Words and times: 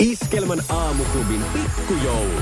Iskelmän 0.00 0.62
aamuklubin 0.68 1.44
pikkujoulu. 1.52 2.40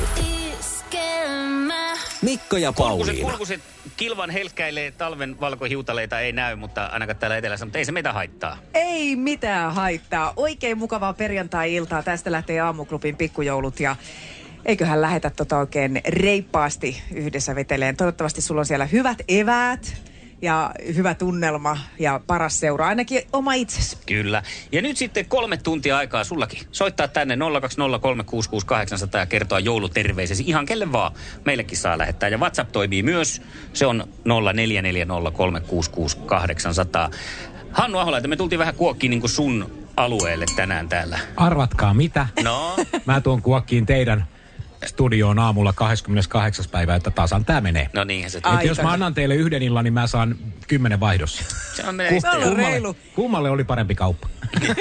Mikko 2.23 2.57
ja 2.57 2.73
Kulkuset, 2.73 3.07
Pauliina. 3.07 3.29
kulkuset 3.29 3.61
kilvan 3.97 4.31
helkkäilee, 4.31 4.91
talven 4.91 5.41
valkohiutaleita 5.41 6.21
ei 6.21 6.33
näy, 6.33 6.57
mutta 6.57 6.87
ainakaan 6.87 7.17
täällä 7.17 7.37
etelässä, 7.37 7.67
mutta 7.67 7.79
ei 7.79 7.85
se 7.85 7.93
meitä 7.93 8.13
haittaa. 8.13 8.59
Ei 8.75 9.17
mitään 9.17 9.75
haittaa. 9.75 10.33
Oikein 10.37 10.79
mukavaa 10.79 11.13
perjantai-iltaa. 11.13 12.03
Tästä 12.03 12.33
lähtee 12.33 12.61
aamuklubin 12.61 13.17
pikkujoulut 13.17 13.81
ja 13.81 13.97
eiköhän 14.65 15.01
lähetä 15.01 15.31
tota 15.31 15.59
oikein 15.59 16.01
reippaasti 16.09 17.03
yhdessä 17.15 17.55
veteleen. 17.55 17.97
Toivottavasti 17.97 18.41
sulla 18.41 18.61
on 18.61 18.67
siellä 18.67 18.87
hyvät 18.87 19.19
eväät 19.29 19.97
ja 20.45 20.71
hyvä 20.97 21.15
tunnelma 21.15 21.79
ja 21.99 22.21
paras 22.27 22.61
seura. 22.61 22.87
Ainakin 22.87 23.23
oma 23.33 23.55
itsesi. 23.55 23.99
Kyllä. 24.07 24.43
Ja 24.73 24.83
nyt 24.83 24.97
sitten 24.97 25.27
kolme 25.27 25.57
tuntia 25.57 25.97
aikaa 25.97 26.25
sullakin. 26.25 26.59
Soittaa 26.73 27.09
tänne 27.09 27.35
020366800 27.35 27.39
ja 29.19 29.27
kertoa 29.27 29.61
jouluterveisesi 29.61 30.45
ihan 30.47 30.67
kelle 30.67 30.93
vaan. 30.93 31.13
Meillekin 31.45 31.79
saa 31.79 31.99
lähettää. 31.99 32.29
Ja 32.29 32.39
WhatsApp 32.39 32.73
toimii 32.73 33.03
myös. 33.03 33.43
Se 33.73 33.87
on 33.87 34.05
0440366800. 37.11 37.15
Hannu 37.73 37.99
Aholaita, 37.99 38.29
me 38.29 38.37
tultiin 38.37 38.59
vähän 38.59 38.75
kuokkiin 38.75 39.11
niin 39.11 39.21
kuin 39.21 39.31
sun 39.31 39.71
alueelle 39.97 40.47
tänään 40.57 40.89
täällä. 40.89 41.19
Arvatkaa 41.37 41.95
mitä. 41.95 42.27
No, 42.43 42.77
Mä 43.07 43.21
tuon 43.21 43.43
kuokkiin 43.43 43.87
teidän 43.87 44.27
studioon 44.87 45.39
aamulla 45.39 45.73
28. 45.73 46.65
päivä, 46.71 46.95
että 46.95 47.11
tasan 47.11 47.45
tää 47.45 47.61
menee. 47.61 47.89
no 47.93 48.05
niinhän 48.05 48.31
se. 48.31 48.39
Et 48.39 48.67
jos 48.67 48.83
mä 48.83 48.93
annan 48.93 49.15
teille 49.15 49.35
yhden 49.35 49.63
illan, 49.63 49.85
niin 49.85 49.95
mä 49.95 50.07
saan 50.07 50.37
kymmenen 50.69 51.01
vaihdossa. 51.01 51.43
Se 51.77 51.83
on 51.83 52.01
on 52.01 52.17
istäjä. 52.17 52.55
reilu. 52.55 52.97
kummalle 53.15 53.51
oli 53.51 53.65
parempi 53.65 53.95
kauppa? 53.95 54.29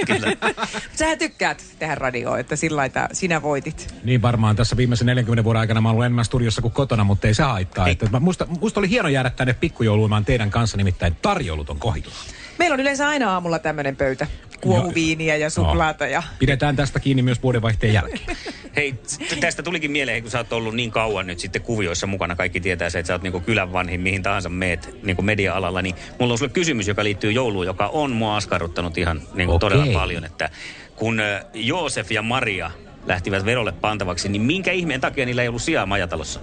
Kyllä. 0.06 0.28
Sähän 0.96 1.18
tykkäät 1.18 1.64
tehdä 1.80 1.96
radioa, 1.96 2.40
että 2.40 2.56
sillä 2.56 2.76
lailla 2.76 3.08
sinä 3.12 3.42
voitit. 3.42 3.96
Niin 4.04 4.22
varmaan 4.22 4.56
tässä 4.56 4.78
viimeisen 4.78 5.06
40 5.06 5.44
vuoden 5.44 5.60
aikana 5.60 5.82
mä 5.82 5.90
oon 5.90 5.94
ollut 5.94 6.06
enemmän 6.06 6.26
studiossa 6.26 6.62
kuin 6.62 6.74
kotona, 6.74 7.04
mutta 7.04 7.28
ei 7.28 7.34
se 7.34 7.44
haittaa. 7.44 7.88
Että 7.88 8.10
mä, 8.12 8.20
musta, 8.20 8.48
musta 8.62 8.80
oli 8.80 8.90
hieno 8.90 9.10
jäädä 9.10 9.30
tänne 9.30 9.54
pikkujouluimaan 9.54 10.26
teidän 10.26 10.52
kanssa, 10.52 10.78
nimittäin 10.78 11.16
tarjoulut 11.22 11.70
on 11.70 11.80
kohdilla. 11.80 12.16
Meillä 12.60 12.74
on 12.74 12.80
yleensä 12.80 13.08
aina 13.08 13.34
aamulla 13.34 13.60
tämmöinen 13.60 13.96
pöytä. 13.96 14.28
Kuohuviiniä 14.62 15.36
ja 15.36 15.50
suklaata 15.50 16.08
ja... 16.08 16.24
Pidetään 16.40 16.76
tästä 16.76 17.00
kiinni 17.00 17.22
myös 17.22 17.44
vuodenvaihteen 17.44 17.94
jälkeen. 17.94 18.38
Hei, 18.76 18.94
tästä 19.40 19.64
tulikin 19.64 19.92
mieleen, 19.92 20.22
kun 20.22 20.32
sä 20.32 20.38
oot 20.38 20.54
ollut 20.54 20.76
niin 20.76 20.92
kauan 20.92 21.28
nyt 21.28 21.40
sitten 21.40 21.62
kuvioissa 21.62 22.08
mukana. 22.08 22.36
Kaikki 22.36 22.60
tietää 22.60 22.90
se, 22.90 23.00
että 23.00 23.08
sä 23.08 23.14
oot 23.14 23.22
niinku 23.22 23.40
kylän 23.40 23.74
vanhin, 23.74 24.02
mihin 24.02 24.24
tahansa 24.24 24.50
meet 24.50 24.90
niinku 25.04 25.22
media-alalla. 25.22 25.82
Niin 25.82 25.96
mulla 26.20 26.34
on 26.34 26.38
sulle 26.38 26.52
kysymys, 26.52 26.88
joka 26.88 27.04
liittyy 27.04 27.32
jouluun, 27.32 27.66
joka 27.66 27.88
on 27.88 28.12
mua 28.12 28.38
askarruttanut 28.38 28.98
ihan 28.98 29.22
niinku 29.34 29.54
Okei. 29.54 29.60
todella 29.70 30.00
paljon. 30.00 30.26
Että 30.26 30.50
kun 30.96 31.22
Joosef 31.54 32.12
ja 32.12 32.22
Maria 32.22 32.72
lähtivät 33.06 33.46
verolle 33.46 33.72
pantavaksi, 33.72 34.30
niin 34.30 34.42
minkä 34.42 34.72
ihmeen 34.72 35.02
takia 35.02 35.26
niillä 35.26 35.42
ei 35.42 35.48
ollut 35.48 35.62
sijaa 35.62 35.86
majatalossa? 35.86 36.40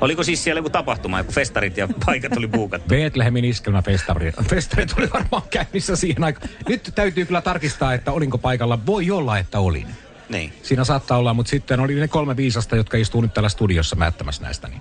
Oliko 0.00 0.22
siis 0.22 0.44
siellä 0.44 0.58
joku 0.58 0.70
tapahtuma, 0.70 1.18
joku 1.18 1.32
festarit 1.32 1.76
ja 1.76 1.88
paikat 2.06 2.36
oli 2.36 2.48
buukattu? 2.48 2.88
Bethlehemin 2.88 3.44
iskelmäfestari 3.44 4.32
festarit 4.50 4.94
oli 4.98 5.10
varmaan 5.14 5.42
käynnissä 5.50 5.96
siihen 5.96 6.24
aikaan. 6.24 6.48
Nyt 6.68 6.92
täytyy 6.94 7.24
kyllä 7.24 7.40
tarkistaa, 7.40 7.94
että 7.94 8.12
olinko 8.12 8.38
paikalla. 8.38 8.86
Voi 8.86 9.10
olla, 9.10 9.38
että 9.38 9.58
olin. 9.58 9.86
Niin. 10.28 10.52
Siinä 10.62 10.84
saattaa 10.84 11.18
olla, 11.18 11.34
mutta 11.34 11.50
sitten 11.50 11.80
oli 11.80 11.94
ne 11.94 12.08
kolme 12.08 12.36
viisasta, 12.36 12.76
jotka 12.76 12.96
istuu 12.96 13.20
nyt 13.20 13.34
täällä 13.34 13.48
studiossa 13.48 13.96
määttämässä 13.96 14.42
näistä. 14.42 14.68
Niin. 14.68 14.80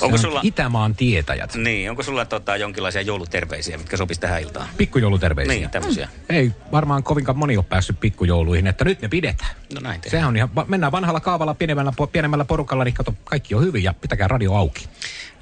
Onko 0.00 0.16
Se 0.18 0.26
on 0.26 0.30
sulla, 0.30 0.40
Itämaan 0.44 0.94
tietäjät. 0.94 1.54
niin, 1.54 1.90
onko 1.90 2.02
sulla 2.02 2.24
tota, 2.24 2.56
jonkinlaisia 2.56 3.02
jouluterveisiä, 3.02 3.78
mitkä 3.78 3.96
sopis 3.96 4.18
tähän 4.18 4.42
iltaan? 4.42 4.68
Pikkujouluterveisiä. 4.76 5.54
Niin, 5.54 5.70
tämmöisiä. 5.70 6.08
Ei 6.28 6.52
varmaan 6.72 7.02
kovinkaan 7.02 7.38
moni 7.38 7.56
ole 7.56 7.64
päässyt 7.68 8.00
pikkujouluihin, 8.00 8.66
että 8.66 8.84
nyt 8.84 9.02
ne 9.02 9.08
pidetään. 9.08 9.50
No 9.74 9.80
näin 9.80 10.00
tehdään. 10.00 10.10
Sehän 10.10 10.28
on 10.28 10.36
ihan, 10.36 10.48
mennään 10.66 10.92
vanhalla 10.92 11.20
kaavalla 11.20 11.54
pienemmällä, 11.54 11.92
pienemmällä 12.12 12.44
porukalla, 12.44 12.84
niin 12.84 12.94
kato, 12.94 13.14
kaikki 13.24 13.54
on 13.54 13.62
hyvin 13.64 13.82
ja 13.84 13.94
pitäkää 13.94 14.28
radio 14.28 14.54
auki. 14.54 14.88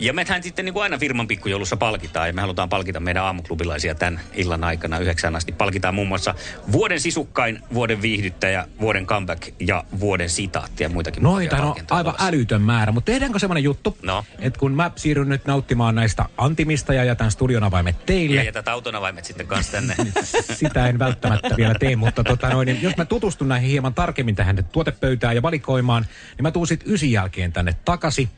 Ja 0.00 0.12
mehän 0.12 0.42
sitten 0.42 0.64
niin 0.64 0.72
kuin 0.72 0.82
aina 0.82 0.98
firman 0.98 1.28
pikkujoulussa 1.28 1.76
palkitaan 1.76 2.26
ja 2.28 2.32
me 2.32 2.40
halutaan 2.40 2.68
palkita 2.68 3.00
meidän 3.00 3.22
aamuklubilaisia 3.24 3.94
tämän 3.94 4.20
illan 4.34 4.64
aikana 4.64 4.98
yhdeksän 4.98 5.36
asti. 5.36 5.52
Palkitaan 5.52 5.94
muun 5.94 6.08
muassa 6.08 6.34
vuoden 6.72 7.00
sisukkain, 7.00 7.62
vuoden 7.74 8.02
viihdyttäjä, 8.02 8.66
vuoden 8.80 9.06
comeback 9.06 9.48
ja 9.60 9.84
vuoden 10.00 10.30
sitaatti 10.30 10.82
ja 10.82 10.88
muitakin. 10.88 11.22
Noita 11.22 11.56
on 11.56 11.62
palkintoja 11.62 11.98
aivan 11.98 12.12
luvassa. 12.12 12.26
älytön 12.28 12.62
määrä, 12.62 12.92
mutta 12.92 13.12
tehdäänkö 13.12 13.38
semmoinen 13.38 13.64
juttu, 13.64 13.96
No. 14.02 14.24
että 14.38 14.58
kun 14.60 14.72
mä 14.72 14.90
siirryn 14.96 15.28
nyt 15.28 15.46
nauttimaan 15.46 15.94
näistä 15.94 16.24
antimista 16.38 16.94
ja 16.94 17.04
jätän 17.04 17.30
studion 17.30 17.64
avaimet 17.64 17.96
Ja 17.98 18.06
teille, 18.06 18.44
jätät 18.44 18.68
auton 18.68 18.94
avaimet 18.94 19.24
sitten 19.24 19.46
kanssa 19.46 19.72
tänne. 19.72 19.94
sitä 20.60 20.86
en 20.88 20.98
välttämättä 20.98 21.56
vielä 21.56 21.74
tee, 21.74 21.96
mutta 21.96 22.24
tota 22.24 22.48
noin, 22.48 22.66
niin 22.66 22.82
jos 22.82 22.96
mä 22.96 23.04
tutustun 23.04 23.48
näihin 23.48 23.70
hieman 23.70 23.94
tarkemmin 23.94 24.34
tähän 24.34 24.64
tuotepöytään 24.72 25.34
ja 25.36 25.42
valikoimaan, 25.42 26.06
niin 26.36 26.42
mä 26.42 26.50
tuun 26.50 26.66
sitten 26.66 26.92
ysin 26.92 27.12
jälkeen 27.12 27.52
tänne 27.52 27.76
takaisin. 27.84 28.28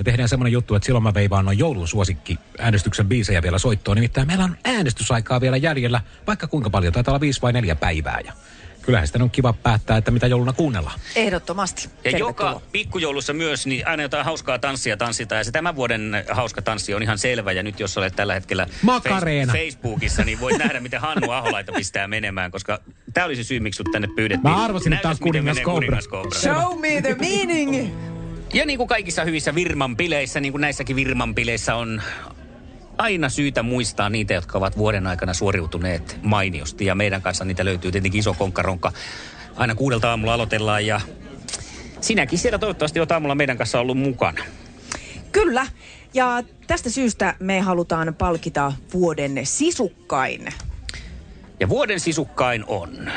Ja 0.00 0.04
tehdään 0.04 0.28
semmoinen 0.28 0.52
juttu, 0.52 0.74
että 0.74 0.86
silloin 0.86 1.02
mä 1.02 1.14
veivaan 1.14 1.44
noin 1.44 1.58
joulun 1.58 1.88
suosikki 1.88 2.38
äänestyksen 2.58 3.08
biisejä 3.08 3.42
vielä 3.42 3.58
soittoon. 3.58 3.94
Nimittäin 3.96 4.26
meillä 4.26 4.44
on 4.44 4.56
äänestysaikaa 4.64 5.40
vielä 5.40 5.56
jäljellä, 5.56 6.00
vaikka 6.26 6.46
kuinka 6.46 6.70
paljon. 6.70 6.92
Taitaa 6.92 7.12
olla 7.12 7.20
viisi 7.20 7.42
vai 7.42 7.52
neljä 7.52 7.74
päivää. 7.74 8.20
Ja 8.24 8.32
kyllähän 8.82 9.06
sitten 9.06 9.22
on 9.22 9.30
kiva 9.30 9.52
päättää, 9.52 9.96
että 9.96 10.10
mitä 10.10 10.26
jouluna 10.26 10.52
kuunnellaan. 10.52 11.00
Ehdottomasti. 11.16 11.82
Ja 11.84 11.90
Tervetuloa. 12.02 12.30
joka 12.30 12.60
pikkujoulussa 12.72 13.32
myös, 13.32 13.66
niin 13.66 13.88
aina 13.88 14.02
jotain 14.02 14.24
hauskaa 14.24 14.58
tanssia 14.58 14.96
tanssitaan. 14.96 15.38
Ja 15.40 15.44
se 15.44 15.52
tämän 15.52 15.76
vuoden 15.76 16.24
hauska 16.30 16.62
tanssi 16.62 16.94
on 16.94 17.02
ihan 17.02 17.18
selvä. 17.18 17.52
Ja 17.52 17.62
nyt 17.62 17.80
jos 17.80 17.98
olet 17.98 18.16
tällä 18.16 18.34
hetkellä 18.34 18.66
Macareena. 18.82 19.52
Face- 19.52 19.56
Facebookissa, 19.56 20.24
niin 20.24 20.40
voit 20.40 20.58
nähdä, 20.58 20.80
miten 20.80 21.00
Hannu 21.00 21.30
Aholaita 21.30 21.72
pistää 21.72 22.08
menemään. 22.08 22.50
Koska 22.50 22.80
tämä 23.14 23.24
oli 23.26 23.36
se 23.36 23.44
syy, 23.44 23.60
miksi 23.60 23.76
sut 23.76 23.92
tänne 23.92 24.08
pyydettiin. 24.16 24.52
Mä 24.54 24.64
arvasin, 24.64 24.92
että 24.92 25.08
miten 25.08 25.22
kuningas 25.22 25.58
Cobra. 25.60 26.00
Show 26.40 26.80
me 26.80 27.02
the 27.02 27.16
meaning! 27.20 28.09
Ja 28.54 28.66
niin 28.66 28.76
kuin 28.76 28.88
kaikissa 28.88 29.24
hyvissä 29.24 29.54
Virman 29.54 29.96
bileissä, 29.96 30.40
niin 30.40 30.52
kuin 30.52 30.60
näissäkin 30.60 30.96
Virman 30.96 31.34
bileissä 31.34 31.74
on 31.76 32.02
aina 32.98 33.28
syytä 33.28 33.62
muistaa 33.62 34.10
niitä, 34.10 34.34
jotka 34.34 34.58
ovat 34.58 34.78
vuoden 34.78 35.06
aikana 35.06 35.34
suoriutuneet 35.34 36.18
mainiosti. 36.22 36.86
Ja 36.86 36.94
meidän 36.94 37.22
kanssa 37.22 37.44
niitä 37.44 37.64
löytyy 37.64 37.92
tietenkin 37.92 38.18
iso 38.18 38.34
konkkaronka. 38.34 38.92
Aina 39.56 39.74
kuudelta 39.74 40.10
aamulla 40.10 40.34
aloitellaan 40.34 40.86
ja 40.86 41.00
sinäkin 42.00 42.38
siellä 42.38 42.58
toivottavasti 42.58 43.00
olet 43.00 43.12
aamulla 43.12 43.34
meidän 43.34 43.58
kanssa 43.58 43.80
ollut 43.80 43.98
mukana. 43.98 44.44
Kyllä. 45.32 45.66
Ja 46.14 46.42
tästä 46.66 46.90
syystä 46.90 47.34
me 47.40 47.60
halutaan 47.60 48.14
palkita 48.14 48.72
vuoden 48.92 49.40
sisukkain. 49.44 50.48
Ja 51.60 51.68
vuoden 51.68 52.00
sisukkain 52.00 52.64
on. 52.66 53.10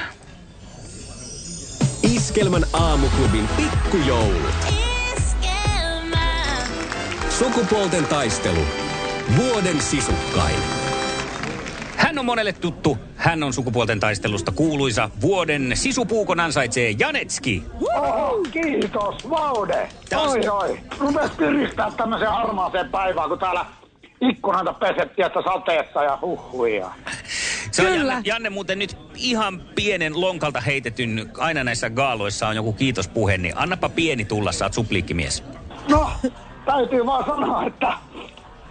Iskelmän 2.04 2.66
aamuklubin 2.74 3.48
pikkujoulut. 3.48 4.83
Sukupuolten 7.44 8.06
taistelu. 8.06 8.60
Vuoden 9.38 9.82
sisukkain. 9.82 10.56
Hän 11.96 12.20
on 12.20 12.26
monelle 12.26 12.54
tuttu. 12.54 12.98
Hän 13.16 13.44
on 13.44 13.54
sukupuolten 13.54 14.00
taistelusta 14.00 14.52
kuuluisa. 14.52 15.10
Vuoden 15.22 15.72
sisupuukon 15.74 16.40
ansaitsee 16.40 16.96
Janetski. 17.00 17.64
Oho, 17.96 18.44
kiitos, 18.52 19.30
Vaude. 19.30 19.90
Taas- 20.10 20.32
Oi, 20.32 20.48
oi. 20.50 20.80
Rupes 21.00 21.32
piristää 21.32 21.92
tämmöiseen 21.98 22.32
harmaaseen 22.32 22.90
päivään, 22.90 23.30
kun 23.30 23.40
täällä 23.40 23.66
ikkunoita 24.22 24.74
pesettiin, 24.74 25.26
että 25.26 25.40
sateessa 25.54 26.04
ja 26.04 26.18
huhuja. 26.22 26.92
Se 27.72 27.82
on 27.82 27.88
Kyllä. 27.88 28.14
Janne, 28.14 28.30
Janne 28.30 28.50
muuten 28.50 28.80
nyt 28.80 28.98
ihan 29.16 29.64
pienen 29.76 30.22
lonkalta 30.22 30.62
heitetyn, 30.62 31.32
aina 31.38 31.64
näissä 31.64 31.90
gaaloissa 31.90 32.48
on 32.48 32.56
joku 32.56 32.74
kiitospuhe, 32.74 33.38
niin 33.38 33.58
annapa 33.58 33.90
pieni 33.90 34.26
tulla, 34.26 34.52
sä 34.52 34.66
oot 34.66 34.74
supliikkimies. 34.74 35.44
No, 35.90 36.10
täytyy 36.66 37.06
vaan 37.06 37.26
sanoa, 37.26 37.64
että 37.64 37.94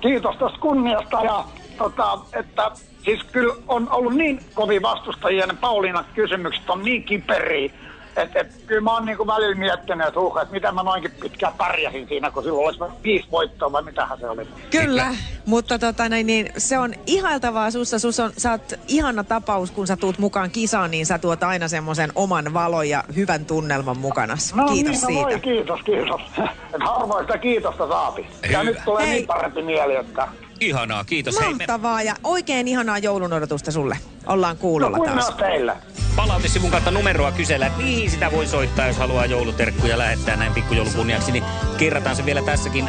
kiitos 0.01 0.37
tästä 0.37 0.59
kunniasta 0.61 1.25
ja 1.25 1.45
tota, 1.79 2.19
että 2.33 2.71
siis 3.05 3.25
kyllä 3.25 3.55
on 3.69 3.89
ollut 3.91 4.15
niin 4.15 4.41
kovin 4.55 4.83
vastustajia, 4.83 5.47
ne 5.47 5.55
Pauliinan 5.61 6.05
kysymykset 6.15 6.71
on 6.71 6.83
niin 6.83 7.05
kiperiä. 7.05 7.73
Et, 8.17 8.37
et, 8.37 8.63
kyllä 8.67 8.81
mä 8.81 8.93
oon 8.95 9.05
niinku 9.05 9.27
välillä 9.27 9.55
miettinyt, 9.55 10.07
että 10.07 10.21
huh, 10.21 10.39
että 10.39 10.53
miten 10.53 10.75
mä 10.75 10.83
noinkin 10.83 11.11
pitkään 11.21 11.53
pärjäsin 11.59 12.09
siinä, 12.09 12.31
kun 12.31 12.43
silloin 12.43 12.67
olisi 12.67 12.81
viisi 13.05 13.29
voittoa 13.31 13.73
vai 13.73 13.83
mitähän 13.83 14.19
se 14.19 14.29
oli. 14.29 14.49
Kyllä, 14.71 15.15
mutta 15.47 15.79
tota, 15.79 16.09
näin, 16.09 16.27
niin, 16.27 16.53
se 16.59 16.79
on 16.79 16.95
ihailtavaa 17.07 17.71
sussa. 17.71 17.99
Sus 17.99 18.21
on, 18.21 18.33
sä 18.39 18.51
oot 18.51 18.73
ihana 18.89 19.25
tapaus, 19.25 19.71
kun 19.71 19.87
sä 19.87 19.97
tuut 19.97 20.19
mukaan 20.19 20.51
kisaan, 20.51 20.91
niin 20.91 21.07
sä 21.07 21.19
tuot 21.19 21.43
aina 21.43 21.69
semmoisen 21.69 22.13
oman 22.15 22.55
valon 22.55 22.89
ja 22.89 23.05
hyvän 23.17 23.45
tunnelman 23.45 23.99
mukana. 23.99 24.37
No 24.55 24.69
Kiitos 24.69 24.93
niin, 24.93 25.01
no 25.03 25.07
siitä. 25.07 25.23
voi, 25.23 25.41
kiitos, 25.41 25.81
kiitos. 25.83 26.21
Et 26.75 26.83
harvoin 26.85 27.25
sitä 27.25 27.39
kiitosta 27.39 27.89
saapi. 27.89 28.27
Ja 28.43 28.49
Hyvä. 28.49 28.63
nyt 28.65 28.79
tulee 28.85 29.07
Hei. 29.07 29.15
niin 29.15 29.27
parempi 29.27 29.63
mieli, 29.63 29.95
että... 29.97 30.29
Ihanaa, 30.61 31.05
kiitos. 31.05 31.41
Hei, 31.41 31.49
me 31.49 31.55
Mahtavaa 31.59 32.03
ja 32.03 32.15
oikein 32.25 32.69
ihanaa 32.69 32.99
joulun 32.99 33.33
odotusta 33.33 33.71
sulle. 33.73 33.97
Ollaan 34.27 34.57
No 34.57 34.61
kuulolla 34.61 34.97
kuin 34.97 35.11
taas. 35.11 35.27
myös 35.27 35.51
teille. 35.51 35.77
Palautesivun 36.17 36.71
kautta 36.71 36.91
numeroa 36.91 37.33
kysellä, 37.33 37.67
että 37.67 37.83
mihin 37.83 38.11
sitä 38.11 38.33
voi 38.33 38.47
soittaa, 38.47 38.87
jos 38.87 38.99
haluaa 38.99 39.27
jouluterkkuja 39.27 39.99
lähettää 39.99 40.37
näin 40.37 40.53
pikkujoulun 40.53 40.95
kunniaksi, 40.95 41.33
niin 41.33 41.45
kerrataan 41.79 42.17
se 42.17 42.25
vielä 42.27 42.43
tässäkin 42.43 42.89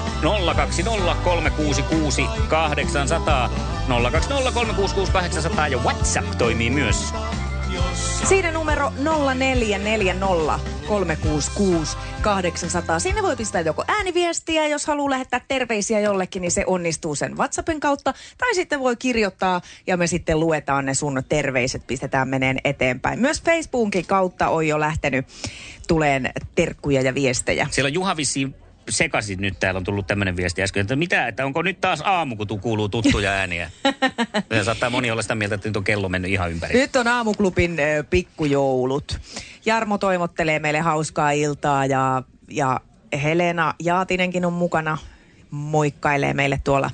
020 0.55 1.15
366 1.23 2.25
800 2.47 3.49
020 4.11 4.51
366 4.51 5.11
800 5.11 5.67
ja 5.67 5.77
WhatsApp 5.77 6.37
toimii 6.37 6.69
myös. 6.69 7.13
Siinä 8.27 8.51
numero 8.51 8.91
0440 9.35 10.59
366 10.87 11.97
800. 12.21 12.99
Sinne 12.99 13.21
voi 13.21 13.35
pistää 13.35 13.61
joko 13.61 13.83
ääniviestiä, 13.87 14.67
jos 14.67 14.85
haluaa 14.85 15.09
lähettää 15.09 15.41
terveisiä 15.47 15.99
jollekin, 15.99 16.41
niin 16.41 16.51
se 16.51 16.63
onnistuu 16.67 17.15
sen 17.15 17.37
WhatsAppin 17.37 17.79
kautta. 17.79 18.13
Tai 18.37 18.55
sitten 18.55 18.79
voi 18.79 18.95
kirjoittaa 18.95 19.61
ja 19.87 19.97
me 19.97 20.07
sitten 20.07 20.39
luetaan 20.39 20.85
ne 20.85 20.93
sun 20.93 21.23
terveiset, 21.29 21.87
pistetään 21.87 22.27
meneen 22.27 22.59
eteenpäin. 22.63 23.19
Myös 23.19 23.41
Facebookin 23.41 24.05
kautta 24.05 24.49
on 24.49 24.67
jo 24.67 24.79
lähtenyt 24.79 25.25
tuleen 25.87 26.31
terkkuja 26.55 27.01
ja 27.01 27.13
viestejä. 27.13 27.67
Siellä 27.71 27.89
Juha 27.89 28.17
vissiin 28.17 28.55
sekaisin 28.89 29.41
nyt, 29.41 29.59
täällä 29.59 29.77
on 29.77 29.83
tullut 29.83 30.07
tämmöinen 30.07 30.37
viesti 30.37 30.63
äsken, 30.63 30.81
että 30.81 30.95
mitä, 30.95 31.27
että 31.27 31.45
onko 31.45 31.61
nyt 31.61 31.81
taas 31.81 32.01
aamu, 32.03 32.35
kun 32.35 32.47
tu- 32.47 32.57
kuuluu 32.57 32.89
tuttuja 32.89 33.31
ääniä. 33.31 33.71
Ja 34.49 34.63
saattaa 34.63 34.89
moni 34.89 35.11
olla 35.11 35.21
sitä 35.21 35.35
mieltä, 35.35 35.55
että 35.55 35.69
nyt 35.69 35.77
on 35.77 35.83
kello 35.83 36.09
mennyt 36.09 36.31
ihan 36.31 36.51
ympäri. 36.51 36.79
Nyt 36.79 36.95
on 36.95 37.07
aamuklubin 37.07 37.79
ö, 37.79 38.03
pikkujoulut. 38.09 39.19
Jarmo 39.65 39.97
toivottelee 39.97 40.59
meille 40.59 40.79
hauskaa 40.79 41.31
iltaa 41.31 41.85
ja, 41.85 42.23
ja 42.49 42.79
Helena 43.23 43.73
Jaatinenkin 43.83 44.45
on 44.45 44.53
mukana. 44.53 44.97
Moikkailee 45.51 46.33
meille 46.33 46.61
tuolla. 46.63 46.91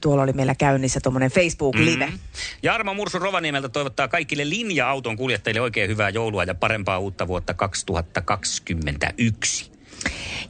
Tuolla 0.00 0.22
oli 0.22 0.32
meillä 0.32 0.54
käynnissä 0.54 1.00
tuommoinen 1.02 1.30
Facebook-live. 1.30 2.06
Mm. 2.06 2.18
Jarmo 2.62 2.94
Mursu 2.94 3.18
Rovaniemeltä 3.18 3.68
toivottaa 3.68 4.08
kaikille 4.08 4.48
linja-auton 4.48 5.16
kuljettajille 5.16 5.60
oikein 5.60 5.90
hyvää 5.90 6.08
joulua 6.08 6.44
ja 6.44 6.54
parempaa 6.54 6.98
uutta 6.98 7.28
vuotta 7.28 7.54
2021. 7.54 9.73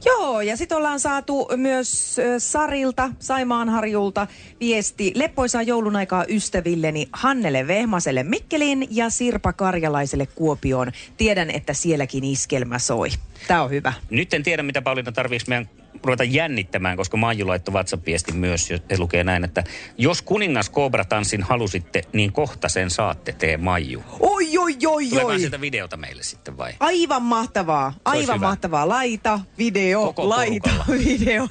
Joo, 0.05 0.41
ja 0.41 0.57
sitten 0.57 0.77
ollaan 0.77 0.99
saatu 0.99 1.49
myös 1.57 2.17
Sarilta, 2.37 3.09
Saimaanharjulta 3.19 4.27
viesti 4.59 5.11
leppoisaa 5.15 5.61
joulun 5.61 5.95
aikaa 5.95 6.25
ystävilleni 6.29 7.09
Hannele 7.13 7.67
Vehmaselle 7.67 8.23
Mikkeliin 8.23 8.87
ja 8.91 9.09
Sirpa 9.09 9.53
Karjalaiselle 9.53 10.25
Kuopioon. 10.25 10.91
Tiedän, 11.17 11.49
että 11.49 11.73
sielläkin 11.73 12.23
iskelmä 12.23 12.79
soi. 12.79 13.09
Tämä 13.47 13.63
on 13.63 13.69
hyvä. 13.69 13.93
Nyt 14.09 14.33
en 14.33 14.43
tiedä, 14.43 14.63
mitä 14.63 14.81
Pauliina 14.81 15.11
tarviiko 15.11 15.45
meidän 15.47 15.69
ruveta 16.05 16.23
jännittämään, 16.23 16.97
koska 16.97 17.17
Maiju 17.17 17.47
laittoi 17.47 17.73
WhatsApp-viestin 17.73 18.35
myös, 18.35 18.69
ja 18.69 18.79
se 18.89 18.97
lukee 18.97 19.23
näin, 19.23 19.43
että 19.43 19.63
jos 19.97 20.21
kuningas 20.21 20.71
Cobra-tanssin 20.71 21.43
halusitte, 21.43 22.01
niin 22.13 22.31
kohta 22.31 22.69
sen 22.69 22.89
saatte, 22.89 23.31
tee 23.31 23.57
Maiju. 23.57 24.03
Oi, 24.19 24.57
oi, 24.57 24.77
oi, 24.87 25.07
Tuleeko 25.09 25.29
oi. 25.29 25.39
sieltä 25.39 25.61
videota 25.61 25.97
meille 25.97 26.23
sitten 26.23 26.57
vai? 26.57 26.73
Aivan 26.79 27.21
mahtavaa, 27.23 27.93
aivan 28.05 28.39
mahtavaa. 28.39 28.87
Laita, 28.87 29.39
video, 29.57 30.05
Koko 30.05 30.29
laita, 30.29 30.69
porukalla. 30.69 31.03
video. 31.05 31.47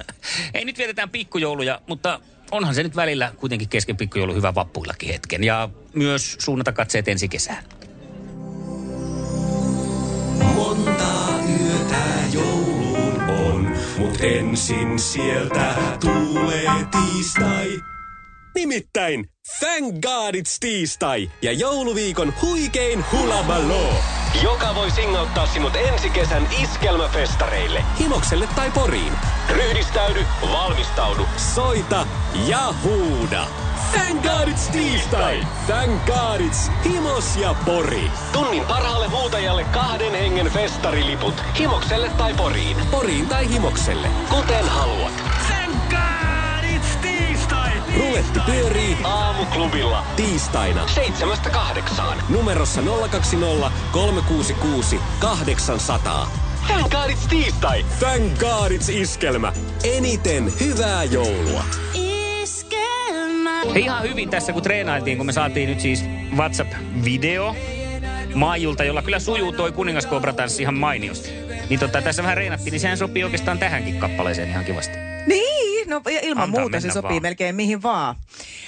Ei 0.53 0.65
nyt 0.65 0.77
vietetään 0.77 1.09
pikkujouluja, 1.09 1.81
mutta 1.87 2.19
onhan 2.51 2.75
se 2.75 2.83
nyt 2.83 2.95
välillä 2.95 3.31
kuitenkin 3.37 3.69
kesken 3.69 3.97
pikkujoulu 3.97 4.33
hyvä 4.33 4.55
vappuillakin 4.55 5.09
hetken. 5.09 5.43
Ja 5.43 5.69
myös 5.93 6.35
suunnata 6.39 6.71
katseet 6.71 7.07
ensi 7.07 7.27
kesään. 7.29 7.63
Mut 13.97 14.21
ensin 14.21 14.99
sieltä 14.99 15.75
tulee 15.99 16.69
tiistai. 16.91 17.67
Nimittäin 18.55 19.29
Thank 19.59 19.95
God 20.01 20.35
It's 20.35 20.57
tiistai 20.59 21.31
ja 21.41 21.51
jouluviikon 21.51 22.33
huikein 22.41 23.05
hulabaloo, 23.11 23.93
joka 24.43 24.75
voi 24.75 24.91
singauttaa 24.91 25.47
sinut 25.47 25.75
ensi 25.75 26.09
kesän 26.09 26.47
iskelmäfestareille, 26.63 27.83
himokselle 27.99 28.47
tai 28.55 28.71
poriin. 28.71 29.13
Ryhdistäydy, 29.49 30.25
valmistaudu, 30.41 31.25
soita 31.55 32.07
ja 32.47 32.73
huuda. 32.83 33.64
Thank 33.95 34.23
God 34.23 34.47
it's 34.47 34.69
tiistai! 34.71 35.47
Thank 35.67 36.05
God 36.05 36.41
it's 36.41 36.71
Himos 36.85 37.35
ja 37.35 37.55
Pori. 37.65 38.11
Tunnin 38.31 38.65
parhaalle 38.65 39.07
huutajalle 39.07 39.63
kahden 39.63 40.11
hengen 40.11 40.47
festariliput. 40.47 41.43
Himokselle 41.59 42.09
tai 42.09 42.33
Poriin. 42.33 42.77
Poriin 42.91 43.27
tai 43.27 43.49
Himokselle. 43.49 44.07
Kuten 44.29 44.69
haluat. 44.69 45.13
Thank 45.47 45.75
God 45.89 46.69
it's 46.75 46.97
tiistai! 47.01 47.71
Ruletti 47.97 48.39
pyörii 48.45 48.97
aamuklubilla. 49.03 50.03
Tiistaina 50.15 50.87
seitsemästä 50.87 51.49
kahdeksaan. 51.49 52.17
Numerossa 52.29 52.81
020 52.81 53.71
366 53.91 54.99
800. 55.19 56.27
Thank 56.67 56.91
God 56.91 57.09
it's 57.09 57.27
tiistai! 57.29 57.85
Thank 57.99 58.39
God 58.39 58.71
it's 58.71 58.91
iskelmä. 58.91 59.53
Eniten 59.83 60.53
hyvää 60.59 61.03
joulua. 61.03 61.63
Hei, 63.73 63.83
ihan 63.83 64.03
hyvin 64.03 64.29
tässä, 64.29 64.53
kun 64.53 64.61
treenailtiin, 64.61 65.17
kun 65.17 65.25
me 65.25 65.31
saatiin 65.31 65.69
nyt 65.69 65.79
siis 65.79 66.05
WhatsApp-video 66.35 67.55
Maijulta, 68.35 68.83
jolla 68.83 69.01
kyllä 69.01 69.19
sujuu 69.19 69.51
toi 69.51 69.71
kuningas 69.71 70.07
tanssi 70.35 70.61
ihan 70.61 70.75
mainiosti. 70.75 71.29
Niin 71.69 71.79
tota, 71.79 72.01
tässä 72.01 72.23
vähän 72.23 72.37
reenattiin, 72.37 72.71
niin 72.71 72.79
sehän 72.79 72.97
sopii 72.97 73.23
oikeastaan 73.23 73.59
tähänkin 73.59 73.99
kappaleeseen 73.99 74.49
ihan 74.49 74.65
kivasti. 74.65 74.97
Niin, 75.27 75.89
no 75.89 76.01
ilman 76.21 76.43
Antaa 76.43 76.61
muuta 76.61 76.79
se 76.79 76.91
sopii 76.91 77.09
vaan. 77.09 77.21
melkein 77.21 77.55
mihin 77.55 77.83
vaan. 77.83 78.15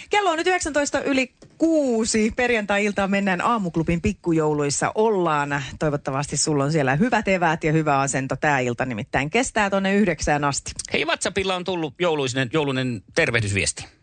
Kello 0.09 0.29
on 0.29 0.37
nyt 0.37 0.47
19 0.47 1.01
yli 1.01 1.33
kuusi. 1.57 2.33
Perjantai-iltaan 2.35 3.11
mennään 3.11 3.41
aamuklubin 3.41 4.01
pikkujouluissa. 4.01 4.91
Ollaan. 4.95 5.63
Toivottavasti 5.79 6.37
sulla 6.37 6.63
on 6.63 6.71
siellä 6.71 6.95
hyvät 6.95 7.27
eväät 7.27 7.63
ja 7.63 7.71
hyvä 7.71 7.99
asento. 7.99 8.35
Tämä 8.35 8.59
ilta 8.59 8.85
nimittäin 8.85 9.29
kestää 9.29 9.69
tonne 9.69 9.95
yhdeksään 9.95 10.43
asti. 10.43 10.71
Hei, 10.93 11.05
WhatsAppilla 11.05 11.55
on 11.55 11.63
tullut 11.63 11.93
jouluinen, 11.99 12.49
joulunen 12.53 13.01
tervehdysviesti. 13.15 13.96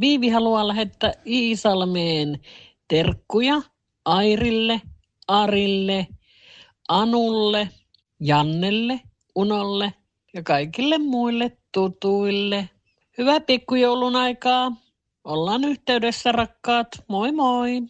Viivi 0.00 0.28
haluaa 0.28 0.68
lähettää 0.68 1.12
Iisalmeen 1.26 2.40
terkkuja 2.88 3.62
Airille, 4.04 4.82
Arille, 5.28 6.06
Anulle, 6.88 7.68
Jannelle, 8.20 9.00
Unolle 9.34 9.94
ja 10.34 10.42
kaikille 10.42 10.98
muille 10.98 11.56
tutuille. 11.72 12.68
Hyvää 13.18 13.40
pikkujoulun 13.40 14.16
aikaa. 14.16 14.72
Ollaan 15.24 15.64
yhteydessä 15.64 16.32
rakkaat. 16.32 16.88
Moi 17.08 17.32
moi. 17.32 17.82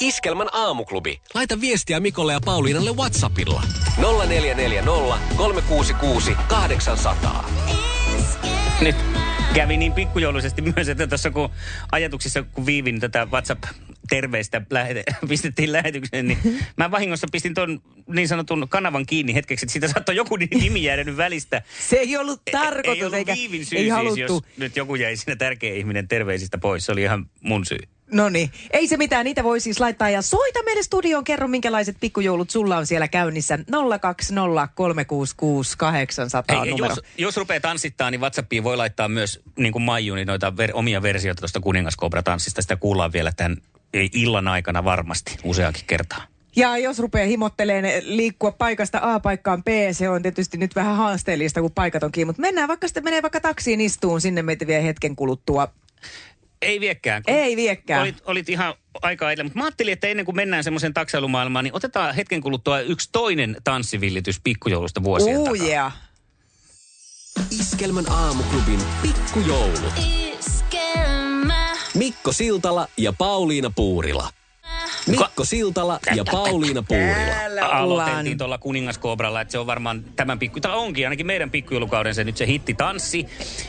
Iskelmän 0.00 0.48
aamuklubi. 0.52 1.20
Laita 1.34 1.60
viestiä 1.60 2.00
Mikolle 2.00 2.32
ja 2.32 2.40
Pauliinalle 2.44 2.92
Whatsappilla. 2.92 3.62
0440 3.96 5.18
366 5.36 6.36
800. 6.48 7.50
Nyt 8.80 9.13
kävi 9.54 9.76
niin 9.76 9.92
pikkujouluisesti 9.92 10.62
myös, 10.76 10.88
että 10.88 11.06
tuossa 11.06 11.30
kun 11.30 11.50
ajatuksissa, 11.92 12.42
kun 12.42 12.66
viivin 12.66 13.00
tätä 13.00 13.26
WhatsApp-terveistä 13.26 14.62
lähete, 14.70 15.04
pistettiin 15.28 15.72
lähetykseen, 15.72 16.28
niin 16.28 16.38
mä 16.76 16.90
vahingossa 16.90 17.26
pistin 17.32 17.54
ton 17.54 17.80
niin 18.06 18.28
sanotun 18.28 18.66
kanavan 18.68 19.06
kiinni 19.06 19.34
hetkeksi, 19.34 19.64
että 19.64 19.72
siitä 19.72 19.88
saattoi 19.88 20.16
joku 20.16 20.36
nimi 20.36 20.82
jäädä 20.82 21.04
nyt 21.04 21.16
välistä. 21.16 21.62
Se 21.88 21.96
ei 21.96 22.16
ollut 22.16 22.42
tarkoitus, 22.52 22.96
ei 22.96 23.04
ollut 23.04 23.18
eikä 23.18 23.34
viivin 23.34 23.66
syy 23.66 23.78
ei 23.78 23.84
siis, 23.84 23.94
haluttu. 23.94 24.20
jos 24.20 24.42
nyt 24.56 24.76
joku 24.76 24.94
jäi 24.94 25.16
siinä 25.16 25.36
tärkeä 25.36 25.74
ihminen 25.74 26.08
terveisistä 26.08 26.58
pois. 26.58 26.86
Se 26.86 26.92
oli 26.92 27.02
ihan 27.02 27.30
mun 27.40 27.66
syy. 27.66 27.78
No 28.14 28.28
niin, 28.28 28.50
ei 28.70 28.88
se 28.88 28.96
mitään, 28.96 29.24
niitä 29.24 29.44
voi 29.44 29.60
siis 29.60 29.80
laittaa 29.80 30.10
ja 30.10 30.22
soita 30.22 30.62
meille 30.62 30.82
studioon, 30.82 31.24
kerro 31.24 31.48
minkälaiset 31.48 31.96
pikkujoulut 32.00 32.50
sulla 32.50 32.76
on 32.76 32.86
siellä 32.86 33.08
käynnissä. 33.08 33.58
020 34.00 34.68
366 34.74 35.78
800 35.78 36.60
Hei, 36.60 36.70
numero. 36.70 36.88
jos, 36.88 37.00
jos 37.18 37.36
rupeaa 37.36 37.60
tanssittaa, 37.60 38.10
niin 38.10 38.20
WhatsAppiin 38.20 38.64
voi 38.64 38.76
laittaa 38.76 39.08
myös, 39.08 39.40
niin 39.58 39.72
kuin 39.72 39.82
Maiju, 39.82 40.14
niin 40.14 40.26
noita 40.26 40.56
ver, 40.56 40.70
omia 40.74 41.02
versioita 41.02 41.40
tuosta 41.40 41.60
kuningaskobra-tanssista. 41.60 42.62
Sitä 42.62 42.76
kuullaan 42.76 43.12
vielä 43.12 43.32
tämän 43.36 43.56
illan 44.12 44.48
aikana 44.48 44.84
varmasti 44.84 45.36
useakin 45.44 45.84
kertaa. 45.86 46.22
Ja 46.56 46.78
jos 46.78 46.98
rupeaa 46.98 47.26
himotteleen 47.26 48.02
liikkua 48.04 48.52
paikasta 48.52 48.98
A 49.02 49.20
paikkaan 49.20 49.64
B, 49.64 49.68
se 49.92 50.08
on 50.08 50.22
tietysti 50.22 50.56
nyt 50.56 50.74
vähän 50.74 50.96
haasteellista, 50.96 51.60
kun 51.60 51.72
paikat 51.72 52.02
on 52.02 52.12
kiinni. 52.12 52.28
Mutta 52.28 52.42
mennään 52.42 52.68
vaikka 52.68 52.88
sitten 52.88 53.04
menee 53.04 53.22
vaikka 53.22 53.40
taksiin 53.40 53.80
istuun, 53.80 54.20
sinne 54.20 54.42
meitä 54.42 54.66
vie 54.66 54.84
hetken 54.84 55.16
kuluttua. 55.16 55.68
Ei 56.64 56.80
viekään. 56.80 57.22
Ei 57.26 57.56
viekään. 57.56 58.02
Olit, 58.02 58.22
olit 58.26 58.48
ihan 58.48 58.74
aika 59.02 59.32
edellä, 59.32 59.44
mutta 59.44 59.58
mä 59.58 59.64
ajattelin, 59.64 59.92
että 59.92 60.06
ennen 60.06 60.26
kuin 60.26 60.36
mennään 60.36 60.64
semmoiseen 60.64 60.94
taksailumaailmaan, 60.94 61.64
niin 61.64 61.74
otetaan 61.76 62.14
hetken 62.14 62.40
kuluttua 62.40 62.80
yksi 62.80 63.08
toinen 63.12 63.56
tanssivillitys 63.64 64.40
pikkujoulusta 64.44 65.02
vuosien 65.02 65.38
Uu, 65.38 65.44
takaa. 65.44 65.66
yeah. 65.66 65.92
Iskelmän 67.60 68.12
aamuklubin 68.12 68.80
pikkujoulut. 69.02 69.92
Mikko 71.94 72.32
Siltala 72.32 72.88
ja 72.96 73.12
Pauliina 73.12 73.70
Puurila. 73.76 74.28
Mikko 75.06 75.44
Siltala 75.44 75.98
ja 76.14 76.24
Pauliina 76.24 76.82
Puurila. 76.82 77.66
Aloitettiin 77.72 78.38
tuolla 78.38 78.58
kuningaskoobralla, 78.58 79.40
että 79.40 79.52
se 79.52 79.58
on 79.58 79.66
varmaan 79.66 80.04
tämän 80.16 80.38
pikku, 80.38 80.60
tai 80.60 80.74
onkin 80.76 81.06
ainakin 81.06 81.26
meidän 81.26 81.50
pikkujoulukauden 81.50 82.14
se 82.14 82.24
nyt 82.24 82.36
se 82.36 82.46
hitti 82.46 82.74
tanssi. 82.74 83.26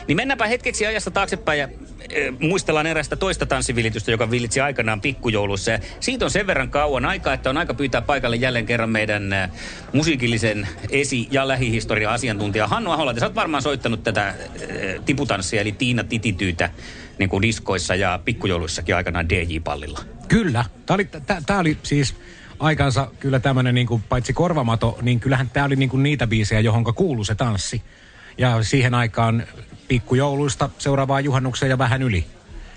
Niin 0.08 0.16
mennäänpä 0.16 0.46
hetkeksi 0.46 0.86
ajasta 0.86 1.10
taaksepäin 1.10 1.60
ja 1.60 1.68
e, 2.10 2.30
muistellaan 2.30 2.86
erästä 2.86 3.16
toista 3.16 3.46
tanssivilitystä, 3.46 4.10
joka 4.10 4.30
villitsi 4.30 4.60
aikanaan 4.60 5.00
pikkujoulussa. 5.00 5.70
Ja 5.70 5.78
siitä 6.00 6.24
on 6.24 6.30
sen 6.30 6.46
verran 6.46 6.70
kauan 6.70 7.04
aikaa, 7.04 7.34
että 7.34 7.50
on 7.50 7.56
aika 7.56 7.74
pyytää 7.74 8.02
paikalle 8.02 8.36
jälleen 8.36 8.66
kerran 8.66 8.90
meidän 8.90 9.32
ä, 9.32 9.48
musiikillisen 9.92 10.68
esi- 10.90 11.28
ja 11.30 11.48
lähihistoria 11.48 12.12
asiantuntija 12.12 12.68
Hannu 12.68 12.90
Ahola. 12.90 13.14
Sä 13.18 13.26
oot 13.26 13.34
varmaan 13.34 13.62
soittanut 13.62 14.02
tätä 14.04 14.28
ä, 14.28 14.34
tiputanssia, 15.04 15.60
eli 15.60 15.72
Tiina 15.72 16.04
Titityytä 16.04 16.70
niin 17.18 17.28
kuin 17.28 17.42
diskoissa 17.42 17.94
ja 17.94 18.20
pikkujouluissakin 18.24 18.96
aikanaan 18.96 19.28
DJ-pallilla. 19.28 20.00
Kyllä. 20.28 20.64
Tämä 20.86 20.94
oli, 20.94 21.08
oli 21.58 21.78
siis 21.82 22.14
aikansa 22.58 23.10
kyllä 23.20 23.40
tämmöinen 23.40 23.74
niin 23.74 23.86
kuin, 23.86 24.02
paitsi 24.02 24.32
korvamato, 24.32 24.98
niin 25.02 25.20
kyllähän 25.20 25.50
tämä 25.50 25.66
oli 25.66 25.76
niin 25.76 25.88
kuin 25.88 26.02
niitä 26.02 26.26
biisejä, 26.26 26.60
johonka 26.60 26.92
kuuluu 26.92 27.24
se 27.24 27.34
tanssi. 27.34 27.82
Ja 28.38 28.62
siihen 28.62 28.94
aikaan 28.94 29.46
pikkujouluista 29.88 30.70
seuraavaan 30.78 31.24
juhannukseen 31.24 31.70
ja 31.70 31.78
vähän 31.78 32.02
yli. 32.02 32.26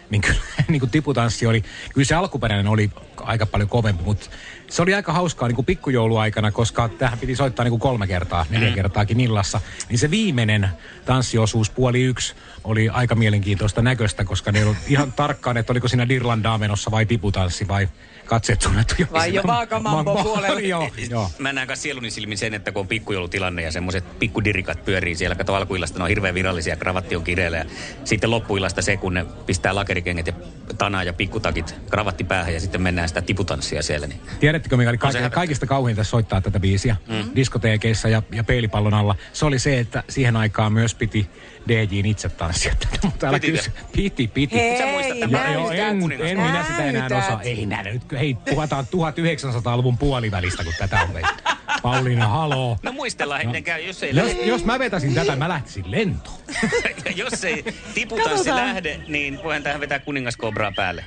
Niin 0.10 0.22
kyllä 0.22 0.40
niin 0.68 0.80
kuin 0.80 0.90
tiputanssi 0.90 1.46
oli, 1.46 1.64
kyllä 1.94 2.06
se 2.06 2.16
alkuperäinen 2.16 2.68
oli 2.68 2.90
aika 3.18 3.46
paljon 3.46 3.70
kovempi, 3.70 4.04
mutta 4.04 4.30
se 4.70 4.82
oli 4.82 4.94
aika 4.94 5.14
hauskaa 5.14 5.48
niin 5.48 5.56
kuin 5.56 5.66
pikkujouluaikana, 5.66 6.52
koska 6.52 6.90
tähän 6.90 7.20
piti 7.20 7.36
soittaa 7.36 7.64
niin 7.64 7.72
kuin 7.72 7.80
kolme 7.80 8.08
kertaa, 8.08 8.46
neljä 8.50 8.72
kertaakin 8.72 9.20
illassa. 9.20 9.62
Niin 9.90 10.00
se 10.00 10.12
viimeinen 10.12 10.70
tanssiosuus 11.06 11.70
puoli 11.70 12.02
yksi 12.02 12.34
oli 12.64 12.90
aika 12.90 13.16
mielenkiintoista 13.16 13.82
näköistä, 13.82 14.24
koska 14.24 14.52
ne 14.52 14.60
ei 14.60 14.64
ollut 14.64 14.78
ihan 14.88 15.12
tarkkaan, 15.14 15.58
että 15.58 15.74
oliko 15.74 15.88
siinä 15.88 16.10
Dirlandaa 16.10 16.58
menossa 16.58 16.92
vai 16.92 17.06
tiputanssi 17.06 17.68
vai 17.68 17.90
katseet 18.30 18.62
suunnattu 18.62 18.96
jo. 19.00 19.06
Vai 19.14 19.34
jo 19.34 19.44
Vaakamambo 19.48 20.24
puolelle. 20.24 20.62
joo, 20.62 20.90
joo. 21.10 21.32
Mä 21.40 21.54
näen 21.54 21.68
kanssa 21.68 21.84
sieluni 21.84 22.12
silmin 22.12 22.38
sen, 22.38 22.54
että 22.54 22.72
kun 22.72 22.80
on 22.80 22.88
pikkujoulutilanne 22.88 23.62
ja 23.62 23.72
semmoiset 23.72 24.20
pikkudirikat 24.20 24.86
pyörii 24.86 25.16
siellä, 25.16 25.36
kato 25.36 25.56
alkuillasta 25.56 25.98
ne 26.00 26.04
on 26.04 26.10
hirveän 26.10 26.36
virallisia, 26.36 26.76
kravatti 26.76 27.16
on 27.16 27.24
kireellä 27.24 27.58
ja 27.58 27.66
sitten 28.04 28.32
loppuillasta 28.32 28.82
se, 28.82 28.98
kun 28.98 29.14
ne 29.14 29.26
pistää 29.46 29.76
lakerikengät 29.76 30.28
ja 30.28 30.34
tanaa 30.78 31.04
ja 31.04 31.14
pikkutakit 31.14 31.76
kravatti 31.90 32.24
päähän 32.24 32.54
ja 32.54 32.60
sitten 32.60 32.82
mennään 32.82 33.08
sitä 33.08 33.22
tiputanssia 33.22 33.82
siellä. 33.84 34.08
Niin. 34.08 34.22
Tiedättekö, 34.40 34.78
mikä 34.78 34.90
oli 34.90 34.98
On 35.04 35.12
se 35.12 35.18
kaik- 35.18 35.24
häpeä. 35.24 35.36
kaikista 35.36 35.66
kauhinta 35.66 36.04
soittaa 36.04 36.42
tätä 36.42 36.60
biisiä 36.60 36.96
mm. 37.08 37.30
diskoteekeissa 37.36 38.10
ja, 38.10 38.24
ja 38.32 38.44
peilipallon 38.44 38.94
alla? 38.94 39.16
Se 39.34 39.46
oli 39.46 39.60
se, 39.60 39.80
että 39.80 40.04
siihen 40.10 40.36
aikaan 40.36 40.74
myös 40.74 40.96
piti 40.96 41.30
DJin 41.68 42.06
itse 42.06 42.30
tanssia 42.30 42.76
tätä, 42.80 42.98
mutta 43.08 43.28
älä 43.28 43.40
kysy. 43.40 43.72
Piti, 43.96 44.28
piti. 44.28 44.56
Hei, 44.56 44.78
Sä 44.78 44.86
muistat 44.86 45.20
tämän? 45.20 45.54
Joo, 45.54 45.72
en, 45.72 45.82
en 46.22 46.38
minä 46.38 46.66
sitä 46.68 46.86
enää 46.86 47.08
osaa. 47.18 47.42
Ei 47.42 47.66
nyt. 47.66 48.02
Hei, 48.20 48.38
puhutaan 48.50 48.86
1900-luvun 48.86 49.98
puolivälistä, 49.98 50.64
kun 50.64 50.74
tätä 50.78 51.02
on 51.02 51.14
tehty. 51.14 51.44
Pauliina, 51.82 52.28
haloo. 52.28 52.78
No 52.84 52.92
muistellaan 52.92 53.42
ennen 53.42 53.64
käy, 53.64 53.82
jos 53.82 54.04
ei, 54.04 54.16
Jos, 54.16 54.28
lähde, 54.28 54.46
jos 54.46 54.66
mä 54.66 54.80
vetäisin 54.80 55.14
tätä, 55.14 55.36
mä 55.36 55.50
lähtisin 55.50 55.92
lentoon. 55.92 56.38
jos 57.16 57.44
ei 57.44 57.66
tiputanssi 57.94 58.50
lähde, 58.50 59.00
niin 59.08 59.40
voihan 59.44 59.64
tähän 59.64 59.82
vetää 59.82 60.00
kuningaskobraa 60.00 60.72
päälle. 60.76 61.06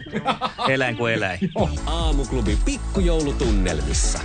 Eläin 0.69 0.97
kuin 0.97 1.14
eläin. 1.14 1.38
Aamuklubin 1.87 2.59
pikkujoulutunnelmissa. 2.64 4.19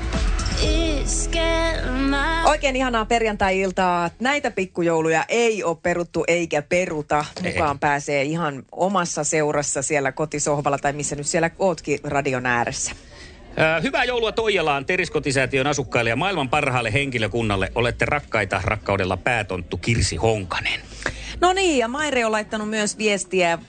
Oikein 2.46 2.76
ihanaa 2.76 3.06
perjantai-iltaa. 3.06 4.10
Näitä 4.20 4.52
pikkujouluja 4.52 5.26
ei 5.30 5.64
ole 5.64 5.78
peruttu 5.84 6.24
eikä 6.28 6.62
peruta. 6.62 7.26
Mukaan 7.44 7.80
pääsee 7.80 8.24
ihan 8.24 8.64
omassa 8.72 9.24
seurassa 9.24 9.82
siellä 9.82 10.12
kotisohvalla 10.12 10.78
tai 10.78 10.94
missä 10.94 11.16
nyt 11.16 11.28
siellä 11.28 11.50
ootkin 11.60 12.00
radion 12.04 12.46
ääressä. 12.46 12.92
Hyvää 13.84 14.04
joulua 14.04 14.32
Toijalaan 14.32 14.86
Teriskotisäätiön 14.86 15.68
asukkaille 15.68 16.10
ja 16.10 16.16
maailman 16.16 16.50
parhaalle 16.50 16.94
henkilökunnalle. 16.94 17.72
Olette 17.76 18.06
rakkaita 18.06 18.62
rakkaudella 18.64 19.18
päätonttu 19.18 19.78
Kirsi 19.78 20.16
Honkanen. 20.16 20.80
No 21.42 21.54
niin, 21.54 21.78
ja 21.78 21.88
Maire 21.88 22.26
on 22.26 22.32
laittanut 22.32 22.70
myös 22.70 22.98
viestiä 22.98 23.54
äh, 23.54 23.60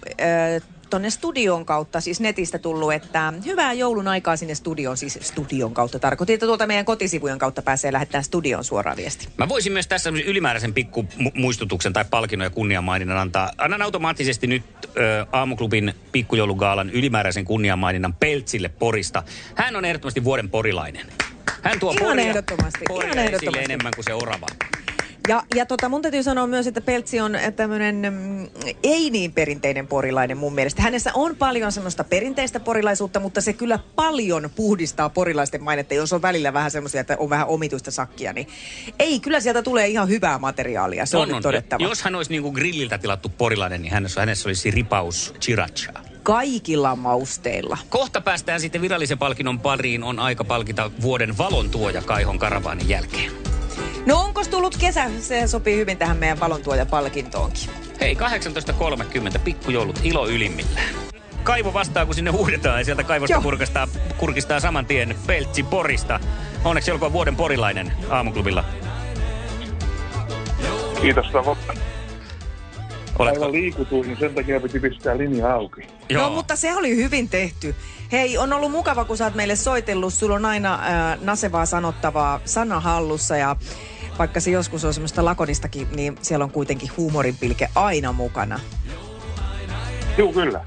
tonne 0.90 1.11
studion 1.11 1.64
kautta, 1.66 2.00
siis 2.00 2.21
netistä 2.21 2.59
tullut, 2.59 2.92
että 2.92 3.33
hyvää 3.47 3.73
joulun 3.73 4.09
aikaa 4.09 4.37
sinne 4.37 4.54
studioon, 4.54 4.97
siis 4.97 5.18
studion 5.23 5.75
kautta 5.75 5.99
tarkoitin, 5.99 6.35
että 6.35 6.47
tuolta 6.47 6.66
meidän 6.66 6.85
kotisivujen 6.85 7.38
kautta 7.38 7.62
pääsee 7.62 7.92
lähettämään 7.92 8.25
studion 8.25 8.64
suoraan 8.64 8.97
viesti. 8.97 9.28
Mä 9.37 9.49
voisin 9.49 9.73
myös 9.73 9.87
tässä 9.87 10.11
ylimääräisen 10.26 10.75
pikku 10.75 11.07
mu- 11.18 11.30
muistutuksen 11.35 11.92
tai 11.92 12.04
palkinnon 12.11 12.47
ja 12.47 12.50
kunniamaininnan 12.50 13.18
antaa. 13.18 13.50
Annan 13.59 13.83
automaattisesti 13.83 14.47
nyt 14.47 14.62
ö, 14.97 15.26
aamuklubin 15.33 15.95
pikkujoulugaalan 16.12 16.90
ylimääräisen 16.90 17.45
kunniamaininnan 17.45 18.14
Peltsille 18.14 18.68
Porista. 18.68 19.23
Hän 19.54 19.76
on 19.76 19.85
ehdottomasti 19.85 20.25
vuoden 20.25 20.50
porilainen. 20.50 21.07
Hän 21.62 21.78
tuo 21.80 21.92
Ihan 21.92 22.09
poria, 22.09 22.25
ehdottomasti, 22.28 22.78
poria 22.88 23.12
ihan 23.12 23.18
ehdottomasti. 23.26 23.64
enemmän 23.64 23.92
kuin 23.97 24.04
se 24.04 24.14
orava. 24.14 24.47
Ja, 25.28 25.42
ja 25.54 25.66
tota, 25.66 25.88
mun 25.88 26.02
täytyy 26.02 26.23
sanoa 26.23 26.47
myös, 26.47 26.66
että 26.66 26.80
Peltsi 26.80 27.20
on 27.20 27.37
tämmöinen 27.56 27.97
mm, 28.11 28.49
ei 28.82 29.11
niin 29.11 29.32
perinteinen 29.32 29.87
porilainen 29.87 30.37
mun 30.37 30.54
mielestä. 30.54 30.82
Hänessä 30.82 31.11
on 31.14 31.37
paljon 31.37 31.73
semmoista 31.73 32.04
perinteistä 32.04 32.61
porilaisuutta, 32.61 33.20
mutta 33.20 33.40
se 33.40 33.52
kyllä 33.52 33.78
paljon 33.97 34.50
puhdistaa 34.56 35.08
porilaisten 35.08 35.62
mainetta, 35.62 35.94
jos 35.94 36.12
on 36.12 36.23
välillä 36.23 36.52
vähän 36.52 36.70
semmoisia, 36.70 37.00
että 37.00 37.16
on 37.18 37.30
vähän 37.30 37.47
omituista 37.49 37.90
sakkia. 37.90 38.32
Niin 38.32 38.49
ei, 38.99 39.20
kyllä 39.20 39.40
sieltä 39.40 39.62
tulee 39.62 39.87
ihan 39.87 40.08
hyvää 40.08 40.38
materiaalia, 40.38 41.06
se 41.06 41.16
on, 41.16 41.28
nyt 41.28 41.42
todettava. 41.42 41.85
Jos 41.85 42.02
hän 42.02 42.14
olisi 42.14 42.30
niinku 42.30 42.52
grilliltä 42.52 42.99
tilattu 42.99 43.28
porilainen, 43.28 43.82
niin 43.82 43.92
hänessä, 43.92 44.20
hänessä 44.20 44.49
olisi 44.49 44.70
ripaus 44.70 45.35
chiracha. 45.40 45.92
Kaikilla 46.23 46.97
mausteilla. 46.97 47.78
Kohta 47.88 48.20
päästään 48.20 48.61
sitten 48.61 48.80
virallisen 48.80 49.18
palkinnon 49.18 49.61
pariin. 49.61 50.04
On 50.04 50.18
aika 50.18 50.44
palkita 50.44 50.90
vuoden 51.02 51.38
valon 51.38 51.70
tuoja 51.70 52.02
Kaihon 52.02 52.38
karavaanin 52.38 52.88
jälkeen. 52.88 53.57
No 54.08 54.20
onko 54.20 54.44
tullut 54.50 54.76
kesä? 54.76 55.10
Se 55.20 55.46
sopii 55.46 55.76
hyvin 55.76 55.98
tähän 55.98 56.16
meidän 56.16 56.40
valontuoja-palkintoonkin. 56.40 57.70
Hei, 58.00 58.16
18.30, 59.34 59.38
pikkujoulut 59.38 60.00
ilo 60.04 60.28
ylimmillään. 60.28 60.88
Kaivo 61.42 61.74
vastaa, 61.74 62.06
kun 62.06 62.14
sinne 62.14 62.30
huudetaan 62.30 62.78
ja 62.78 62.84
sieltä 62.84 63.04
kaivosta 63.04 63.34
Joo. 63.34 63.42
kurkistaa, 63.42 63.88
kurkistaa 64.18 64.60
saman 64.60 64.86
tien 64.86 65.16
Peltsi 65.26 65.62
Porista. 65.62 66.20
Onneksi 66.64 66.90
olkoon 66.90 67.12
vuoden 67.12 67.36
porilainen 67.36 67.92
aamuklubilla. 68.10 68.64
Kiitos 71.00 71.26
Savo. 71.32 71.58
Oletko? 73.18 73.44
Aivan 73.44 73.52
liikutuin, 73.52 74.06
niin 74.06 74.18
sen 74.18 74.34
takia 74.34 74.60
piti 74.60 74.80
pistää 74.80 75.18
linja 75.18 75.54
auki. 75.54 75.80
No 76.12 76.30
mutta 76.30 76.56
se 76.56 76.76
oli 76.76 76.96
hyvin 76.96 77.28
tehty. 77.28 77.74
Hei, 78.12 78.38
on 78.38 78.52
ollut 78.52 78.70
mukava, 78.70 79.04
kun 79.04 79.16
sä 79.16 79.24
oot 79.24 79.34
meille 79.34 79.56
soitellut. 79.56 80.14
Sulla 80.14 80.34
on 80.34 80.44
aina 80.44 80.74
äh, 80.74 81.18
nasevaa 81.20 81.66
sanottavaa 81.66 82.40
sana 82.44 82.80
hallussa 82.80 83.36
ja 83.36 83.56
vaikka 84.18 84.40
se 84.40 84.50
joskus 84.50 84.84
on 84.84 84.94
semmoista 84.94 85.25
lakonistakin, 85.25 85.88
niin 85.96 86.18
siellä 86.22 86.44
on 86.44 86.50
kuitenkin 86.50 86.90
huumorin 86.96 87.37
pilke 87.37 87.68
aina 87.75 88.12
mukana. 88.12 88.60
Joo, 90.18 90.32
kyllä. 90.32 90.64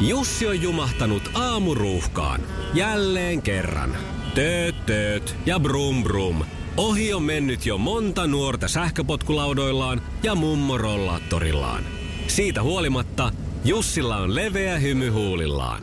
Jussi 0.00 0.46
on 0.46 0.62
jumahtanut 0.62 1.30
aamuruuhkaan. 1.34 2.40
Jälleen 2.74 3.42
kerran. 3.42 3.96
Tööt, 4.34 4.86
tööt 4.86 5.36
ja 5.46 5.60
brum 5.60 6.02
brum. 6.02 6.44
Ohi 6.76 7.12
on 7.14 7.22
mennyt 7.22 7.66
jo 7.66 7.78
monta 7.78 8.26
nuorta 8.26 8.68
sähköpotkulaudoillaan 8.68 10.02
ja 10.22 10.34
mummorollaattorillaan. 10.34 11.84
Siitä 12.26 12.62
huolimatta 12.62 13.32
Jussilla 13.64 14.16
on 14.16 14.34
leveä 14.34 14.78
hymy 14.78 15.08
huulillaan. 15.08 15.82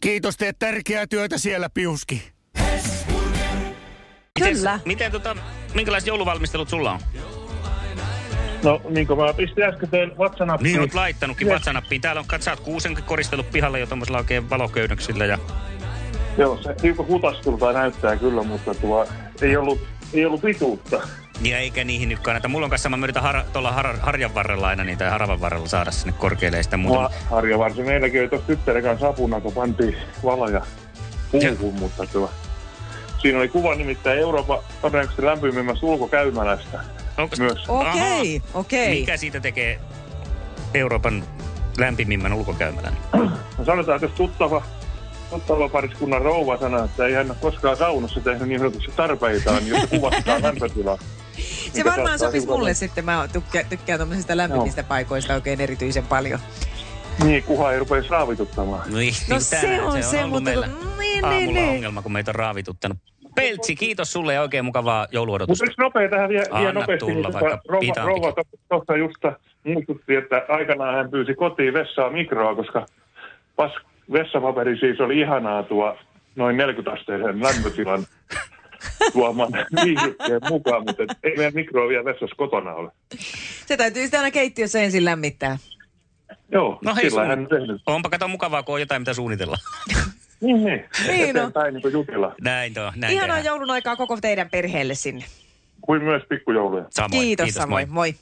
Kiitos, 0.00 0.36
teet 0.36 0.58
tärkeää 0.58 1.06
työtä 1.06 1.38
siellä, 1.38 1.70
Piuski. 1.74 2.32
Kyllä. 4.38 4.80
Miten 4.84 5.12
tota, 5.12 5.36
minkälaiset 5.74 6.06
jouluvalmistelut 6.06 6.68
sulla 6.68 6.92
on? 6.92 7.00
No 8.62 8.80
niin 8.88 9.06
kuin 9.06 9.18
mä 9.18 9.32
pistin 9.34 9.64
äsken 9.64 9.88
tein 9.88 10.18
WhatsAppiin. 10.18 10.62
Niin 10.62 10.80
oot 10.80 10.94
laittanutkin 10.94 11.48
WhatsAppiin. 11.48 12.00
Täällä 12.00 12.20
on, 12.32 12.40
sä 12.40 12.50
oot 12.50 12.60
kuusen 12.60 12.96
koristellut 13.06 13.50
pihalle 13.50 13.80
jo 13.80 13.86
tommosella 13.86 14.18
oikein 14.18 14.50
valoköynnöksillä 14.50 15.26
ja 15.26 15.38
Joo, 16.38 16.62
se 16.62 16.74
hiukan 16.82 17.06
hutaskulta 17.06 17.72
näyttää 17.72 18.16
kyllä, 18.16 18.42
mutta 18.42 18.74
tuo 18.74 19.06
ei 19.42 19.56
ollut, 19.56 19.80
ei 20.14 20.26
ollut 20.26 20.40
pituutta. 20.40 21.08
Ja 21.40 21.58
eikä 21.58 21.84
niihin 21.84 22.08
nyt 22.08 22.18
kannata. 22.18 22.48
Mulla 22.48 22.66
on 22.66 22.70
kanssa, 22.70 22.88
mä 22.88 23.04
yritän 23.04 23.22
har, 23.22 23.42
tuolla 23.52 23.72
har, 23.72 23.96
harjan 24.00 24.34
varrella 24.34 24.68
aina 24.68 24.84
niitä 24.84 25.04
ja 25.04 25.10
haravan 25.10 25.40
varrella 25.40 25.68
saada 25.68 25.90
sinne 25.90 26.14
korkealle 26.18 26.56
ja 26.56 26.62
sitä 26.62 26.76
muuta. 26.76 27.00
Mua 27.00 27.10
Harja 27.30 27.58
varsin 27.58 27.86
meilläkin 27.86 28.20
oli 28.20 28.28
tuossa 28.28 28.46
tyttären 28.46 28.82
kanssa 28.82 29.08
apuna, 29.08 29.40
kun 29.40 29.52
pantiin 29.52 29.96
valoja 30.24 30.66
puuhun, 31.30 31.74
mutta 31.74 32.06
tuo... 32.06 32.30
Siinä 33.18 33.38
oli 33.38 33.48
kuva 33.48 33.74
nimittäin 33.74 34.18
Euroopan 34.18 34.58
todennäköisesti 34.82 35.24
lämpimimmästä 35.24 35.86
ulkokäymälästä. 35.86 36.80
Onko, 37.18 37.36
Myös. 37.38 37.68
Okei, 37.68 38.42
okei. 38.54 39.00
Mikä 39.00 39.16
siitä 39.16 39.40
tekee 39.40 39.80
Euroopan 40.74 41.24
lämpimimmän 41.78 42.32
ulkokäymälän? 42.32 42.96
No 43.58 43.64
sanotaan, 43.64 43.96
että 43.96 44.06
jos 44.06 44.12
tuttava, 44.12 44.62
tuttava 45.30 45.68
pariskunnan 45.68 46.22
rouva 46.22 46.56
sanoo, 46.56 46.84
että 46.84 47.06
ei 47.06 47.14
hän 47.14 47.30
ole 47.30 47.36
koskaan 47.40 47.76
saunassa 47.76 48.20
tehnyt 48.20 48.48
niin 48.48 48.60
sanotusti 48.60 48.92
tarpeitaan, 48.96 49.56
niin 49.56 49.68
jos 49.68 49.80
se 49.80 49.86
kuvastaa 49.86 50.42
lämpötilaa. 50.48 50.98
Se 51.72 51.84
varmaan 51.84 52.18
sopisi 52.18 52.46
mulle 52.46 52.74
sitten. 52.74 53.04
Mä 53.04 53.28
tykkään, 53.32 53.66
tykkään 53.68 53.98
tämmöisistä 53.98 54.36
lämpimistä 54.36 54.82
paikoista 54.82 55.34
oikein 55.34 55.60
erityisen 55.60 56.06
paljon. 56.06 56.40
Niin, 57.24 57.42
kuha 57.42 57.72
ei 57.72 57.78
rupea 57.78 58.02
raavituttamaan. 58.08 58.90
No, 58.90 58.98
niin, 58.98 59.14
No 59.30 59.40
se 59.40 59.56
tänään 59.60 59.84
on 59.84 60.02
se, 60.02 60.24
ollut 60.24 60.30
mutta 60.30 60.50
niin, 60.98 61.22
niin, 61.30 61.54
niin. 61.54 61.68
ongelma, 61.68 62.02
kun 62.02 62.12
meitä 62.12 62.30
on 62.30 62.34
raavituttanut. 62.34 62.98
Peltsi, 63.34 63.76
kiitos 63.76 64.12
sulle 64.12 64.34
ja 64.34 64.40
oikein 64.40 64.64
mukavaa 64.64 65.00
Mutta 65.02 65.14
jouluodotusta. 65.16 65.64
yksi 65.64 65.80
nopea 65.80 66.08
tähän 66.08 66.28
vielä, 66.28 66.60
vielä 66.60 66.72
nopeasti. 66.72 67.06
tulla, 67.06 67.28
niin 67.28 67.32
vaikka 67.32 67.56
tota, 67.56 67.62
rouva, 67.68 68.04
rouva 68.04 68.32
tuossa 68.68 68.96
just 68.96 69.22
muistutti, 69.64 70.14
että 70.14 70.42
aikanaan 70.48 70.94
hän 70.94 71.10
pyysi 71.10 71.34
kotiin 71.34 71.74
vessaa 71.74 72.10
mikroa, 72.10 72.54
koska 72.54 72.86
pas, 73.56 73.72
vessapaperi 74.12 74.78
siis 74.78 75.00
oli 75.00 75.20
ihanaa 75.20 75.62
tuo 75.62 75.96
noin 76.36 76.56
40 76.56 76.90
asteisen 77.00 77.42
lämpötilan 77.42 78.04
tuoman 79.12 79.48
viihdykkeen 79.84 80.40
mukaan, 80.48 80.82
mutta 80.86 81.02
ei 81.22 81.36
meidän 81.36 81.54
mikroa 81.54 81.88
vielä 81.88 82.04
vessassa 82.04 82.36
kotona 82.36 82.72
ole. 82.74 82.90
Se 83.66 83.76
täytyy 83.76 84.02
sitten 84.02 84.20
aina 84.20 84.30
keittiössä 84.30 84.80
ensin 84.82 85.04
lämmittää. 85.04 85.58
Joo, 86.52 86.78
No 86.84 86.94
hei, 86.94 87.10
sillä 87.10 87.24
hän 87.26 87.38
on 87.38 87.46
tehnyt. 87.48 87.82
onpa 87.86 88.08
kato 88.08 88.28
mukavaa, 88.28 88.62
kun 88.62 88.74
on 88.74 88.80
jotain, 88.80 89.02
mitä 89.02 89.14
suunnitella. 89.14 89.56
Niin, 90.40 90.64
niin. 90.64 90.84
Niin. 91.06 91.30
Eteenpäin 91.30 91.74
niin 91.74 91.82
kuin 91.82 91.92
jutilla. 91.92 92.34
Näin 92.40 92.74
tuo, 92.74 92.92
näin 92.96 93.12
Ihanaa 93.12 93.36
tehdään. 93.36 93.44
joulun 93.44 93.70
aikaa 93.70 93.96
koko 93.96 94.16
teidän 94.20 94.50
perheelle 94.50 94.94
sinne. 94.94 95.24
Kuin 95.80 96.02
myös 96.02 96.22
pikkujouluja. 96.28 96.84
Samoin, 96.90 97.10
kiitos, 97.22 97.44
kiitos 97.44 97.60
samoin. 97.62 97.88
moi. 97.92 98.12
Moi. 98.12 98.18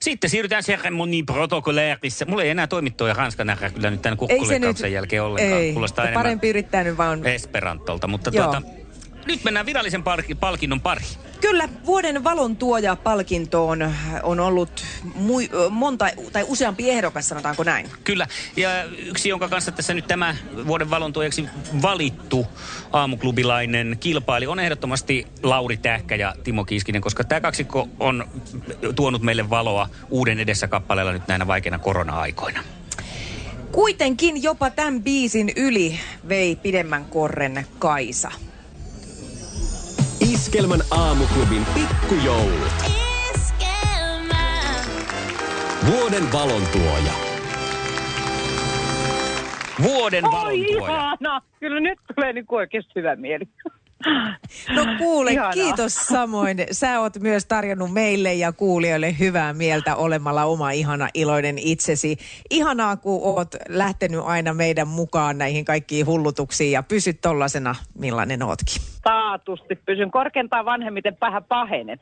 Sitten 0.00 0.30
siirrytään 0.30 0.62
seremoni 0.62 1.22
protokolairissa. 1.22 2.24
Mulla 2.28 2.42
ei 2.42 2.50
enää 2.50 2.66
toimittoja 2.66 3.14
ranskan 3.14 3.46
nähdä 3.46 3.70
kyllä 3.70 3.90
nyt 3.90 4.02
tämän 4.02 4.16
kukkuleikkauksen 4.16 4.92
jälkeen 4.92 5.22
ollenkaan. 5.22 5.60
Ei, 5.62 5.72
Kuulostaa 5.72 6.06
parempi 6.14 6.48
yrittää 6.48 6.84
nyt 6.84 6.96
vaan... 6.98 7.26
Esperantolta, 7.26 8.06
mutta 8.06 8.30
Joo. 8.34 8.44
tuota, 8.44 8.62
nyt 9.26 9.44
mennään 9.44 9.66
virallisen 9.66 10.02
palki, 10.02 10.34
palkinnon 10.34 10.80
pariin. 10.80 11.08
Kyllä, 11.40 11.68
vuoden 11.86 12.24
valon 12.24 12.56
tuoja 12.56 12.96
palkintoon 12.96 13.94
on 14.22 14.40
ollut 14.40 14.84
mui, 15.14 15.50
monta 15.70 16.08
tai 16.32 16.44
useampi 16.48 16.90
ehdokas, 16.90 17.28
sanotaanko 17.28 17.64
näin. 17.64 17.90
Kyllä, 18.04 18.26
ja 18.56 18.84
yksi, 18.84 19.28
jonka 19.28 19.48
kanssa 19.48 19.72
tässä 19.72 19.94
nyt 19.94 20.06
tämä 20.06 20.36
vuoden 20.66 20.90
valontuojaksi 20.90 21.46
valittu 21.82 22.46
aamuklubilainen 22.92 23.96
kilpaili, 24.00 24.46
on 24.46 24.60
ehdottomasti 24.60 25.26
Lauri 25.42 25.76
Tähkä 25.76 26.14
ja 26.14 26.34
Timo 26.44 26.64
Kiiskinen, 26.64 27.02
koska 27.02 27.24
tämä 27.24 27.40
kaksikko 27.40 27.88
on 28.00 28.28
tuonut 28.96 29.22
meille 29.22 29.50
valoa 29.50 29.88
uuden 30.10 30.40
edessä 30.40 30.68
kappaleella 30.68 31.12
nyt 31.12 31.28
näinä 31.28 31.46
vaikeina 31.46 31.78
korona-aikoina. 31.78 32.64
Kuitenkin 33.72 34.42
jopa 34.42 34.70
tämän 34.70 35.02
biisin 35.02 35.52
yli 35.56 36.00
vei 36.28 36.56
pidemmän 36.56 37.04
korren 37.04 37.66
Kaisa. 37.78 38.30
Iskelmän 40.32 40.80
aamuklubin 40.90 41.66
pikkujoulut. 41.74 42.72
Vuoden 45.86 46.32
valontuoja. 46.32 47.12
Vuoden 49.82 50.24
Oi 50.24 50.32
valontuoja. 50.32 50.92
ihana! 50.94 51.42
Kyllä 51.60 51.80
nyt 51.80 51.98
tulee 52.14 52.32
niin 52.32 52.44
oikeasti 52.48 52.92
hyvä 52.96 53.16
mieli. 53.16 53.44
No 54.74 54.86
kuule, 54.98 55.32
Ihanaa. 55.32 55.52
kiitos 55.52 55.94
samoin. 55.94 56.56
Sä 56.70 57.00
oot 57.00 57.18
myös 57.18 57.46
tarjonnut 57.46 57.92
meille 57.92 58.34
ja 58.34 58.52
kuulijoille 58.52 59.18
hyvää 59.18 59.52
mieltä 59.52 59.96
olemalla 59.96 60.44
oma 60.44 60.70
ihana 60.70 61.08
iloinen 61.14 61.58
itsesi. 61.58 62.16
Ihanaa, 62.50 62.96
kun 62.96 63.20
oot 63.22 63.54
lähtenyt 63.68 64.20
aina 64.24 64.54
meidän 64.54 64.88
mukaan 64.88 65.38
näihin 65.38 65.64
kaikkiin 65.64 66.06
hullutuksiin 66.06 66.72
ja 66.72 66.82
pysyt 66.82 67.20
tollasena, 67.20 67.74
millainen 67.98 68.42
ootkin. 68.42 68.82
Taatusti 69.02 69.76
pysyn 69.86 70.10
korkeintaan 70.10 70.64
vanhemmiten 70.64 71.16
vähän 71.20 71.44
pahenen. 71.44 71.98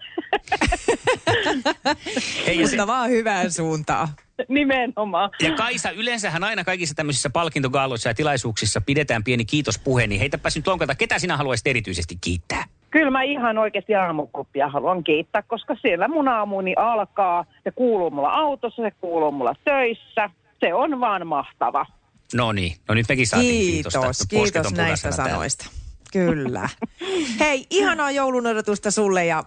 Ei, 2.47 2.57
se, 2.67 2.77
Mutta 2.77 2.87
vaan 2.87 3.11
hyvään 3.11 3.53
suuntaan. 3.53 4.09
Nimenomaan. 4.49 5.31
ja 5.43 5.53
Kaisa, 5.53 5.91
yleensähän 5.91 6.45
aina 6.45 6.65
kaikissa 6.65 6.95
tämmöisissä 6.95 7.31
palkintogaaloissa 7.31 8.09
ja 8.09 8.15
tilaisuuksissa 8.15 8.81
pidetään 8.81 9.25
pieni 9.25 9.45
kiitospuhe, 9.45 10.07
niin 10.07 10.19
heitäpäs 10.19 10.57
nyt 10.57 10.67
lonkalta, 10.67 10.95
ketä 10.95 11.19
sinä 11.19 11.37
haluaisit 11.37 11.67
erityisesti 11.67 12.19
kiittää? 12.21 12.65
Kyllä 12.91 13.11
mä 13.11 13.23
ihan 13.23 13.59
oikeasti 13.59 13.95
aamukuppia 13.95 14.69
haluan 14.69 15.05
kiittää, 15.05 15.43
koska 15.43 15.77
siellä 15.83 16.09
mun 16.09 16.29
aamuni 16.29 16.75
alkaa. 16.77 17.45
Se 17.65 17.71
kuuluu 17.71 18.11
mulla 18.11 18.31
autossa, 18.31 18.83
se 18.83 18.91
kuuluu 19.01 19.33
mulla 19.33 19.55
töissä. 19.65 20.31
Se 20.61 20.75
on 20.75 21.01
vaan 21.01 21.27
mahtava. 21.27 21.87
No 22.35 22.53
niin, 22.53 22.77
no 22.89 22.95
nyt 22.95 23.07
mekin 23.09 23.27
saatiin 23.27 23.73
kiitosta. 23.73 24.01
Kiitos, 24.01 24.27
kiitos 24.29 24.55
on 24.67 24.77
näistä 24.77 24.83
punaisena 24.83 25.17
täällä. 25.17 25.33
sanoista. 25.33 25.71
Kyllä. 26.13 26.69
Hei, 27.41 27.67
ihanaa 27.71 28.11
joulun 28.11 28.47
odotusta 28.47 28.91
sulle 28.91 29.27
ja 29.27 29.45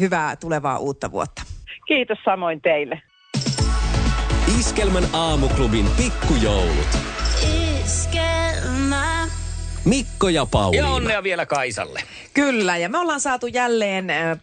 hyvää 0.00 0.36
tulevaa 0.36 0.78
uutta 0.78 1.12
vuotta. 1.12 1.42
Kiitos 1.86 2.18
samoin 2.24 2.60
teille. 2.60 3.02
Iskelmän 4.60 5.04
aamuklubin 5.12 5.86
pikkujoulut. 5.96 6.98
Mikko 9.84 10.28
ja 10.28 10.46
Pauliina. 10.46 10.86
Ja 10.86 10.92
onnea 10.92 11.22
vielä 11.22 11.46
Kaisalle. 11.46 12.02
Kyllä, 12.34 12.76
ja 12.76 12.88
me 12.88 12.98
ollaan 12.98 13.20
saatu 13.20 13.46
jälleen 13.46 14.10
äh, 14.10 14.38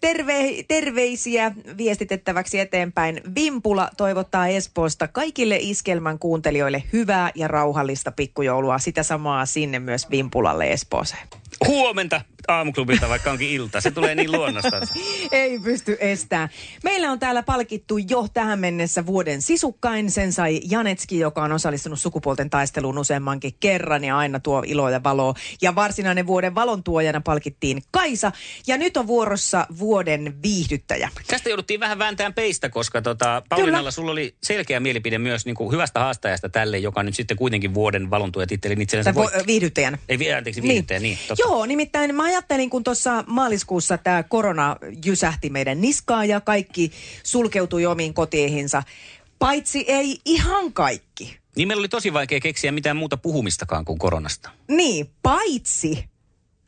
terve, 0.00 0.64
terveisiä 0.68 1.52
viestitettäväksi 1.76 2.60
eteenpäin. 2.60 3.20
Vimpula 3.34 3.90
toivottaa 3.96 4.46
Espoosta 4.46 5.08
kaikille 5.08 5.56
iskelmän 5.60 6.18
kuuntelijoille 6.18 6.82
hyvää 6.92 7.30
ja 7.34 7.48
rauhallista 7.48 8.12
pikkujoulua. 8.12 8.78
Sitä 8.78 9.02
samaa 9.02 9.46
sinne 9.46 9.78
myös 9.78 10.10
Vimpulalle 10.10 10.72
Espooseen. 10.72 11.28
Huomenta 11.66 12.20
aamuklubilta, 12.48 13.08
vaikka 13.08 13.30
onkin 13.30 13.50
ilta. 13.50 13.80
Se 13.80 13.90
tulee 13.90 14.14
niin 14.14 14.32
luonnostansa. 14.32 14.94
Ei 15.32 15.58
pysty 15.58 15.96
estämään. 16.00 16.48
Meillä 16.84 17.10
on 17.10 17.18
täällä 17.18 17.42
palkittu 17.42 17.98
jo 17.98 18.26
tähän 18.34 18.58
mennessä 18.58 19.06
vuoden 19.06 19.42
sisukkain. 19.42 20.10
Sen 20.10 20.32
sai 20.32 20.60
Janetski, 20.70 21.18
joka 21.18 21.42
on 21.42 21.52
osallistunut 21.52 22.00
sukupuolten 22.00 22.50
taisteluun 22.50 22.98
useammankin 22.98 23.52
kerran 23.60 24.04
ja 24.04 24.18
aina 24.18 24.40
tuo 24.40 24.62
iloa 24.66 24.90
ja 24.90 25.02
valoa. 25.04 25.34
Ja 25.62 25.74
varsinainen 25.74 26.26
vuoden 26.26 26.54
valontuojana 26.54 27.20
palkittiin 27.20 27.82
Kaisa. 27.90 28.32
Ja 28.66 28.78
nyt 28.78 28.96
on 28.96 29.06
vuorossa 29.06 29.66
vuoden 29.78 30.42
viihdyttäjä. 30.42 31.08
Tästä 31.26 31.48
jouduttiin 31.48 31.80
vähän 31.80 31.98
vääntään 31.98 32.34
peistä, 32.34 32.68
koska 32.68 33.02
tota, 33.02 33.42
Pauliinalla 33.48 33.90
sulla 33.90 34.12
oli 34.12 34.34
selkeä 34.42 34.80
mielipide 34.80 35.18
myös 35.18 35.46
niin 35.46 35.54
kuin 35.56 35.72
hyvästä 35.72 36.00
haastajasta 36.00 36.48
tälle, 36.48 36.78
joka 36.78 37.02
nyt 37.02 37.14
sitten 37.16 37.36
kuitenkin 37.36 37.74
vuoden 37.74 38.10
valontuojatittelin 38.10 38.80
itsellensä 38.82 39.12
Tai 39.12 39.22
voitti. 39.22 39.38
vo- 39.38 39.46
viihdyttäjänä. 39.46 39.98
Ei, 40.08 40.32
anteeksi, 40.32 40.62
viihdyttäjä, 40.62 41.00
niin. 41.00 41.16
niin 41.16 41.28
totta. 41.28 41.42
Joo, 41.42 41.51
nimittäin 41.66 42.14
mä 42.14 42.22
ajattelin, 42.24 42.70
kun 42.70 42.84
tuossa 42.84 43.24
maaliskuussa 43.26 43.98
tämä 43.98 44.22
korona 44.22 44.76
jysähti 45.04 45.50
meidän 45.50 45.80
niskaan 45.80 46.28
ja 46.28 46.40
kaikki 46.40 46.92
sulkeutui 47.22 47.86
omiin 47.86 48.14
kotiihinsa. 48.14 48.82
Paitsi 49.38 49.84
ei 49.88 50.20
ihan 50.24 50.72
kaikki. 50.72 51.38
Niin 51.56 51.68
meillä 51.68 51.80
oli 51.80 51.88
tosi 51.88 52.12
vaikea 52.12 52.40
keksiä 52.40 52.72
mitään 52.72 52.96
muuta 52.96 53.16
puhumistakaan 53.16 53.84
kuin 53.84 53.98
koronasta. 53.98 54.50
Niin, 54.68 55.10
paitsi 55.22 56.04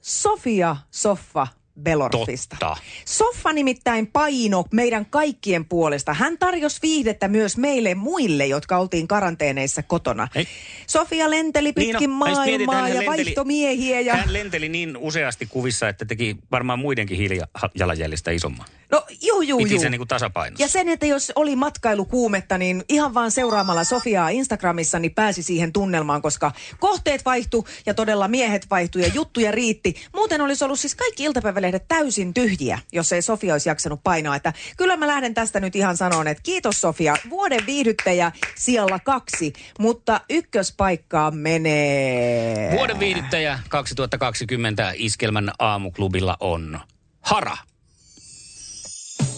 Sofia 0.00 0.76
Soffa 0.90 1.46
Belorfista. 1.82 2.56
Totta. 2.60 2.76
Soffa 3.04 3.52
nimittäin 3.52 4.06
paino 4.06 4.64
meidän 4.72 5.06
kaikkien 5.06 5.64
puolesta. 5.64 6.14
Hän 6.14 6.38
tarjosi 6.38 6.78
viihdettä 6.82 7.28
myös 7.28 7.56
meille 7.56 7.94
muille, 7.94 8.46
jotka 8.46 8.78
oltiin 8.78 9.08
karanteeneissa 9.08 9.82
kotona. 9.82 10.28
Ei. 10.34 10.46
Sofia 10.86 11.30
lenteli 11.30 11.72
pitkin 11.72 11.98
Niin, 11.98 12.10
no, 12.10 12.16
maailmaa 12.16 12.88
ja 12.88 12.94
lenteli- 12.94 13.06
vaihtomiehiä. 13.06 14.00
Ja... 14.00 14.16
Hän 14.16 14.32
lenteli 14.32 14.68
niin 14.68 14.96
useasti 14.96 15.46
kuvissa, 15.46 15.88
että 15.88 16.04
teki 16.04 16.36
varmaan 16.50 16.78
muidenkin 16.78 17.16
hiilijalanjäljestä 17.16 18.30
isomman. 18.30 18.66
No 18.90 19.02
juu, 19.22 19.42
juu, 19.42 19.58
Piti 19.58 19.74
juu. 19.74 19.82
se 19.82 19.90
niin 19.90 19.98
kuin 19.98 20.08
tasapainossa. 20.08 20.64
Ja 20.64 20.68
sen, 20.68 20.88
että 20.88 21.06
jos 21.06 21.32
oli 21.36 21.56
matkailukuumetta, 21.56 22.58
niin 22.58 22.84
ihan 22.88 23.14
vaan 23.14 23.30
seuraamalla 23.30 23.84
Sofiaa 23.84 24.28
Instagramissa, 24.28 24.98
niin 24.98 25.14
pääsi 25.14 25.42
siihen 25.42 25.72
tunnelmaan, 25.72 26.22
koska 26.22 26.52
kohteet 26.78 27.24
vaihtu 27.24 27.66
ja 27.86 27.94
todella 27.94 28.28
miehet 28.28 28.66
vaihtu 28.70 28.98
ja 28.98 29.08
juttuja 29.14 29.52
riitti. 29.52 29.94
Muuten 30.14 30.40
olisi 30.40 30.64
ollut 30.64 30.80
siis 30.80 30.94
kaikki 30.94 31.24
iltapäivälehdet 31.24 31.63
sanomalehdet 31.64 31.88
täysin 31.88 32.34
tyhjiä, 32.34 32.78
jos 32.92 33.12
ei 33.12 33.22
Sofia 33.22 33.54
olisi 33.54 33.68
jaksanut 33.68 34.00
painaa. 34.04 34.36
Että 34.36 34.52
kyllä 34.76 34.96
mä 34.96 35.06
lähden 35.06 35.34
tästä 35.34 35.60
nyt 35.60 35.76
ihan 35.76 35.96
sanoon, 35.96 36.28
että 36.28 36.42
kiitos 36.42 36.80
Sofia, 36.80 37.16
vuoden 37.30 37.66
viihdyttäjä 37.66 38.32
siellä 38.54 38.98
kaksi, 38.98 39.52
mutta 39.78 40.20
ykköspaikkaa 40.30 41.30
menee. 41.30 42.76
Vuoden 42.76 42.98
viihdyttäjä 42.98 43.58
2020 43.68 44.92
Iskelmän 44.96 45.50
aamuklubilla 45.58 46.36
on 46.40 46.80
Hara. 47.20 47.56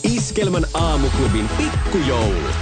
Iskelmän 0.02 0.64
aamuklubin 0.74 1.48
pikkujoulut. 1.48 2.56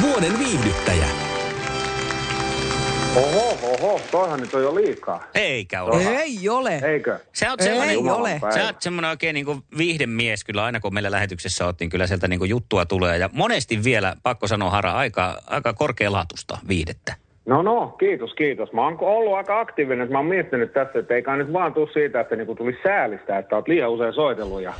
Vuoden 0.00 0.38
viihdyttäjä. 0.38 1.25
Oho, 3.16 3.58
oho, 3.72 4.00
toihan 4.10 4.40
nyt 4.40 4.54
on 4.54 4.62
jo 4.62 4.74
liikaa. 4.74 5.24
Eikä 5.34 5.82
ole. 5.82 6.02
Ei 6.02 6.48
ole. 6.48 6.80
Eikö? 6.84 7.18
Sä 7.32 7.50
oot 7.50 7.60
Ei 7.60 7.66
semmoinen, 7.66 8.10
ole. 8.10 8.40
sä 8.54 8.64
oot 8.64 8.82
semmoinen 8.82 9.10
oikein 9.10 9.34
niin 9.34 9.46
kuin 9.46 9.62
viihdemies 9.78 10.44
kyllä 10.44 10.64
aina 10.64 10.80
kun 10.80 10.94
meillä 10.94 11.10
lähetyksessä 11.10 11.66
oot, 11.66 11.80
niin 11.80 11.90
kyllä 11.90 12.06
sieltä 12.06 12.28
niin 12.28 12.38
kuin 12.38 12.48
juttua 12.48 12.86
tulee. 12.86 13.18
Ja 13.18 13.30
monesti 13.32 13.84
vielä, 13.84 14.14
pakko 14.22 14.46
sanoa 14.46 14.70
Hara, 14.70 14.92
aika, 14.92 15.42
aika 15.46 15.72
korkealaatusta 15.72 16.58
viihdettä. 16.68 17.14
No 17.46 17.62
no, 17.62 17.88
kiitos, 17.88 18.34
kiitos. 18.34 18.72
Mä 18.72 18.84
oon 18.84 18.98
ollut 19.00 19.34
aika 19.34 19.60
aktiivinen, 19.60 20.00
että 20.00 20.12
mä 20.12 20.18
oon 20.18 20.26
miettinyt 20.26 20.72
tässä, 20.72 20.98
että 20.98 21.14
ei 21.14 21.22
kai 21.22 21.36
nyt 21.36 21.52
vaan 21.52 21.74
tuu 21.74 21.88
siitä, 21.92 22.20
että 22.20 22.36
niinku 22.36 22.54
tulisi 22.54 22.78
säälistä, 22.82 23.38
että 23.38 23.56
oot 23.56 23.68
liian 23.68 23.90
usein 23.90 24.14
soitellut 24.14 24.62
ja 24.62 24.74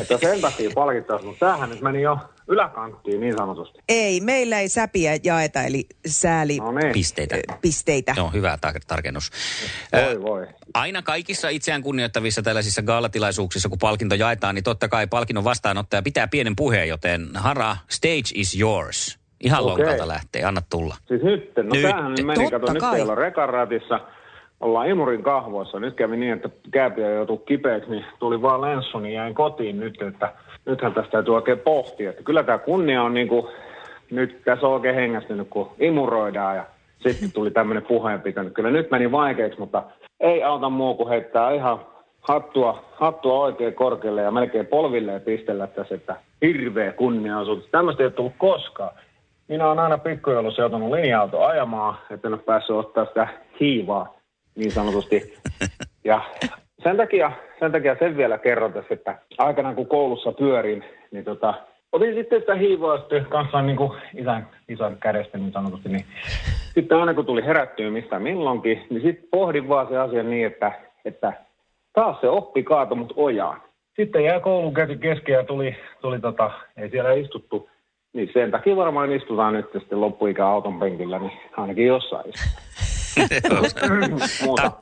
että 0.00 0.18
sen 0.18 0.40
takia 0.40 0.70
palkittaisi, 0.74 1.24
mutta 1.26 1.46
tämähän 1.46 1.70
nyt 1.70 1.80
meni 1.80 2.02
jo 2.02 2.18
yläkanttiin 2.48 3.20
niin 3.20 3.34
sanotusti. 3.38 3.78
Ei, 3.88 4.20
meillä 4.20 4.60
ei 4.60 4.68
säpiä 4.68 5.18
jaeta, 5.24 5.62
eli 5.62 5.86
sääli 6.06 6.56
No 6.58 6.72
niin. 6.72 6.92
Pisteitä. 6.92 7.36
pisteitä. 7.60 8.14
Joo, 8.16 8.30
hyvä 8.30 8.58
tar- 8.66 8.80
tarkennus. 8.86 9.30
Voi 9.92 10.22
voi. 10.22 10.46
Aina 10.74 11.02
kaikissa 11.02 11.48
itseään 11.48 11.82
kunnioittavissa 11.82 12.42
tällaisissa 12.42 12.82
gaalatilaisuuksissa, 12.82 13.68
kun 13.68 13.78
palkinto 13.78 14.14
jaetaan, 14.14 14.54
niin 14.54 14.64
totta 14.64 14.88
kai 14.88 15.06
palkinnon 15.06 15.44
vastaanottaja 15.44 16.02
pitää 16.02 16.28
pienen 16.28 16.56
puheen, 16.56 16.88
joten 16.88 17.28
Hara, 17.34 17.76
stage 17.90 18.30
is 18.34 18.60
yours. 18.60 19.18
Ihan 19.40 19.66
lonkalta 19.66 20.08
lähtee, 20.08 20.44
anna 20.44 20.62
tulla. 20.70 20.96
Siis 21.08 21.22
nyt, 21.22 21.52
no 21.56 21.62
Nyt. 21.72 21.82
tämähän 21.82 22.14
meni, 22.24 22.50
kato, 22.50 22.72
nyt 22.72 22.80
kai. 22.80 22.96
ei 22.96 23.02
olla 23.02 23.14
rekaratissa, 23.14 24.00
ollaan 24.60 24.88
imurin 24.88 25.22
kahvoissa. 25.22 25.80
Nyt 25.80 25.94
kävi 25.94 26.16
niin, 26.16 26.32
että 26.32 26.48
kääpiö 26.70 27.14
joutui 27.14 27.38
kipeäksi, 27.46 27.90
niin 27.90 28.04
tuli 28.18 28.42
vaan 28.42 28.60
lenssu, 28.60 28.98
niin 28.98 29.14
jäin 29.14 29.34
kotiin 29.34 29.80
nyt, 29.80 30.02
että 30.02 30.32
nythän 30.66 30.94
tästä 30.94 31.10
täytyy 31.10 31.34
oikein 31.34 31.58
pohtia. 31.58 32.10
Että 32.10 32.22
kyllä 32.22 32.42
tämä 32.42 32.58
kunnia 32.58 33.02
on 33.02 33.14
niin 33.14 33.28
kuin, 33.28 33.46
nyt 34.10 34.42
tässä 34.44 34.66
on 34.66 34.72
oikein 34.72 34.94
hengästynyt, 34.94 35.48
kun 35.50 35.70
imuroidaan 35.78 36.56
ja 36.56 36.64
sitten 36.98 37.32
tuli 37.32 37.50
tämmöinen 37.50 37.82
puheenpito. 37.82 38.42
niin 38.42 38.54
Kyllä 38.54 38.70
nyt 38.70 38.90
meni 38.90 39.12
vaikeaksi, 39.12 39.58
mutta 39.58 39.82
ei 40.20 40.42
auta 40.42 40.68
muu 40.70 40.94
kuin 40.94 41.08
heittää 41.08 41.50
ihan 41.50 41.80
hattua, 42.20 42.84
hattua 42.92 43.44
oikein 43.44 43.74
korkealle 43.74 44.22
ja 44.22 44.30
melkein 44.30 44.66
polvilleen 44.66 45.20
pistellä 45.20 45.66
tässä, 45.66 45.94
että 45.94 46.16
hirveä 46.42 46.92
kunniaosuus. 46.92 47.68
Tämmöistä 47.70 48.02
ei 48.02 48.06
ole 48.06 48.12
tullut 48.12 48.32
koskaan. 48.38 48.90
Minä 49.48 49.66
olen 49.66 49.78
aina 49.78 49.98
pikkujoulussa 49.98 50.62
joutunut 50.62 50.90
linja-auto 50.90 51.44
ajamaan, 51.44 51.98
että 52.10 52.28
en 52.28 52.34
ole 52.34 52.42
päässyt 52.42 52.76
ottaa 52.76 53.04
sitä 53.04 53.28
hiivaa 53.60 54.15
niin 54.56 54.70
sanotusti. 54.70 55.34
Ja 56.04 56.20
sen 56.82 56.96
takia, 56.96 57.32
sen 57.60 57.72
takia 57.72 57.96
sen 57.98 58.16
vielä 58.16 58.38
kerron 58.38 58.72
tässä, 58.72 58.94
että 58.94 59.18
aikanaan 59.38 59.74
kun 59.74 59.88
koulussa 59.88 60.32
pyörin, 60.32 60.84
niin 61.10 61.24
tota, 61.24 61.54
otin 61.92 62.14
sitten 62.14 62.40
sitä 62.40 62.54
hiivaa 62.54 62.98
sitten 62.98 63.26
kanssa 63.26 63.62
niin 63.62 63.76
kuin 63.76 63.92
isän, 64.14 64.48
isän 64.68 64.96
kädestä 65.00 65.38
niin 65.38 65.52
sanotusti. 65.52 65.88
Niin 65.88 66.04
sitten 66.74 66.98
aina 66.98 67.14
kun 67.14 67.26
tuli 67.26 67.44
herättyä 67.44 67.90
mistä 67.90 68.18
milloinkin, 68.18 68.86
niin 68.90 69.02
sitten 69.02 69.28
pohdin 69.30 69.68
vaan 69.68 69.88
se 69.88 69.98
asia 69.98 70.22
niin, 70.22 70.46
että, 70.46 70.72
että 71.04 71.32
taas 71.92 72.20
se 72.20 72.28
oppi 72.28 72.62
kaato 72.62 72.94
mut 72.94 73.12
ojaan. 73.16 73.62
Sitten 73.96 74.24
jäi 74.24 74.40
koulun 74.40 74.74
käsi 74.74 74.96
kesken 74.96 75.32
ja 75.32 75.44
tuli, 75.44 75.76
tuli 76.00 76.20
tota, 76.20 76.50
ei 76.76 76.90
siellä 76.90 77.12
istuttu. 77.12 77.70
Niin 78.12 78.30
sen 78.32 78.50
takia 78.50 78.76
varmaan 78.76 79.12
istutaan 79.12 79.54
nyt 79.54 79.66
sitten 79.72 80.00
loppuikä 80.00 80.46
auton 80.46 80.78
penkillä, 80.78 81.18
niin 81.18 81.32
ainakin 81.56 81.86
jossain 81.86 82.32
Muuta. 84.44 84.72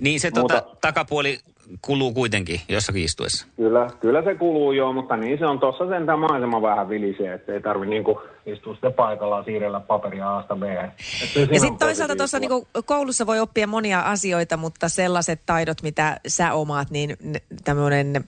Niin 0.00 0.20
se 0.20 0.30
Muuta. 0.30 0.60
tota, 0.60 0.76
takapuoli 0.80 1.40
kuluu 1.82 2.12
kuitenkin 2.12 2.60
jossakin 2.68 3.04
istuessa. 3.04 3.46
Kyllä, 3.56 3.90
kyllä 4.00 4.22
se 4.22 4.34
kuluu 4.34 4.72
joo, 4.72 4.92
mutta 4.92 5.16
niin 5.16 5.38
se 5.38 5.46
on 5.46 5.60
tuossa 5.60 5.88
sentään 5.88 6.18
maisema 6.18 6.62
vähän 6.62 6.88
vilisee, 6.88 7.34
että 7.34 7.52
ei 7.52 7.60
tarvi 7.60 7.86
niinku 7.86 8.20
istua 8.46 8.72
sitten 8.72 8.92
paikallaan 8.92 9.44
siirrellä 9.44 9.80
paperia 9.80 10.36
A-sta 10.36 10.56
B. 10.56 10.62
Ja 11.52 11.60
sitten 11.60 11.78
toisaalta 11.78 12.16
tuossa 12.16 12.38
niinku 12.38 12.68
koulussa 12.84 13.26
voi 13.26 13.40
oppia 13.40 13.66
monia 13.66 14.00
asioita, 14.00 14.56
mutta 14.56 14.88
sellaiset 14.88 15.40
taidot, 15.46 15.82
mitä 15.82 16.20
sä 16.26 16.52
omaat, 16.52 16.90
niin 16.90 17.16
tämmöinen, 17.64 18.24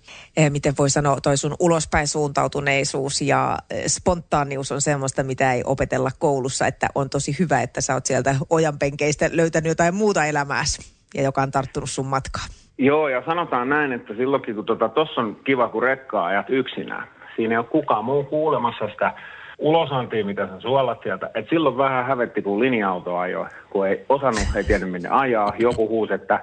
miten 0.50 0.74
voi 0.78 0.90
sanoa, 0.90 1.20
toi 1.20 1.36
sun 1.36 1.56
ulospäin 1.60 2.08
suuntautuneisuus 2.08 3.20
ja 3.20 3.58
eh, 3.70 3.84
spontaanius 3.86 4.72
on 4.72 4.80
semmoista, 4.80 5.22
mitä 5.22 5.52
ei 5.52 5.62
opetella 5.64 6.10
koulussa, 6.18 6.66
että 6.66 6.88
on 6.94 7.10
tosi 7.10 7.36
hyvä, 7.38 7.62
että 7.62 7.80
sä 7.80 7.94
oot 7.94 8.06
sieltä 8.06 8.36
ojanpenkeistä 8.50 9.30
löytänyt 9.32 9.68
jotain 9.68 9.94
muuta 9.94 10.24
elämääsi 10.24 10.96
ja 11.14 11.22
joka 11.22 11.42
on 11.42 11.50
tarttunut 11.50 11.90
sun 11.90 12.06
matkaan. 12.06 12.48
Joo, 12.78 13.08
ja 13.08 13.22
sanotaan 13.26 13.68
näin, 13.68 13.92
että 13.92 14.14
silloinkin 14.14 14.54
kun 14.54 14.66
tuossa 14.66 14.88
tota, 14.88 15.20
on 15.20 15.36
kiva, 15.44 15.68
kun 15.68 15.82
rekkaa 15.82 16.26
ajat 16.26 16.46
yksinään. 16.50 17.08
Siinä 17.36 17.54
ei 17.54 17.58
ole 17.58 17.66
kukaan 17.66 18.04
muu 18.04 18.24
kuulemassa 18.24 18.88
sitä 18.88 19.12
ulosantia, 19.58 20.24
mitä 20.24 20.46
sä 20.46 20.60
suolat 20.60 20.98
sieltä. 21.02 21.30
Et 21.34 21.46
silloin 21.50 21.76
vähän 21.76 22.06
hävetti, 22.06 22.42
kun 22.42 22.60
linja-auto 22.60 23.16
ajoi, 23.16 23.46
kun 23.70 23.88
ei 23.88 24.04
osannut, 24.08 24.42
ei 24.56 24.64
tiedä 24.64 24.86
minne 24.86 25.08
ajaa. 25.08 25.52
Joku 25.58 25.88
huusi, 25.88 26.14
että 26.14 26.40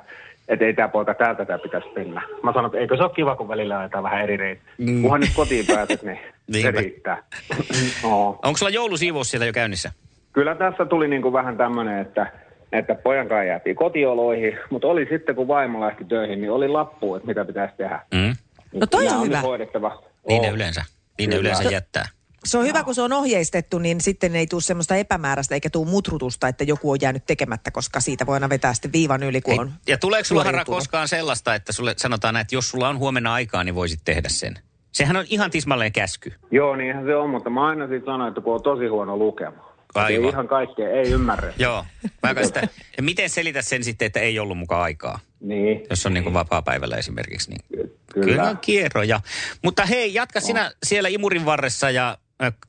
et 0.48 0.62
ei 0.62 0.74
tämä 0.74 0.88
poika 0.88 1.14
täältä 1.14 1.46
tämä 1.46 1.60
pitäisi 1.60 1.88
mennä. 1.96 2.22
Mä 2.44 2.54
sanoin, 2.54 2.66
että 2.66 2.78
eikö 2.78 2.98
se 2.98 3.04
ole 3.04 3.12
kiva, 3.16 3.36
kun 3.36 3.48
välillä 3.48 3.80
ajetaan 3.80 4.04
vähän 4.04 4.22
eri 4.22 4.38
reitti. 4.38 4.66
Mm. 4.78 5.02
Kunhan 5.02 5.20
nyt 5.20 5.30
kotiin 5.36 5.66
pääset, 5.68 6.04
niin 6.04 6.20
se 6.62 6.72
riittää. 6.72 7.24
no. 8.04 8.30
Onko 8.30 8.58
sulla 8.58 8.70
joulusiivous 8.70 9.32
siellä 9.32 9.46
jo 9.46 9.54
käynnissä? 9.54 9.92
Kyllä 10.34 10.56
tässä 10.56 10.86
tuli 10.86 11.08
niin 11.08 11.22
kuin 11.22 11.34
vähän 11.34 11.58
tämmöinen, 11.58 12.00
että, 12.00 12.28
että 12.74 12.96
pojan 12.96 13.28
kanssa 13.28 13.44
jäätiin 13.44 13.76
kotioloihin, 13.76 14.60
mutta 14.70 14.88
oli 14.88 15.08
sitten, 15.12 15.36
kun 15.36 15.48
vaimo 15.48 15.82
lähti 15.82 16.06
töihin, 16.06 16.42
niin 16.42 16.52
oli 16.52 16.68
lappu, 16.68 17.16
että 17.16 17.28
mitä 17.28 17.46
pitäisi 17.46 17.74
tehdä. 17.78 18.00
Mm. 18.14 18.36
No 18.80 18.88
toi 18.88 19.08
on 19.08 19.26
hyvä. 19.26 19.42
hoidettava. 19.42 20.04
Niin 20.28 20.42
ne 20.42 20.50
yleensä. 20.50 20.86
Niin 21.18 21.30
ne 21.30 21.36
yleensä 21.36 21.64
jättää. 21.64 22.06
Se 22.46 22.58
on 22.58 22.66
hyvä, 22.66 22.84
kun 22.84 22.96
se 22.96 23.02
on 23.02 23.14
ohjeistettu, 23.14 23.80
niin 23.80 24.02
sitten 24.02 24.36
ei 24.36 24.48
tule 24.48 24.62
semmoista 24.62 24.96
epämääräistä 24.96 25.56
eikä 25.56 25.70
tule 25.70 25.90
mutrutusta, 25.90 26.48
että 26.48 26.64
joku 26.64 26.92
on 26.92 26.98
jäänyt 27.02 27.26
tekemättä, 27.26 27.72
koska 27.72 28.00
siitä 28.00 28.26
voi 28.26 28.34
aina 28.34 28.50
vetää 28.50 28.74
sitten 28.74 28.94
viivan 28.94 29.24
yli, 29.24 29.42
kun 29.42 29.60
on 29.60 29.72
Ja 29.88 29.98
tuleeko 29.98 30.26
sulla 30.26 30.44
suoriutunut. 30.44 30.78
koskaan 30.78 31.08
sellaista, 31.08 31.56
että 31.56 31.72
sulle 31.72 31.94
sanotaan, 31.98 32.38
että 32.38 32.56
jos 32.56 32.70
sulla 32.70 32.90
on 32.90 32.98
huomenna 32.98 33.34
aikaa, 33.34 33.64
niin 33.64 33.76
voisit 33.76 34.00
tehdä 34.06 34.30
sen? 34.30 34.54
Sehän 34.92 35.16
on 35.18 35.26
ihan 35.30 35.52
tismalleen 35.52 35.92
käsky. 35.92 36.34
Joo, 36.52 36.76
niinhän 36.76 37.06
se 37.06 37.16
on, 37.16 37.30
mutta 37.30 37.50
mä 37.50 37.68
aina 37.68 37.88
siitä 37.88 38.06
sanoin, 38.06 38.28
että 38.28 38.42
kun 38.42 38.54
on 38.54 38.64
tosi 38.64 38.88
huono 38.88 39.18
lukema. 39.18 39.73
Ei 39.96 40.02
Aivan. 40.04 40.30
ihan 40.30 40.48
kaikkea, 40.48 40.90
ei 40.90 41.12
ymmärrä. 41.12 41.54
Joo. 41.60 41.86
Mä 42.24 42.44
sitä, 42.44 42.62
ja 42.98 43.04
miten 43.04 43.30
selität 43.30 43.66
sen 43.66 43.84
sitten, 43.84 44.06
että 44.06 44.20
ei 44.20 44.40
ollut 44.40 44.58
mukaan 44.58 44.84
aikaa? 44.84 45.20
Niin. 45.40 45.86
Jos 45.90 46.06
on 46.06 46.14
niin 46.14 46.24
kuin 46.24 46.34
vapaa-päivällä 46.34 46.96
esimerkiksi. 46.96 47.50
Niin 47.50 47.90
Kyllä. 48.14 48.28
kyllä 48.28 48.50
on 48.50 48.58
kierroja. 48.58 49.20
Mutta 49.64 49.86
hei, 49.86 50.14
jatka 50.14 50.40
sinä 50.40 50.72
siellä 50.84 51.10
imurin 51.10 51.46
varressa 51.46 51.90
ja 51.90 52.18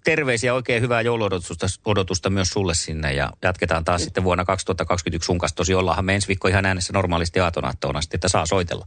terveisiä 0.04 0.54
oikein 0.54 0.82
hyvää 0.82 1.00
jouluodotusta 1.00 1.66
odotusta 1.84 2.30
myös 2.30 2.48
sulle 2.48 2.74
sinne 2.74 3.12
ja 3.12 3.30
jatketaan 3.42 3.84
taas 3.84 4.04
sitten 4.04 4.24
vuonna 4.24 4.44
2021 4.44 5.26
sun 5.26 5.38
kanssa. 5.38 5.56
Tosi 5.56 5.74
ollaanhan 5.74 6.04
me 6.04 6.14
ensi 6.14 6.28
viikko 6.28 6.48
ihan 6.48 6.66
äänessä 6.66 6.92
normaalisti 6.92 7.40
aatonaattoon 7.40 7.96
asti, 7.96 8.16
että 8.16 8.28
saa 8.28 8.46
soitella. 8.46 8.86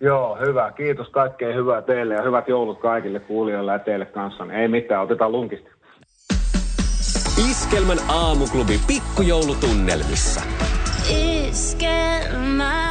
Joo, 0.00 0.38
hyvä. 0.46 0.72
Kiitos 0.76 1.08
kaikkea 1.08 1.54
hyvää 1.54 1.82
teille 1.82 2.14
ja 2.14 2.22
hyvät 2.22 2.48
joulut 2.48 2.80
kaikille 2.80 3.20
kuulijoille 3.20 3.72
ja 3.72 3.78
teille 3.78 4.06
kanssa. 4.06 4.46
Ei 4.52 4.68
mitään, 4.68 5.02
otetaan 5.02 5.32
lunkista. 5.32 5.70
Iskelmän 7.38 7.98
aamuklubi 8.08 8.80
pikkujoulutunnelmissa. 8.86 10.42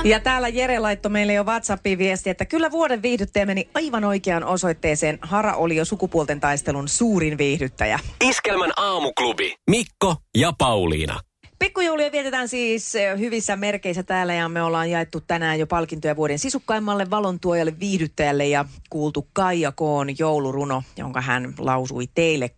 Ja 0.03 0.19
täällä 0.19 0.47
Jere 0.47 0.79
laittoi 0.79 1.11
meille 1.11 1.33
jo 1.33 1.43
WhatsAppiin 1.43 1.97
viesti, 1.97 2.29
että 2.29 2.45
kyllä 2.45 2.71
vuoden 2.71 3.01
viihdyttäjä 3.01 3.45
meni 3.45 3.69
aivan 3.73 4.03
oikeaan 4.03 4.43
osoitteeseen. 4.43 5.19
Hara 5.21 5.53
oli 5.53 5.75
jo 5.75 5.85
sukupuolten 5.85 6.39
taistelun 6.39 6.87
suurin 6.87 7.37
viihdyttäjä. 7.37 7.99
Iskelmän 8.23 8.71
aamuklubi. 8.77 9.55
Mikko 9.69 10.15
ja 10.37 10.53
Pauliina. 10.57 11.19
Pikkujouluja 11.59 12.11
vietetään 12.11 12.47
siis 12.47 12.95
eh, 12.95 13.19
hyvissä 13.19 13.55
merkeissä 13.55 14.03
täällä 14.03 14.33
ja 14.33 14.49
me 14.49 14.63
ollaan 14.63 14.89
jaettu 14.89 15.21
tänään 15.21 15.59
jo 15.59 15.67
palkintoja 15.67 16.15
vuoden 16.15 16.39
sisukkaimmalle 16.39 17.09
valontuojalle 17.09 17.79
viihdyttäjälle 17.79 18.47
ja 18.47 18.65
kuultu 18.89 19.27
Kaija 19.33 19.71
Koon 19.71 20.19
jouluruno, 20.19 20.83
jonka 20.97 21.21
hän 21.21 21.53
lausui 21.57 22.07
teille 22.15 22.51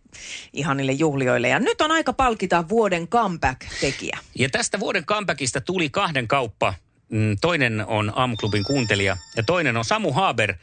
ihanille 0.52 0.92
juhlioille. 0.92 1.48
Ja 1.48 1.58
nyt 1.58 1.80
on 1.80 1.90
aika 1.90 2.12
palkita 2.12 2.68
vuoden 2.68 3.08
comeback-tekijä. 3.08 4.18
Ja 4.38 4.48
tästä 4.50 4.80
vuoden 4.80 5.04
comebackista 5.04 5.60
tuli 5.60 5.90
kahden 5.90 6.28
kauppa. 6.28 6.74
Mm, 7.08 7.36
Toinen 7.40 7.86
on 7.86 8.12
Aamuklubin 8.16 8.64
kuuntelija 8.64 9.16
ja 9.36 9.42
toinen 9.42 9.76
on 9.76 9.84
Samu 9.84 10.12
Haber. 10.12 10.54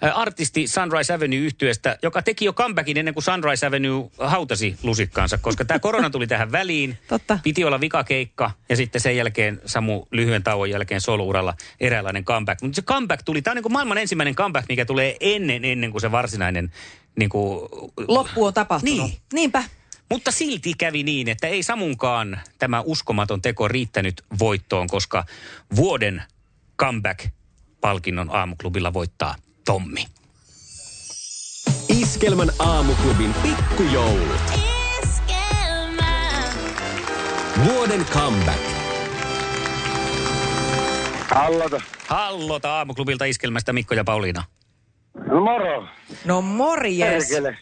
Artisti 0.00 0.66
Sunrise 0.68 1.12
Avenue 1.14 1.38
yhtyeestä, 1.38 1.98
joka 2.02 2.22
teki 2.22 2.44
jo 2.44 2.52
comebackin 2.52 2.96
ennen 2.96 3.14
kuin 3.14 3.24
Sunrise 3.24 3.66
Avenue 3.66 4.10
hautasi 4.18 4.76
lusikkaansa, 4.82 5.38
koska 5.38 5.64
tämä 5.64 5.78
korona 5.78 6.10
tuli 6.10 6.26
tähän 6.26 6.52
väliin. 6.52 6.98
Totta. 7.08 7.38
Piti 7.42 7.64
olla 7.64 7.80
vikakeikka 7.80 8.50
ja 8.68 8.76
sitten 8.76 9.00
sen 9.00 9.16
jälkeen 9.16 9.60
Samu 9.64 10.06
lyhyen 10.10 10.42
tauon 10.42 10.70
jälkeen 10.70 11.00
soluuralla 11.00 11.54
eräänlainen 11.80 12.24
comeback. 12.24 12.62
Mutta 12.62 12.76
se 12.76 12.82
comeback 12.82 13.22
tuli, 13.22 13.42
tämä 13.42 13.52
on 13.52 13.56
niin 13.56 13.62
kuin 13.62 13.72
maailman 13.72 13.98
ensimmäinen 13.98 14.34
comeback, 14.34 14.68
mikä 14.68 14.84
tulee 14.84 15.16
ennen, 15.20 15.64
ennen 15.64 15.90
kuin 15.90 16.00
se 16.00 16.12
varsinainen 16.12 16.72
niin 17.18 17.28
kuin, 17.28 17.68
Loppu 18.08 18.44
on 18.44 18.54
tapahtunut. 18.54 19.06
Niin. 19.06 19.18
Niinpä. 19.32 19.64
mutta 20.10 20.30
silti 20.30 20.74
kävi 20.78 21.02
niin, 21.02 21.28
että 21.28 21.46
ei 21.46 21.62
Samunkaan 21.62 22.40
tämä 22.58 22.80
uskomaton 22.80 23.42
teko 23.42 23.68
riittänyt 23.68 24.24
voittoon, 24.38 24.86
koska 24.86 25.24
vuoden 25.76 26.22
comeback-palkinnon 26.78 28.30
aamuklubilla 28.30 28.92
voittaa 28.92 29.34
Tommi. 29.66 30.04
Iskelmän 31.88 32.50
aamuklubin 32.58 33.34
pikkujoulut. 33.42 34.40
Vuoden 37.64 38.04
comeback. 38.04 38.60
Hallota. 41.30 41.80
Hallota 42.08 42.72
aamuklubilta 42.72 43.24
iskelmästä 43.24 43.72
Mikko 43.72 43.94
ja 43.94 44.04
Pauliina. 44.04 44.44
No 45.14 45.40
moro. 45.40 45.86
No 46.24 46.42
morjes. 46.42 47.28
Perkele. 47.28 47.58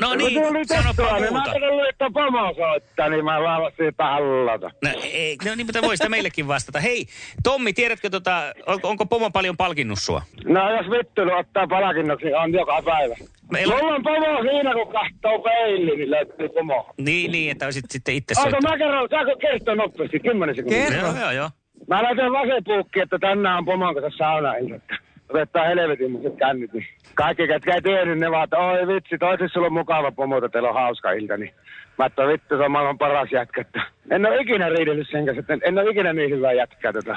No 0.00 0.14
niin, 0.14 0.34
Kun 0.42 0.48
tuli 0.52 0.64
tehtyä, 0.64 1.12
niin 1.12 1.22
Mä 1.22 1.30
muuta. 1.30 1.50
ajattelin, 1.50 1.88
että 1.90 2.06
pomo 2.14 2.54
soittaa, 2.56 3.08
niin 3.08 3.24
mä 3.24 3.42
lavasin, 3.44 3.88
että 3.88 4.04
hallota. 4.04 4.70
No, 4.84 4.90
ei, 5.02 5.36
no 5.44 5.54
niin, 5.54 5.66
mutta 5.66 5.82
voi 5.82 5.96
sitä 5.96 6.08
meillekin 6.08 6.48
vastata. 6.48 6.80
Hei, 6.80 7.06
Tommi, 7.42 7.72
tiedätkö, 7.72 8.10
tota, 8.10 8.52
on, 8.66 8.78
onko 8.82 9.06
Pomo 9.06 9.30
paljon 9.30 9.56
palkinnut 9.56 9.98
sua? 9.98 10.22
No 10.44 10.76
jos 10.76 10.90
vittely 10.90 11.30
ottaa 11.32 11.66
palkinnoksi, 11.66 12.34
on 12.34 12.52
joka 12.52 12.82
päivä. 12.84 13.14
Meillä- 13.52 13.74
Mulla 13.78 13.94
on 13.94 14.02
pomo 14.02 14.42
siinä, 14.42 14.72
kun 14.74 14.92
kahtoo 14.92 15.38
peiliin, 15.38 15.98
niin 15.98 16.10
löytyy 16.10 16.48
pomo. 16.48 16.86
Niin, 16.98 17.32
niin, 17.32 17.50
että 17.50 17.64
olisit 17.64 17.84
sitten 17.90 18.14
itse 18.14 18.34
Onko 18.38 18.50
soittanut. 18.50 18.70
mä 18.78 18.84
kerron, 18.84 19.08
saako 19.10 19.36
kertoa 19.40 19.74
nopeasti, 19.74 20.20
kymmenen 20.20 20.54
sekuntia? 20.56 20.96
Joo, 20.98 21.16
joo, 21.20 21.30
joo. 21.30 21.50
Mä 21.88 22.02
laitan 22.02 22.32
vasenpuukki, 22.32 23.00
että 23.00 23.18
tänään 23.18 23.58
on 23.58 23.64
pomon 23.64 23.94
kanssa 23.94 24.18
saunailta. 24.18 24.94
Otetaan 25.34 25.66
helvetin 25.66 26.36
kännit. 26.36 26.72
Niin. 26.72 26.86
Kaikki, 27.14 27.46
ketkä 27.46 27.74
ei 27.74 27.82
tiennyt, 27.82 28.18
ne 28.18 28.30
vaan, 28.30 28.44
että 28.44 28.56
oi 28.56 28.86
vitsi, 28.86 29.18
toisin 29.18 29.48
sulla 29.48 29.66
on 29.66 29.72
mukava 29.72 30.12
pomo, 30.12 30.36
että 30.36 30.48
teillä 30.48 30.68
on 30.68 30.74
hauska 30.74 31.12
ilta. 31.12 31.36
Niin. 31.36 31.54
Mä 31.98 32.06
että 32.06 32.26
vittu, 32.26 32.56
se 32.56 32.62
on 32.62 32.70
maailman 32.70 32.98
paras 32.98 33.32
jätkä. 33.32 33.64
En 34.10 34.26
ole 34.26 34.40
ikinä 34.40 34.68
riidellyt 34.68 35.08
sen 35.10 35.26
kanssa, 35.26 35.40
että 35.40 35.58
en 35.68 35.78
ole 35.78 35.90
ikinä 35.90 36.12
niin 36.12 36.30
hyvää 36.30 36.52
jätkää 36.52 36.92
tota, 36.92 37.16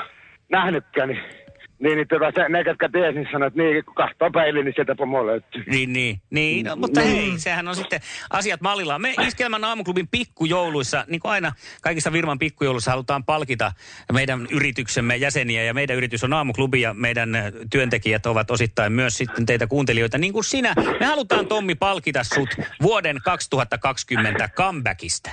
nähnytkään. 0.49 1.09
Niin, 1.09 1.19
niin, 1.79 1.95
niin 1.97 2.07
tota, 2.07 2.31
se, 2.35 2.49
ne, 2.49 2.63
ketkä 2.63 2.89
tiesi, 2.89 3.17
niin 3.19 3.27
sanoi, 3.31 3.47
että 3.47 3.61
niin, 3.61 3.85
kun 3.85 3.95
kahtoo 3.95 4.31
peiliin, 4.31 4.65
niin 4.65 4.73
sieltä 4.75 4.95
pomo 4.95 5.25
löytyy. 5.25 5.63
Niin, 5.67 5.93
niin. 5.93 6.21
niin 6.29 6.65
no, 6.65 6.75
mutta 6.75 7.01
Niin. 7.01 7.15
hei, 7.15 7.39
sehän 7.39 7.67
on 7.67 7.75
sitten 7.75 7.99
asiat 8.29 8.61
mallillaan. 8.61 9.01
Me 9.01 9.13
Iskelmän 9.27 9.63
aamuklubin 9.63 10.07
pikkujouluissa, 10.07 11.05
niin 11.07 11.19
kuin 11.19 11.31
aina 11.31 11.51
kaikissa 11.81 12.11
Virman 12.11 12.39
pikkujouluissa 12.39 12.91
halutaan 12.91 13.23
palkita 13.23 13.71
meidän 14.13 14.47
yrityksemme 14.51 15.15
jäseniä. 15.15 15.63
Ja 15.63 15.73
meidän 15.73 15.97
yritys 15.97 16.23
on 16.23 16.33
aamuklubi 16.33 16.81
ja 16.81 16.93
meidän 16.93 17.29
työntekijät 17.71 18.25
ovat 18.25 18.51
osittain 18.51 18.91
myös 18.93 19.17
sitten 19.17 19.45
teitä 19.45 19.67
kuuntelijoita. 19.67 20.17
Niin 20.17 20.33
kuin 20.33 20.43
sinä, 20.43 20.73
me 20.99 21.05
halutaan 21.05 21.47
Tommi 21.47 21.75
palkita 21.75 22.23
sut 22.23 22.49
vuoden 22.81 23.17
2020 23.23 24.49
comebackista. 24.55 25.29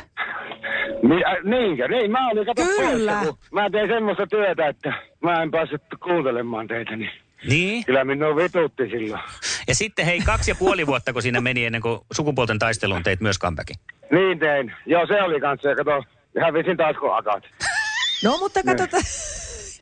Niin, 1.09 1.27
äh, 1.27 1.37
niinkö? 1.45 1.89
Niin, 1.89 2.11
mä 2.11 2.29
olin 2.29 2.47
kato 2.47 2.63
Kyllä. 2.63 3.21
kun 3.25 3.39
mä 3.53 3.71
tein 3.71 3.89
semmoista 3.89 4.27
työtä, 4.27 4.69
että 4.69 4.93
mä 5.25 5.43
en 5.43 5.51
päässyt 5.51 5.83
kuuntelemaan 6.03 6.67
teitä, 6.67 6.97
niin 6.97 7.11
Niin. 7.49 7.85
kyllä 7.85 8.05
minua 8.05 8.37
vitutti 8.37 8.89
silloin. 8.91 9.23
Ja 9.69 9.75
sitten 9.75 10.07
hei, 10.07 10.21
kaksi 10.21 10.51
ja 10.51 10.55
puoli 10.55 10.87
vuotta, 10.87 11.13
kun 11.13 11.23
siinä 11.23 11.41
meni 11.41 11.65
ennen 11.67 11.81
kuin 11.83 12.01
sukupuolten 12.13 12.59
taisteluun 12.59 13.03
teit 13.03 13.21
myös 13.21 13.39
comebackin. 13.39 13.77
Niin 14.11 14.39
tein. 14.39 14.73
Joo, 14.87 15.07
se 15.07 15.23
oli 15.23 15.41
kanssa. 15.41 15.69
Ja 15.69 15.77
kato, 15.77 16.05
hävisin 16.41 16.77
taas 16.77 16.97
kun 16.97 17.17
akat. 17.17 17.45
No 18.25 18.37
mutta 18.39 18.63
katsotaan. 18.63 19.03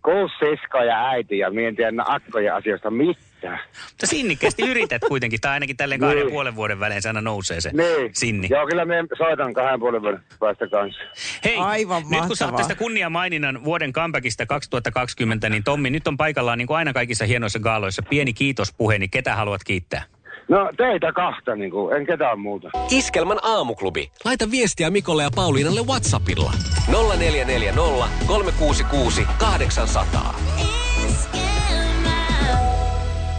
Kuusi 0.05 0.35
siskoa 0.38 0.85
ja 0.85 1.09
äiti 1.09 1.38
ja 1.38 1.50
mie 1.50 1.68
en 1.68 1.76
tiedä 1.76 2.02
akkojen 2.07 2.55
asioista 2.55 2.90
mitään. 2.90 3.32
Mutta 3.50 4.07
sinnikkeesti 4.07 4.62
yrität 4.70 5.02
kuitenkin, 5.09 5.40
tai 5.40 5.52
ainakin 5.52 5.76
tälleen 5.76 6.00
kahden 6.00 6.18
ja 6.18 6.24
Niin. 6.24 6.33
puolen 6.33 6.57
vuoden 6.57 6.81
välein 6.81 7.02
se 7.02 7.09
aina 7.09 7.20
nousee 7.20 7.61
se 7.61 7.70
Niin. 7.72 8.11
sinni. 8.14 8.48
Joo, 8.50 8.66
kyllä 8.66 8.85
me 8.85 8.94
soitan 9.18 9.55
kahden 9.55 9.81
puolen 9.81 10.02
vuoden 10.02 10.20
päästä 10.40 10.68
kanssa. 10.68 11.00
Hei, 11.44 11.57
Aivan 11.57 11.96
nyt 11.96 12.09
kun 12.09 12.11
mahtavaa. 12.18 12.35
saatte 12.37 12.62
sitä 12.62 12.74
kunniamaininnan 12.74 13.64
vuoden 13.64 13.92
comebackista 13.92 14.46
2020, 14.46 15.48
niin 15.48 15.64
Tommi, 15.64 15.90
nyt 15.90 16.09
on 16.09 16.16
paikallaan 16.16 16.59
niin 16.59 16.66
kuin 16.68 16.76
aina 16.76 16.92
kaikissa 16.92 17.24
hienoissa 17.24 17.59
gaaloissa 17.59 18.02
pieni 18.02 18.33
kiitospuhe, 18.33 18.98
niin 18.98 19.11
ketä 19.11 19.37
haluat 19.37 19.64
kiittää? 19.64 20.02
No 20.48 20.70
teitä 20.76 21.12
kahta, 21.12 21.57
niin 21.57 21.70
kuin, 21.70 21.96
en 21.96 22.07
ketään 22.07 22.40
muuta. 22.40 22.70
Iskelmän 22.90 23.38
aamuklubi. 23.42 24.11
Laita 24.24 24.50
viestiä 24.50 24.90
Mikolle 24.90 25.22
ja 25.22 25.31
Pauliinalle 25.35 25.81
Whatsappilla. 25.83 26.52
0440 26.88 28.09
366 28.26 29.26
800. 29.38 30.35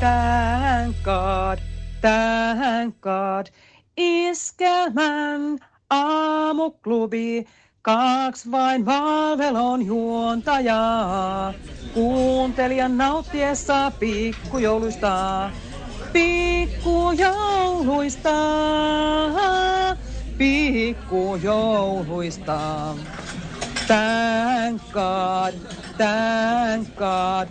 Thank 0.03 0.95
God, 1.03 1.59
thank 2.01 3.01
God. 3.01 3.47
Iskelmän 3.97 5.59
aamuklubi. 5.89 7.45
Kaksi 7.81 8.51
vain 8.51 8.85
valvelon 8.85 9.85
juontajaa. 9.85 11.53
Kuuntelijan 11.93 12.97
nauttiessa 12.97 13.91
pikkujouluista. 13.99 15.49
Pikkujouluista. 16.13 18.33
Pikkujouluista. 20.37 22.59
Thank 23.87 24.81
God, 24.91 25.53
thank 25.97 26.95
God. 26.95 27.47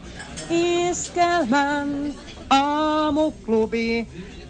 Iskelmän 0.51 2.15
aamuklubi. 2.53 4.07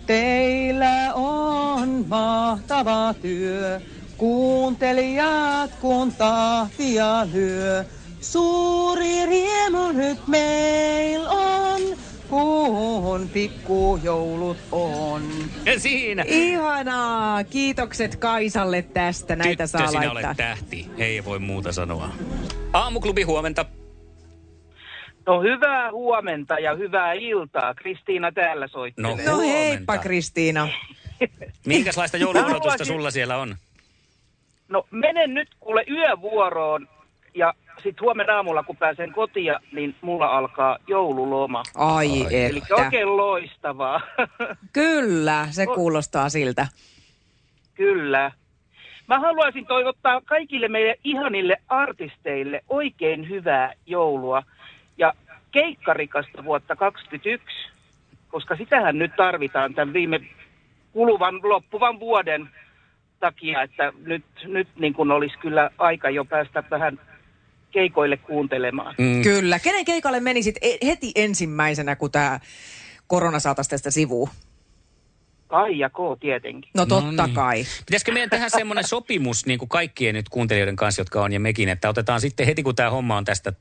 Teillä 0.06 1.14
on 1.14 2.04
mahtava 2.08 3.14
työ. 3.22 3.80
Kuuntelijat 4.16 5.70
kun 5.80 6.12
tahtia 6.12 7.26
lyö. 7.32 7.84
Suuri 8.20 9.26
riemu 9.26 9.92
nyt 9.92 10.18
meil 10.28 11.26
on, 11.26 11.80
kun 12.28 13.28
pikkujoulut 13.32 14.56
on. 14.72 15.22
Ja 15.64 15.80
siinä! 15.80 16.24
Ihanaa! 16.28 17.44
Kiitokset 17.44 18.16
Kaisalle 18.16 18.82
tästä. 18.82 19.36
Näitä 19.36 19.50
Tyttö, 19.64 19.66
saa 19.78 19.86
sinä 19.86 20.14
laittaa. 20.14 20.28
olet 20.30 20.36
tähti. 20.36 20.86
Ei 20.98 21.24
voi 21.24 21.38
muuta 21.38 21.72
sanoa. 21.72 22.08
Aamuklubi 22.72 23.22
huomenta. 23.22 23.66
No 25.26 25.42
hyvää 25.42 25.90
huomenta 25.90 26.58
ja 26.58 26.74
hyvää 26.74 27.12
iltaa. 27.12 27.74
Kristiina 27.74 28.32
täällä 28.32 28.68
soittelee. 28.68 29.16
No, 29.26 29.32
No 29.32 29.38
heippa 29.38 29.98
Kristiina. 29.98 30.68
Minkälaista 31.66 32.16
jouluodotusta 32.16 32.84
sulla 32.84 33.10
siellä 33.10 33.36
on? 33.36 33.56
No 34.68 34.86
menen 34.90 35.34
nyt 35.34 35.48
kuule 35.60 35.84
yövuoroon 35.90 36.88
ja 37.34 37.54
sitten 37.82 38.00
huomenna 38.04 38.36
aamulla 38.36 38.62
kun 38.62 38.76
pääsen 38.76 39.12
kotia, 39.12 39.60
niin 39.72 39.94
mulla 40.00 40.26
alkaa 40.26 40.78
joululoma. 40.86 41.62
Ai, 41.74 42.26
Eli 42.30 42.58
että. 42.58 42.74
oikein 42.74 43.16
loistavaa. 43.16 44.00
Kyllä, 44.72 45.46
se 45.50 45.66
kuulostaa 45.66 46.28
siltä. 46.28 46.66
Kyllä. 47.74 48.32
Mä 49.08 49.20
haluaisin 49.20 49.66
toivottaa 49.66 50.20
kaikille 50.20 50.68
meidän 50.68 50.96
ihanille 51.04 51.56
artisteille 51.68 52.60
oikein 52.68 53.28
hyvää 53.28 53.72
joulua 53.86 54.42
ja 54.98 55.14
keikkarikasta 55.52 56.44
vuotta 56.44 56.76
2021, 56.76 57.72
koska 58.28 58.56
sitähän 58.56 58.98
nyt 58.98 59.16
tarvitaan 59.16 59.74
tämän 59.74 59.94
viime 59.94 60.20
kuluvan, 60.92 61.40
loppuvan 61.42 62.00
vuoden 62.00 62.48
takia, 63.20 63.62
että 63.62 63.92
nyt, 64.04 64.24
nyt 64.44 64.68
niin 64.78 64.94
kuin 64.94 65.10
olisi 65.10 65.38
kyllä 65.38 65.70
aika 65.78 66.10
jo 66.10 66.24
päästä 66.24 66.64
vähän 66.70 66.98
keikoille 67.70 68.16
kuuntelemaan. 68.16 68.94
Mm. 68.98 69.22
Kyllä. 69.22 69.58
Kenen 69.58 69.84
keikalle 69.84 70.20
menisit 70.20 70.56
e- 70.62 70.86
heti 70.86 71.12
ensimmäisenä, 71.14 71.96
kun 71.96 72.10
tämä 72.10 72.40
korona 73.06 73.38
saataisiin 73.38 73.70
tästä 73.70 73.90
sivuun? 73.90 74.28
Kai 75.52 75.78
ja 75.78 75.90
K 75.90 75.96
tietenkin. 76.20 76.70
No 76.74 76.86
totta 76.86 77.10
No 77.12 77.26
niin. 77.26 77.34
kai. 77.34 77.64
Pitäisikö 77.86 78.12
meidän 78.12 78.30
tehdä 78.30 78.48
semmoinen 78.48 78.84
sopimus 78.88 79.46
niin 79.46 79.58
kuin 79.58 79.68
kaikkien 79.68 80.14
nyt 80.14 80.28
kuuntelijoiden 80.28 80.76
kanssa, 80.76 81.00
jotka 81.00 81.22
on 81.22 81.32
ja 81.32 81.40
mekin, 81.40 81.68
että 81.68 81.88
otetaan 81.88 82.20
sitten 82.20 82.46
heti 82.46 82.62
kun 82.62 82.74
tämä 82.74 82.90
homma 82.90 83.16
on 83.16 83.24
tästä 83.24 83.52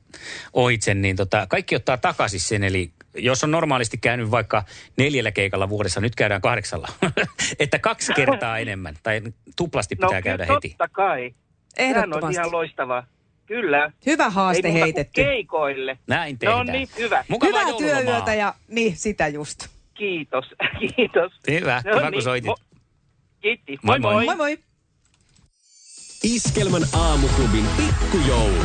ohitse, 0.52 0.94
niin 0.94 1.16
tota, 1.16 1.46
kaikki 1.48 1.76
ottaa 1.76 1.96
takaisin 1.96 2.40
sen. 2.40 2.64
Eli 2.64 2.92
jos 3.14 3.44
on 3.44 3.50
normaalisti 3.50 3.98
käynyt 3.98 4.30
vaikka 4.30 4.64
neljällä 4.98 5.30
keikalla 5.32 5.68
vuodessa, 5.68 6.00
nyt 6.00 6.14
käydään 6.14 6.40
kahdeksalla. 6.40 6.88
että 7.58 7.78
kaksi 7.78 8.12
kertaa 8.22 8.58
enemmän 8.58 8.94
tai 9.02 9.20
tuplasti 9.56 9.96
pitää 9.96 10.16
no, 10.18 10.22
käydä 10.22 10.46
heti. 10.54 10.68
totta 10.68 10.88
kai. 10.88 11.34
Sehän 11.76 11.96
olisi 11.96 11.98
Ehdottomasti. 11.98 12.34
ihan 12.40 12.52
loistavaa. 12.52 13.06
Kyllä. 13.46 13.92
Hyvä 14.06 14.30
haaste 14.30 14.68
Ei 14.68 14.74
heitetty. 14.74 15.24
keikoille. 15.24 15.98
Näin 16.06 16.32
No 16.34 16.38
tehdään. 16.38 16.66
niin, 16.66 16.88
hyvä. 16.98 17.24
Mukavaa 17.28 17.60
Hyvää 17.60 17.70
joululomaa. 17.70 18.02
työyötä 18.02 18.34
ja 18.34 18.54
niin, 18.68 18.96
sitä 18.96 19.28
just. 19.28 19.68
Kiitos, 19.94 20.44
kiitos. 20.96 21.32
Hyvä, 21.50 21.82
No 21.84 21.90
hyvä 21.90 22.02
kun 22.02 22.10
niin, 22.10 22.22
soitit. 22.22 22.50
mo- 22.50 22.78
Kiitti. 23.40 23.78
Moi, 23.82 23.98
moi. 23.98 24.24
Moi 24.24 24.36
moi. 24.36 24.58
Iskelmän 26.24 26.82
aamuklubin 26.92 27.64
pikkujoulu. 27.76 28.64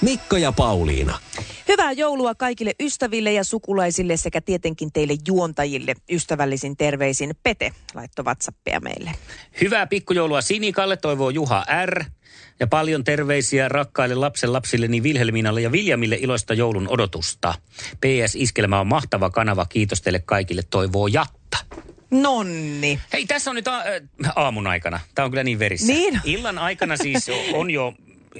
Mikko 0.00 0.36
ja 0.36 0.52
Pauliina. 0.52 1.18
Hyvää 1.68 1.92
joulua 1.92 2.34
kaikille 2.34 2.74
ystäville 2.80 3.32
ja 3.32 3.44
sukulaisille 3.44 4.16
sekä 4.16 4.40
tietenkin 4.40 4.92
teille 4.92 5.16
juontajille. 5.28 5.94
Ystävällisin 6.10 6.76
terveisin 6.76 7.34
Pete 7.42 7.72
laittoi 7.94 8.24
WhatsAppia 8.24 8.80
meille. 8.80 9.10
Hyvää 9.60 9.86
pikkujoulua 9.86 10.40
Sinikalle, 10.40 10.96
toivoo 10.96 11.30
Juha 11.30 11.64
R. 11.86 12.04
Ja 12.60 12.66
paljon 12.66 13.04
terveisiä 13.04 13.68
rakkaille 13.68 14.14
lapsen 14.14 14.52
lapsilleni 14.52 15.02
Vilhelminalle 15.02 15.60
ja 15.60 15.72
Viljamille 15.72 16.16
iloista 16.20 16.54
joulun 16.54 16.88
odotusta. 16.88 17.54
PS 18.00 18.34
Iskelmä 18.34 18.80
on 18.80 18.86
mahtava 18.86 19.30
kanava, 19.30 19.66
kiitos 19.66 20.02
teille 20.02 20.22
kaikille, 20.24 20.62
toivoo 20.70 21.06
Jatta. 21.06 21.58
Nonni. 22.10 23.00
Hei, 23.12 23.26
tässä 23.26 23.50
on 23.50 23.54
nyt 23.56 23.68
a- 23.68 23.78
äh, 23.78 24.32
aamun 24.36 24.66
aikana. 24.66 25.00
Tämä 25.14 25.24
on 25.24 25.30
kyllä 25.30 25.44
niin 25.44 25.58
verissä. 25.58 25.92
Niin. 25.92 26.20
Illan 26.24 26.58
aikana 26.58 26.96
siis 26.96 27.26
on 27.54 27.70
jo 27.70 27.94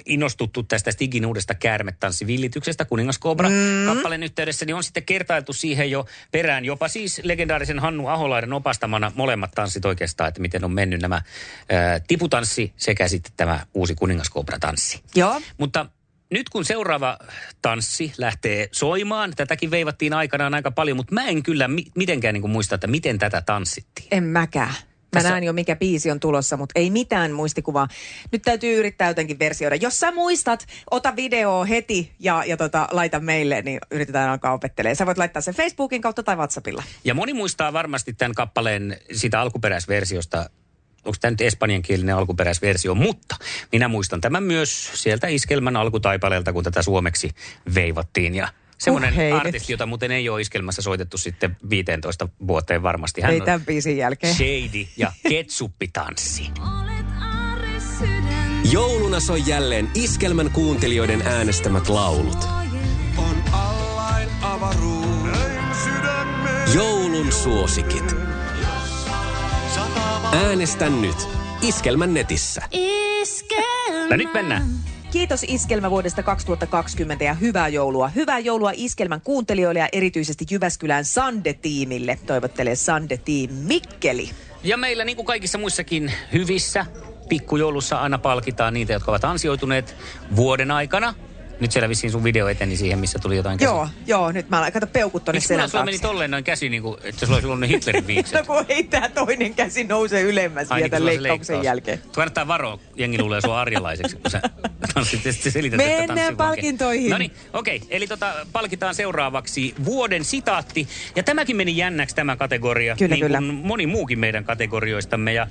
innostuttu 0.06 0.62
tästä 0.62 0.92
Stigin 0.92 1.26
uudesta 1.26 1.54
käärmetanssivillityksestä 1.54 2.84
Kuningaskobra 2.84 3.48
mm. 3.48 3.54
kappaleen 3.86 4.22
yhteydessä, 4.22 4.66
niin 4.66 4.74
on 4.74 4.84
sitten 4.84 5.02
kertailtu 5.04 5.52
siihen 5.52 5.90
jo 5.90 6.06
perään 6.30 6.64
jopa 6.64 6.88
siis 6.88 7.20
legendaarisen 7.24 7.78
Hannu 7.78 8.06
Aholaiden 8.06 8.52
opastamana 8.52 9.12
molemmat 9.14 9.50
tanssit 9.54 9.84
oikeastaan, 9.84 10.28
että 10.28 10.40
miten 10.40 10.64
on 10.64 10.72
mennyt 10.72 11.00
nämä 11.00 11.22
ää, 11.68 12.00
tiputanssi 12.00 12.72
sekä 12.76 13.08
sitten 13.08 13.32
tämä 13.36 13.66
uusi 13.74 13.94
Kuningaskobra-tanssi. 13.94 15.00
Joo. 15.14 15.40
Mutta 15.58 15.86
nyt 16.30 16.48
kun 16.48 16.64
seuraava 16.64 17.18
tanssi 17.62 18.12
lähtee 18.18 18.68
soimaan, 18.72 19.32
tätäkin 19.36 19.70
veivattiin 19.70 20.12
aikanaan 20.12 20.54
aika 20.54 20.70
paljon, 20.70 20.96
mutta 20.96 21.14
mä 21.14 21.24
en 21.24 21.42
kyllä 21.42 21.68
mi- 21.68 21.86
mitenkään 21.94 22.34
niin 22.34 22.50
muista, 22.50 22.74
että 22.74 22.86
miten 22.86 23.18
tätä 23.18 23.42
tanssittiin. 23.46 24.08
En 24.10 24.24
mäkään. 24.24 24.74
Mä 25.16 25.22
Tässä- 25.22 25.30
näen 25.30 25.44
jo, 25.44 25.52
mikä 25.52 25.76
biisi 25.76 26.10
on 26.10 26.20
tulossa, 26.20 26.56
mutta 26.56 26.72
ei 26.80 26.90
mitään 26.90 27.32
muistikuvaa. 27.32 27.88
Nyt 28.32 28.42
täytyy 28.42 28.78
yrittää 28.78 29.08
jotenkin 29.08 29.38
versioida. 29.38 29.76
Jos 29.76 30.00
sä 30.00 30.12
muistat, 30.12 30.66
ota 30.90 31.16
video 31.16 31.64
heti 31.68 32.12
ja, 32.18 32.44
ja 32.46 32.56
tota, 32.56 32.88
laita 32.90 33.20
meille, 33.20 33.62
niin 33.62 33.78
yritetään 33.90 34.30
alkaa 34.30 34.52
opettelemaan. 34.52 34.96
Sä 34.96 35.06
voit 35.06 35.18
laittaa 35.18 35.42
sen 35.42 35.54
Facebookin 35.54 36.02
kautta 36.02 36.22
tai 36.22 36.36
WhatsAppilla. 36.36 36.82
Ja 37.04 37.14
moni 37.14 37.32
muistaa 37.32 37.72
varmasti 37.72 38.12
tämän 38.12 38.34
kappaleen 38.34 38.96
sitä 39.12 39.40
alkuperäisversiosta. 39.40 40.50
Onko 41.04 41.16
tämä 41.20 41.30
nyt 41.30 41.40
espanjankielinen 41.40 42.16
alkuperäisversio, 42.16 42.94
mutta 42.94 43.36
minä 43.72 43.88
muistan 43.88 44.20
tämän 44.20 44.42
myös 44.42 44.90
sieltä 44.94 45.26
iskelmän 45.28 45.76
alkutaipaleelta, 45.76 46.52
kun 46.52 46.64
tätä 46.64 46.82
suomeksi 46.82 47.30
veivattiin. 47.74 48.34
Ja 48.34 48.48
semmoinen 48.78 49.14
nyt. 49.16 49.32
artisti, 49.32 49.72
jota 49.72 49.86
muuten 49.86 50.10
ei 50.10 50.28
ole 50.28 50.40
iskelmässä 50.40 50.82
soitettu 50.82 51.18
sitten 51.18 51.56
15 51.70 52.28
vuoteen 52.46 52.82
varmasti. 52.82 53.20
Hän 53.20 53.32
ei 53.32 53.40
on 53.40 53.46
tämän 53.46 53.64
biisin 53.66 53.96
jälkeen. 53.96 54.34
Shady 54.34 54.86
ja 54.96 55.12
Ketsuppitanssi. 55.28 56.50
Jouluna 58.72 59.20
soi 59.20 59.42
jälleen 59.46 59.90
Iskelmän 59.94 60.50
kuuntelijoiden 60.50 61.22
äänestämät 61.22 61.88
laulut. 61.88 62.44
On 63.16 63.36
allain 63.52 64.28
avaruus. 64.42 65.06
Joulun 66.74 67.32
suosikit. 67.32 68.16
Äänestä 70.32 70.90
nyt. 70.90 71.28
Iskelmän 71.62 72.14
netissä. 72.14 72.62
No 74.10 74.16
nyt 74.16 74.32
mennään. 74.34 74.62
Kiitos 75.10 75.44
Iskelmä 75.48 75.90
vuodesta 75.90 76.22
2020 76.22 77.24
ja 77.24 77.34
hyvää 77.34 77.68
joulua. 77.68 78.08
Hyvää 78.08 78.38
joulua 78.38 78.70
Iskelmän 78.74 79.20
kuuntelijoille 79.20 79.80
ja 79.80 79.88
erityisesti 79.92 80.44
Jyväskylän 80.50 81.04
Sande-tiimille. 81.04 82.18
Toivottelee 82.26 82.74
Sande-tiim 82.74 83.50
Mikkeli. 83.52 84.30
Ja 84.62 84.76
meillä 84.76 85.04
niin 85.04 85.16
kuin 85.16 85.26
kaikissa 85.26 85.58
muissakin 85.58 86.12
hyvissä 86.32 86.86
pikkujoulussa 87.28 87.96
aina 87.96 88.18
palkitaan 88.18 88.74
niitä, 88.74 88.92
jotka 88.92 89.10
ovat 89.10 89.24
ansioituneet 89.24 89.96
vuoden 90.36 90.70
aikana. 90.70 91.14
Nyt 91.60 91.72
siellä 91.72 91.88
vissiin 91.88 92.10
sun 92.10 92.24
video 92.24 92.48
eteni 92.48 92.76
siihen, 92.76 92.98
missä 92.98 93.18
tuli 93.18 93.36
jotain 93.36 93.58
käsi. 93.58 93.70
Joo, 93.70 93.88
joo, 94.06 94.32
nyt 94.32 94.50
mä 94.50 94.70
kato 94.70 94.86
peukut 94.86 95.24
tonne 95.24 95.36
Miksi 95.36 95.48
selän 95.48 95.68
sulla 95.70 95.84
meni 95.84 95.98
taakse. 95.98 96.08
tolleen 96.08 96.30
noin 96.30 96.44
käsi, 96.44 96.68
niin 96.68 96.82
kuin, 96.82 96.96
että 97.04 97.20
sulla 97.26 97.34
olisi 97.36 97.46
ollut 97.46 97.60
ne 97.60 97.68
Hitlerin 97.68 98.06
viikset? 98.16 98.38
No 98.40 98.54
kun 98.54 98.64
ei 98.68 98.82
tää 98.84 99.08
toinen 99.08 99.54
käsi 99.54 99.84
nouse 99.84 100.20
ylemmäs 100.22 100.72
Ai 100.72 100.76
vielä 100.76 100.84
niin, 100.86 100.90
tämän 100.90 101.06
leikkauksen 101.06 101.54
leikkaus. 101.54 101.64
jälkeen. 101.66 101.98
Tuo 101.98 102.10
kannattaa 102.14 102.48
varoa, 102.48 102.78
jengi 102.96 103.18
luulee 103.22 103.40
sua 103.40 103.60
arjalaiseksi, 103.60 104.16
kun 104.16 104.30
sä 104.30 104.40
tanssit 104.94 105.24
ja 105.24 105.32
sitten 105.32 105.52
selität, 105.52 105.80
että 105.80 106.06
Mennään 106.06 106.32
ke- 106.34 106.36
palkintoihin. 106.36 107.10
No 107.10 107.18
niin, 107.18 107.30
okei. 107.52 107.82
Eli 107.90 108.06
tota, 108.06 108.32
palkitaan 108.52 108.94
seuraavaksi 108.94 109.74
vuoden 109.84 110.24
sitaatti. 110.24 110.88
Ja 111.16 111.22
tämäkin 111.22 111.56
meni 111.56 111.76
jännäksi 111.76 112.16
tämä 112.16 112.36
kategoria, 112.36 112.96
Kyllä, 112.96 113.14
niin 113.14 113.20
kyllä. 113.24 113.40
moni 113.40 113.86
muukin 113.86 114.18
meidän 114.18 114.44
kategorioistamme. 114.44 115.32
Ja 115.32 115.46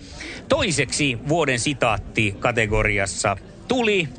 toiseksi 0.50 1.18
vuoden 1.28 1.60
sitaatti 1.60 2.36
kategoriassa 2.39 3.38
tuli 3.68 4.10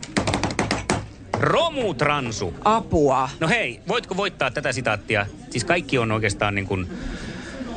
Romutransu. 1.41 2.55
Apua. 2.65 3.29
No 3.41 3.49
hei, 3.49 3.81
voitko 3.89 4.17
voittaa 4.17 4.51
tätä 4.51 4.73
sitaattia? 4.73 5.27
Siis 5.51 5.65
kaikki 5.65 5.99
on 5.99 6.13
oikeastaan 6.13 6.55
niin 6.55 6.67
kuin 6.67 6.89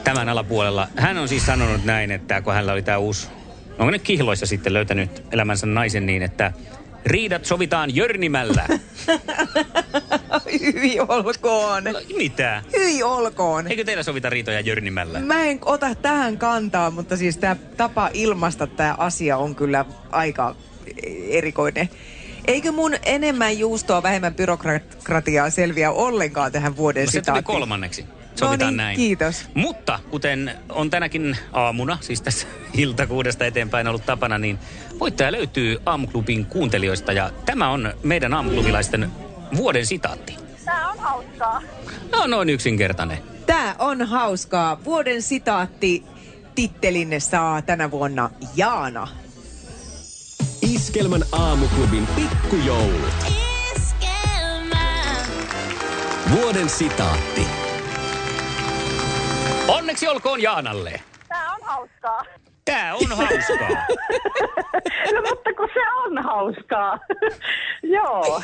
tämän 0.04 0.30
alapuolella. 0.30 0.88
Hän 0.96 1.18
on 1.18 1.28
siis 1.28 1.46
sanonut 1.46 1.86
näin, 1.86 2.12
että 2.12 2.42
kun 2.42 2.54
hänellä 2.54 2.74
oli 2.74 2.82
tämä 2.82 2.98
uusi, 2.98 3.28
onko 3.80 3.92
ne 3.92 4.00
kihloissa 4.00 4.46
sitten 4.46 4.74
löytänyt 4.74 5.24
elämänsä 5.32 5.66
naisen 5.66 6.06
niin, 6.06 6.24
että 6.24 6.52
riidat 7.06 7.46
sovitaan 7.46 7.96
Jörnimällä. 7.96 8.66
Hyi 10.74 11.00
olkoon. 11.00 11.84
Mitä? 12.18 12.64
Hyi 12.78 13.04
olkoon. 13.04 13.68
Eikö 13.68 13.84
teillä 13.84 14.04
sovita 14.04 14.30
riitoja 14.30 14.60
Jörnimällä? 14.60 15.20
Mä 15.20 15.44
en 15.44 15.60
ota 15.66 15.96
tähän 15.96 16.38
kantaa, 16.38 16.92
mutta 16.92 17.18
siis 17.18 17.38
tämä 17.38 17.56
tapa 17.78 18.10
ilmasta 18.14 18.68
tämä 18.68 18.96
asia 18.98 19.38
on 19.38 19.56
kyllä 19.56 19.86
aika 20.12 20.56
erikoinen. 21.30 21.90
Eikö 22.50 22.72
mun 22.72 22.96
enemmän 23.06 23.60
juustoa, 23.60 24.04
vähemmän 24.04 24.36
byrokratiaa 24.36 25.50
selviä 25.50 25.92
ollenkaan 25.92 26.52
tähän 26.52 26.78
vuoden 26.78 27.06
No 27.06 27.12
se 27.12 27.22
tuli 27.22 27.44
kolmanneksi. 27.44 28.06
Sovitaan 28.36 28.60
no 28.60 28.70
niin, 28.70 28.78
näin. 28.78 28.96
kiitos. 28.96 29.46
Mutta 29.54 30.00
kuten 30.10 30.52
on 30.70 30.90
tänäkin 30.90 31.38
aamuna, 31.54 31.98
siis 32.02 32.22
tässä 32.22 32.48
iltakuudesta 32.74 33.46
eteenpäin 33.46 33.88
ollut 33.88 34.06
tapana, 34.06 34.38
niin 34.38 34.60
voittaja 35.00 35.32
löytyy 35.32 35.78
aamuklubin 35.86 36.46
kuuntelijoista 36.46 37.14
ja 37.14 37.32
tämä 37.46 37.70
on 37.70 37.94
meidän 38.04 38.34
aamuklubilaisten 38.34 39.12
vuoden 39.56 39.86
sitaatti. 39.86 40.36
Tää 40.66 40.90
on 40.90 41.00
hauskaa. 41.00 41.62
No 42.12 42.28
noin 42.28 42.50
yksinkertainen. 42.50 43.18
Tää 43.46 43.76
on 43.80 44.02
hauskaa. 44.02 44.84
Vuoden 44.84 45.22
sitaatti 45.22 46.04
tittelin 46.56 47.22
saa 47.22 47.62
tänä 47.62 47.92
vuonna 47.92 48.30
Jaana. 48.56 49.08
Iskelmän 50.70 51.24
aamuklubin 51.32 52.08
pikkujoulut. 52.16 53.14
Vuoden 56.32 56.70
sitaatti. 56.70 57.48
Onneksi 59.68 60.08
olkoon 60.08 60.42
Jaanalle. 60.42 61.02
Tää 61.28 61.54
on 61.54 61.60
hauskaa. 61.62 62.26
Tää 62.66 62.96
on 62.96 63.08
hauskaa. 63.18 63.70
no 65.14 65.22
mutta 65.30 65.54
kun 65.58 65.70
se 65.74 65.90
on 66.06 66.24
hauskaa. 66.24 67.00
Joo. 67.96 68.44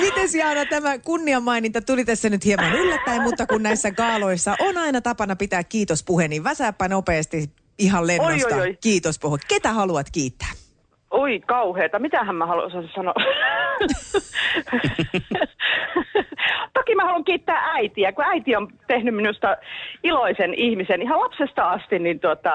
Mites 0.00 0.34
Jaana, 0.34 0.66
tämä 0.66 0.98
kunniamaininta 0.98 1.80
tuli 1.80 2.04
tässä 2.04 2.30
nyt 2.30 2.44
hieman 2.44 2.72
yllättäen, 2.72 3.22
mutta 3.22 3.46
kun 3.46 3.62
näissä 3.62 3.90
gaaloissa 3.90 4.56
on 4.60 4.76
aina 4.76 5.00
tapana 5.00 5.36
pitää 5.36 5.64
kiitospuhe, 5.64 6.28
niin 6.28 6.44
väsääpä 6.44 6.88
nopeasti 6.88 7.50
ihan 7.78 8.06
lennosta. 8.06 8.46
Oi, 8.46 8.52
oi, 8.52 8.60
oi. 8.60 8.78
Kiitospuhe. 8.80 9.38
Ketä 9.48 9.72
haluat 9.72 10.10
kiittää? 10.10 10.63
Oi 11.14 11.40
kauheeta. 11.46 11.98
Mitähän 11.98 12.36
mä 12.36 12.46
haluaisin 12.46 12.90
sanoa? 12.94 13.14
Toki 16.74 16.94
mä 16.94 17.04
haluan 17.04 17.24
kiittää 17.24 17.60
äitiä, 17.72 18.12
kun 18.12 18.24
äiti 18.24 18.56
on 18.56 18.68
tehnyt 18.86 19.14
minusta 19.14 19.56
iloisen 20.04 20.54
ihmisen 20.54 21.02
ihan 21.02 21.20
lapsesta 21.20 21.70
asti, 21.70 21.98
niin 21.98 22.20
tuota, 22.20 22.50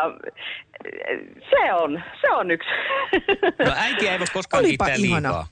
se 1.49 1.73
on, 1.73 2.01
se 2.21 2.31
on 2.31 2.51
yksi. 2.51 2.69
No 3.65 3.71
äitiä 3.77 4.11
ei 4.11 4.19
voi 4.19 4.27
koskaan 4.33 4.65
Olipa 4.65 4.85
kiittää 4.85 5.07
ihana. 5.07 5.29
liikaa. 5.29 5.47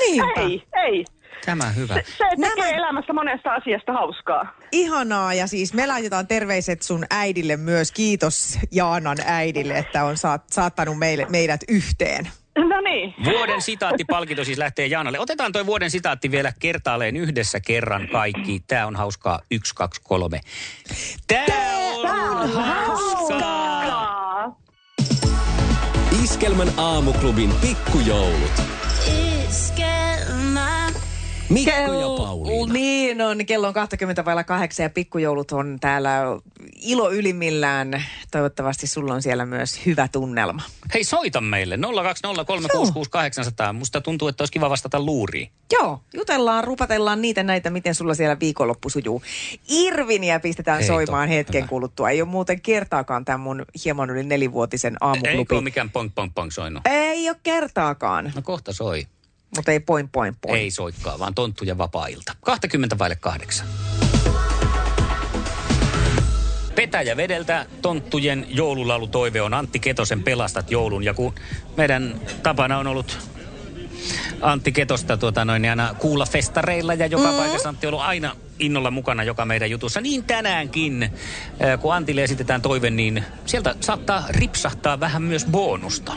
Niinpä. 0.00 0.40
Ei, 0.40 0.62
ei. 0.86 1.04
Tämä 1.46 1.70
hyvä. 1.70 1.94
Se, 1.94 2.02
se 2.04 2.24
tekee 2.40 2.70
elämässä 2.70 3.12
monesta 3.12 3.54
asiasta 3.54 3.92
hauskaa. 3.92 4.56
Ihanaa 4.72 5.34
ja 5.34 5.46
siis 5.46 5.74
me 5.74 5.86
laitetaan 5.86 6.26
terveiset 6.26 6.82
sun 6.82 7.04
äidille 7.10 7.56
myös. 7.56 7.92
Kiitos 7.92 8.58
Jaanan 8.72 9.16
äidille, 9.26 9.78
että 9.78 10.04
on 10.04 10.16
saat, 10.16 10.42
saattanut 10.50 10.98
meille, 10.98 11.26
meidät 11.30 11.60
yhteen. 11.68 12.28
No 12.56 12.80
niin. 12.80 13.14
Vuoden 13.24 13.62
sitaattipalkinto 13.62 14.44
siis 14.44 14.58
lähtee 14.58 14.86
Jaanalle. 14.86 15.20
Otetaan 15.20 15.52
toi 15.52 15.66
vuoden 15.66 15.90
sitaatti 15.90 16.30
vielä 16.30 16.52
kertaalleen 16.58 17.16
yhdessä 17.16 17.60
kerran 17.60 18.08
kaikki. 18.08 18.62
Tää 18.66 18.86
on 18.86 18.96
hauskaa. 18.96 19.40
Yksi, 19.50 19.74
kaksi, 19.74 20.00
kolme. 20.04 20.40
Tää 21.26 21.78
on 21.78 22.52
hauskaa. 22.52 24.56
Iskelmän 26.24 26.68
aamuklubin 26.76 27.54
pikkujoulut. 27.60 28.75
Mikko 31.48 31.70
Kello- 31.70 32.00
ja 32.00 32.24
Pauliina. 32.24 32.72
Niin 32.72 33.22
on, 33.22 33.46
kello 33.46 33.68
on 33.68 33.74
20 33.74 34.24
vailla 34.24 34.44
kahdeksan 34.44 34.84
ja 34.84 34.90
pikkujoulut 34.90 35.52
on 35.52 35.78
täällä 35.80 36.20
ilo 36.82 37.10
ylimmillään. 37.12 38.04
Toivottavasti 38.30 38.86
sulla 38.86 39.14
on 39.14 39.22
siellä 39.22 39.46
myös 39.46 39.86
hyvä 39.86 40.08
tunnelma. 40.08 40.62
Hei, 40.94 41.04
soita 41.04 41.40
meille 41.40 41.76
020366800. 41.76 43.72
Musta 43.72 44.00
tuntuu, 44.00 44.28
että 44.28 44.42
olisi 44.42 44.52
kiva 44.52 44.70
vastata 44.70 45.00
luuriin. 45.00 45.50
Joo, 45.72 46.00
jutellaan, 46.14 46.64
rupatellaan 46.64 47.22
niitä 47.22 47.42
näitä, 47.42 47.70
miten 47.70 47.94
sulla 47.94 48.14
siellä 48.14 48.36
viikonloppu 48.40 48.90
sujuu. 48.90 49.22
Irviniä 49.68 50.40
pistetään 50.40 50.78
Hei, 50.78 50.86
soimaan 50.86 51.28
totta. 51.28 51.34
hetken 51.36 51.68
kuluttua. 51.68 52.10
Ei 52.10 52.22
ole 52.22 52.28
muuten 52.28 52.60
kertaakaan 52.60 53.24
tämän 53.24 53.40
mun 53.40 53.64
hieman 53.84 54.10
yli 54.10 54.22
nelivuotisen 54.22 54.96
aamuklubi. 55.00 55.54
ole 55.54 55.60
mikään 55.64 55.90
pong 55.90 56.10
pong 56.14 56.30
pong 56.34 56.50
soinut? 56.50 56.82
Ei 56.86 57.28
ole 57.28 57.36
kertaakaan, 57.42 58.32
No 58.36 58.42
kohta 58.42 58.72
soi. 58.72 59.06
Mutta 59.56 59.72
ei 59.72 59.80
poin 59.80 60.08
poin 60.08 60.36
poin. 60.40 60.60
Ei 60.60 60.70
soikkaa, 60.70 61.18
vaan 61.18 61.34
tonttu 61.34 61.64
ja 61.64 61.78
vapaa-ilta. 61.78 62.32
20 62.40 62.98
vaille 62.98 63.16
kahdeksan. 63.16 63.66
Petäjä 66.74 67.16
vedeltä 67.16 67.66
tonttujen 67.82 68.46
joululaulutoive 68.48 69.42
on 69.42 69.54
Antti 69.54 69.78
Ketosen 69.78 70.22
Pelastat 70.22 70.70
joulun. 70.70 71.04
Ja 71.04 71.14
kun 71.14 71.34
meidän 71.76 72.20
tapana 72.42 72.78
on 72.78 72.86
ollut 72.86 73.18
Antti 74.40 74.72
Ketosta 74.72 75.16
tuota 75.16 75.44
noin, 75.44 75.62
niin 75.62 75.70
aina 75.70 75.94
kuulla 75.98 76.26
festareilla 76.26 76.94
ja 76.94 77.06
joka 77.06 77.30
mm. 77.30 77.36
paikassa 77.36 77.68
Antti 77.68 77.86
on 77.86 77.94
ollut 77.94 78.06
aina 78.06 78.36
innolla 78.58 78.90
mukana 78.90 79.24
joka 79.24 79.44
meidän 79.44 79.70
jutussa. 79.70 80.00
Niin 80.00 80.24
tänäänkin, 80.24 81.10
kun 81.80 81.94
Antille 81.94 82.22
esitetään 82.22 82.62
toive, 82.62 82.90
niin 82.90 83.24
sieltä 83.46 83.74
saattaa 83.80 84.24
ripsahtaa 84.28 85.00
vähän 85.00 85.22
myös 85.22 85.44
bonusta. 85.44 86.12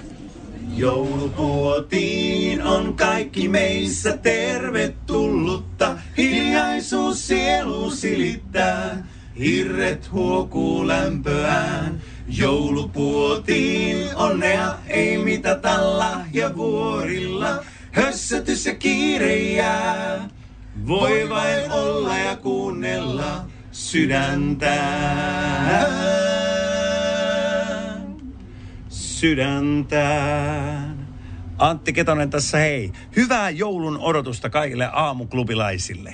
Joulupuotiin 0.79 2.63
on 2.63 2.93
kaikki 2.93 3.47
meissä 3.47 4.17
tervetullutta. 4.17 5.97
Hiljaisuus 6.17 7.27
sielu 7.27 7.91
silittää, 7.91 9.07
hirret 9.39 10.11
huokuu 10.11 10.87
lämpöään. 10.87 12.01
Joulupuotiin 12.27 14.15
onnea 14.15 14.75
ei 14.87 15.17
mitata 15.17 15.97
lahjavuorilla. 15.99 17.63
Hössötys 17.91 18.65
ja 18.65 18.75
kiire 18.75 19.35
jää. 19.35 20.29
Voi 20.87 21.29
vain 21.29 21.71
olla 21.71 22.17
ja 22.17 22.35
kuunnella 22.35 23.45
sydäntään 23.71 25.19
sydäntään. 29.19 31.07
Antti 31.57 31.93
Ketonen 31.93 32.29
tässä 32.29 32.57
hei. 32.57 32.91
Hyvää 33.15 33.49
joulun 33.49 33.97
odotusta 33.97 34.49
kaikille 34.49 34.89
aamuklubilaisille. 34.93 36.13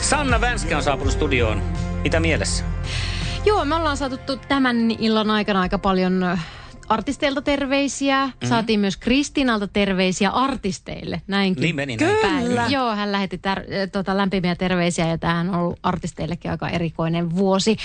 Sanna 0.00 0.40
Vänskä 0.40 0.76
on 0.76 0.82
saapunut 0.82 1.12
studioon. 1.12 1.62
Mitä 2.02 2.20
mielessä? 2.20 2.64
Joo, 3.44 3.64
me 3.64 3.74
ollaan 3.74 3.96
saatu 3.96 4.16
tu- 4.18 4.40
tämän 4.48 4.90
illan 4.90 5.30
aikana 5.30 5.60
aika 5.60 5.78
paljon 5.78 6.38
artisteilta 6.88 7.42
terveisiä. 7.42 8.26
Mm. 8.26 8.48
Saatiin 8.48 8.80
myös 8.80 8.96
Kristiinalta 8.96 9.68
terveisiä 9.68 10.30
artisteille. 10.30 11.22
Näinkin. 11.26 11.62
Niin 11.62 11.76
meni 11.76 11.96
näin. 11.96 12.46
Kyllä. 12.46 12.66
Joo, 12.68 12.94
hän 12.96 13.12
lähetti 13.12 13.36
tär- 13.36 13.74
ö, 13.74 13.86
tota, 13.86 14.16
lämpimiä 14.16 14.54
terveisiä 14.56 15.08
ja 15.08 15.18
tämähän 15.18 15.48
on 15.48 15.54
ollut 15.60 15.78
artisteillekin 15.82 16.50
aika 16.50 16.68
erikoinen 16.68 17.36
vuosi. 17.36 17.76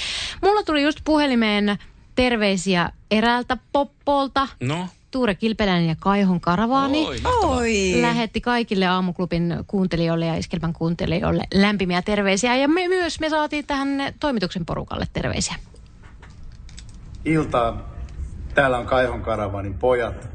Mulla 0.44 0.64
tuli 0.64 0.84
just 0.84 1.00
puhelimeen 1.04 1.78
terveisiä 2.16 2.90
eräältä 3.12 3.58
poppolta. 3.72 4.48
No? 4.64 4.88
Tuure 5.12 5.36
Kilpeläinen 5.36 5.88
ja 5.90 5.96
Kaihon 6.00 6.42
Karavaani. 6.42 7.06
Oi. 7.06 7.18
Oi. 7.44 8.02
Lähetti 8.02 8.42
kaikille 8.42 8.88
aamuklubin 8.88 9.56
kuuntelijoille 9.68 10.26
ja 10.26 10.36
Iskelmän 10.36 10.74
kuuntelijoille 10.74 11.44
lämpimiä 11.54 12.02
terveisiä. 12.02 12.56
Ja 12.56 12.68
me 12.68 12.88
myös 12.88 13.20
me 13.20 13.30
saatiin 13.30 13.66
tähän 13.66 14.14
toimituksen 14.20 14.66
porukalle 14.66 15.06
terveisiä. 15.14 15.56
iltaa. 17.26 17.96
Täällä 18.56 18.78
on 18.78 18.86
Kaihon 18.86 19.22
Karavanin 19.22 19.74
pojat. 19.74 20.30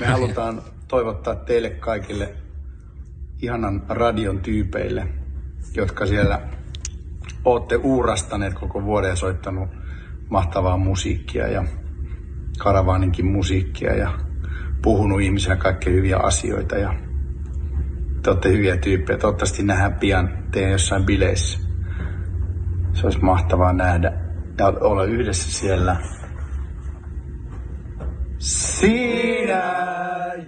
Me 0.00 0.06
halutaan 0.16 0.62
toivottaa 0.88 1.34
teille 1.34 1.70
kaikille 1.70 2.34
ihanan 3.42 3.82
radion 3.88 4.38
tyypeille, 4.40 5.08
jotka 5.74 6.06
siellä 6.06 6.40
ootte 7.44 7.76
uurastaneet 7.76 8.54
koko 8.54 8.82
vuoden 8.82 9.10
ja 9.10 9.16
soittanut 9.16 9.68
mahtavaa 10.30 10.76
musiikkia 10.76 11.48
ja 11.48 11.64
Karavaninkin 12.58 13.26
musiikkia 13.26 13.94
ja 13.94 14.18
puhunut 14.82 15.20
ihmisille 15.20 15.56
kaikkea 15.56 15.92
hyviä 15.92 16.16
asioita 16.16 16.76
ja 16.76 16.94
te 18.22 18.30
olette 18.30 18.48
hyviä 18.48 18.76
tyyppejä. 18.76 19.18
Toivottavasti 19.18 19.62
nähdään 19.62 19.94
pian 19.94 20.44
teidän 20.52 20.72
jossain 20.72 21.04
bileissä. 21.04 21.58
Se 22.92 23.06
olisi 23.06 23.18
mahtavaa 23.18 23.72
nähdä 23.72 24.12
ja 24.58 24.66
olla 24.66 25.04
yhdessä 25.04 25.52
siellä. 25.52 25.96
Sinä 28.38 29.62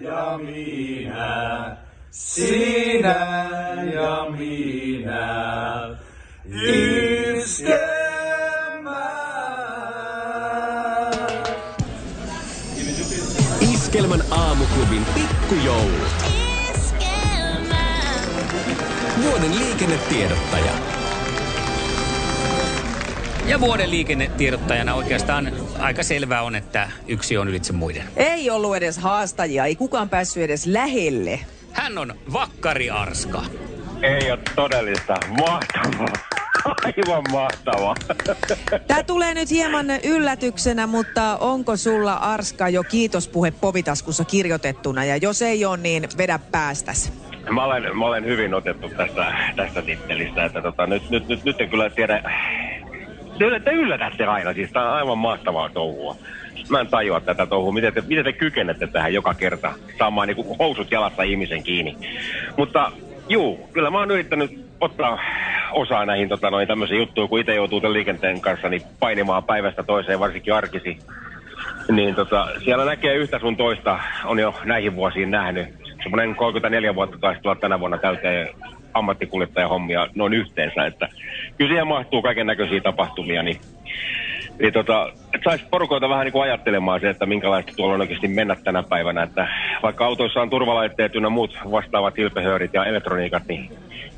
ja 0.00 0.38
minä, 0.38 1.76
sinä 2.10 3.46
ja 3.94 4.26
minä, 4.38 5.98
Iskelmän 13.88 14.22
aamuklubin 14.30 15.06
pikkujoulut. 15.14 16.08
Vuoden 19.22 19.58
liikennetiedottaja. 19.58 20.72
Ja 23.46 23.60
vuoden 23.60 23.90
liikennetiedottajana 23.90 24.94
oikeastaan 24.94 25.52
aika 25.78 26.02
selvää 26.02 26.42
on, 26.42 26.56
että 26.56 26.90
yksi 27.06 27.38
on 27.38 27.48
ylitse 27.48 27.72
muiden. 27.72 28.02
Ei 28.16 28.50
ollut 28.50 28.76
edes 28.76 28.98
haastajia, 28.98 29.64
ei 29.64 29.76
kukaan 29.76 30.08
päässyt 30.08 30.42
edes 30.42 30.66
lähelle. 30.66 31.40
Hän 31.72 31.98
on 31.98 32.14
Vakkari 32.32 32.90
Arska. 32.90 33.42
Ei 34.02 34.30
ole 34.30 34.40
todellista. 34.56 35.14
Mahtavaa. 35.28 36.12
Aivan 36.64 37.24
mahtavaa. 37.32 37.94
Tämä 38.86 39.02
tulee 39.02 39.34
nyt 39.34 39.50
hieman 39.50 39.86
yllätyksenä, 40.04 40.86
mutta 40.86 41.36
onko 41.40 41.76
sulla 41.76 42.12
Arska 42.12 42.68
jo 42.68 42.84
kiitospuhe 42.84 43.50
Povitaskussa 43.50 44.24
kirjoitettuna? 44.24 45.04
Ja 45.04 45.16
jos 45.16 45.42
ei 45.42 45.64
ole, 45.64 45.76
niin 45.76 46.08
vedä 46.18 46.38
päästäs. 46.52 47.12
Mä 47.50 47.64
olen, 47.64 47.98
mä 47.98 48.06
olen 48.06 48.24
hyvin 48.24 48.54
otettu 48.54 48.88
tästä, 48.88 49.34
tästä 49.56 49.82
tittelistä, 49.82 50.44
että 50.44 50.62
tota, 50.62 50.86
nyt, 50.86 51.10
nyt, 51.10 51.28
nyt, 51.28 51.44
nyt 51.44 51.60
en 51.60 51.70
kyllä 51.70 51.90
tiedä. 51.90 52.22
Te, 53.38 53.44
yllä- 53.44 53.60
te 53.60 53.70
yllätätte 53.70 54.24
aina, 54.24 54.54
siis 54.54 54.70
tää 54.72 54.82
on 54.82 54.94
aivan 54.94 55.18
mahtavaa 55.18 55.68
touhua. 55.68 56.16
Mä 56.68 56.80
en 56.80 56.86
tajua 56.86 57.20
tätä 57.20 57.46
touhua, 57.46 57.72
miten 57.72 57.94
te, 57.94 58.02
miten 58.06 58.24
te 58.24 58.32
kykenette 58.32 58.86
tähän 58.86 59.14
joka 59.14 59.34
kerta 59.34 59.72
saamaan 59.98 60.28
niinku 60.28 60.56
housut 60.58 60.90
jalassa 60.90 61.22
ihmisen 61.22 61.62
kiinni. 61.62 61.96
Mutta 62.56 62.92
juu, 63.28 63.68
kyllä 63.72 63.90
mä 63.90 63.98
oon 63.98 64.10
yrittänyt 64.10 64.66
ottaa 64.80 65.18
osaa 65.72 66.06
näihin 66.06 66.28
tota, 66.28 66.50
noin 66.50 66.68
tämmöisiin 66.68 66.98
juttuihin, 66.98 67.28
kun 67.28 67.40
itse 67.40 67.54
joutuu 67.54 67.80
tämän 67.80 67.92
liikenteen 67.92 68.40
kanssa 68.40 68.68
niin 68.68 68.82
painimaan 69.00 69.44
päivästä 69.44 69.82
toiseen, 69.82 70.20
varsinkin 70.20 70.54
arkisi. 70.54 70.98
Niin 71.92 72.14
tota, 72.14 72.48
siellä 72.64 72.84
näkee 72.84 73.14
yhtä 73.14 73.38
sun 73.38 73.56
toista, 73.56 73.98
on 74.24 74.38
jo 74.38 74.54
näihin 74.64 74.96
vuosiin 74.96 75.30
nähnyt. 75.30 75.68
Semmoinen 76.02 76.36
34 76.36 76.94
vuotta 76.94 77.18
taisi 77.18 77.40
tulla 77.40 77.56
tänä 77.56 77.80
vuonna 77.80 77.98
täyteen 77.98 78.48
ammattikuljettajahommia 78.94 80.08
noin 80.14 80.34
yhteensä, 80.34 80.86
että 80.86 81.08
kyllä 81.58 81.70
siihen 81.70 81.86
mahtuu 81.86 82.22
kaiken 82.22 82.46
näköisiä 82.46 82.80
tapahtumia, 82.80 83.42
niin 83.42 83.60
niin 84.58 84.72
tota, 84.72 85.08
että 85.08 85.44
saisi 85.44 85.64
porukoita 85.70 86.08
vähän 86.08 86.24
niin 86.24 86.32
kuin 86.32 86.42
ajattelemaan 86.42 87.00
se, 87.00 87.10
että 87.10 87.26
minkälaista 87.26 87.72
tuolla 87.76 87.94
on 87.94 88.00
oikeasti 88.00 88.28
mennä 88.28 88.56
tänä 88.64 88.82
päivänä. 88.82 89.22
Että 89.22 89.48
vaikka 89.82 90.06
autoissa 90.06 90.40
on 90.40 90.50
turvalaitteet 90.50 91.14
ynnä 91.14 91.28
muut 91.28 91.58
vastaavat 91.70 92.16
hilpehöörit 92.16 92.74
ja 92.74 92.84
elektroniikat, 92.84 93.42
niin 93.48 93.70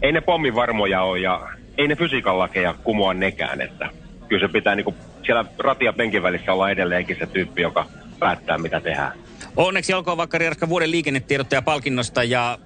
ei 0.02 0.12
ne 0.12 0.20
pommin 0.20 0.54
varmoja 0.54 1.02
ole 1.02 1.18
ja 1.18 1.48
ei 1.78 1.88
ne 1.88 1.96
fysiikan 1.96 2.38
lakeja 2.38 2.74
kumoa 2.84 3.14
nekään. 3.14 3.60
Että 3.60 3.90
kyllä 4.28 4.46
se 4.46 4.52
pitää 4.52 4.74
niin 4.74 4.84
kuin 4.84 4.96
siellä 5.26 5.44
rati 5.58 5.84
ja 5.84 5.92
penkin 5.92 6.22
välissä 6.22 6.52
olla 6.52 6.70
edelleenkin 6.70 7.16
se 7.18 7.26
tyyppi, 7.26 7.62
joka 7.62 7.86
päättää 8.18 8.58
mitä 8.58 8.80
tehdään. 8.80 9.12
Onneksi 9.56 9.94
olkoon 9.94 10.16
Vakkari 10.16 10.46
Arska 10.46 10.68
vuoden 10.68 10.90
liikennetiedottaja 10.90 11.62
palkinnosta 11.62 12.24
ja 12.24 12.58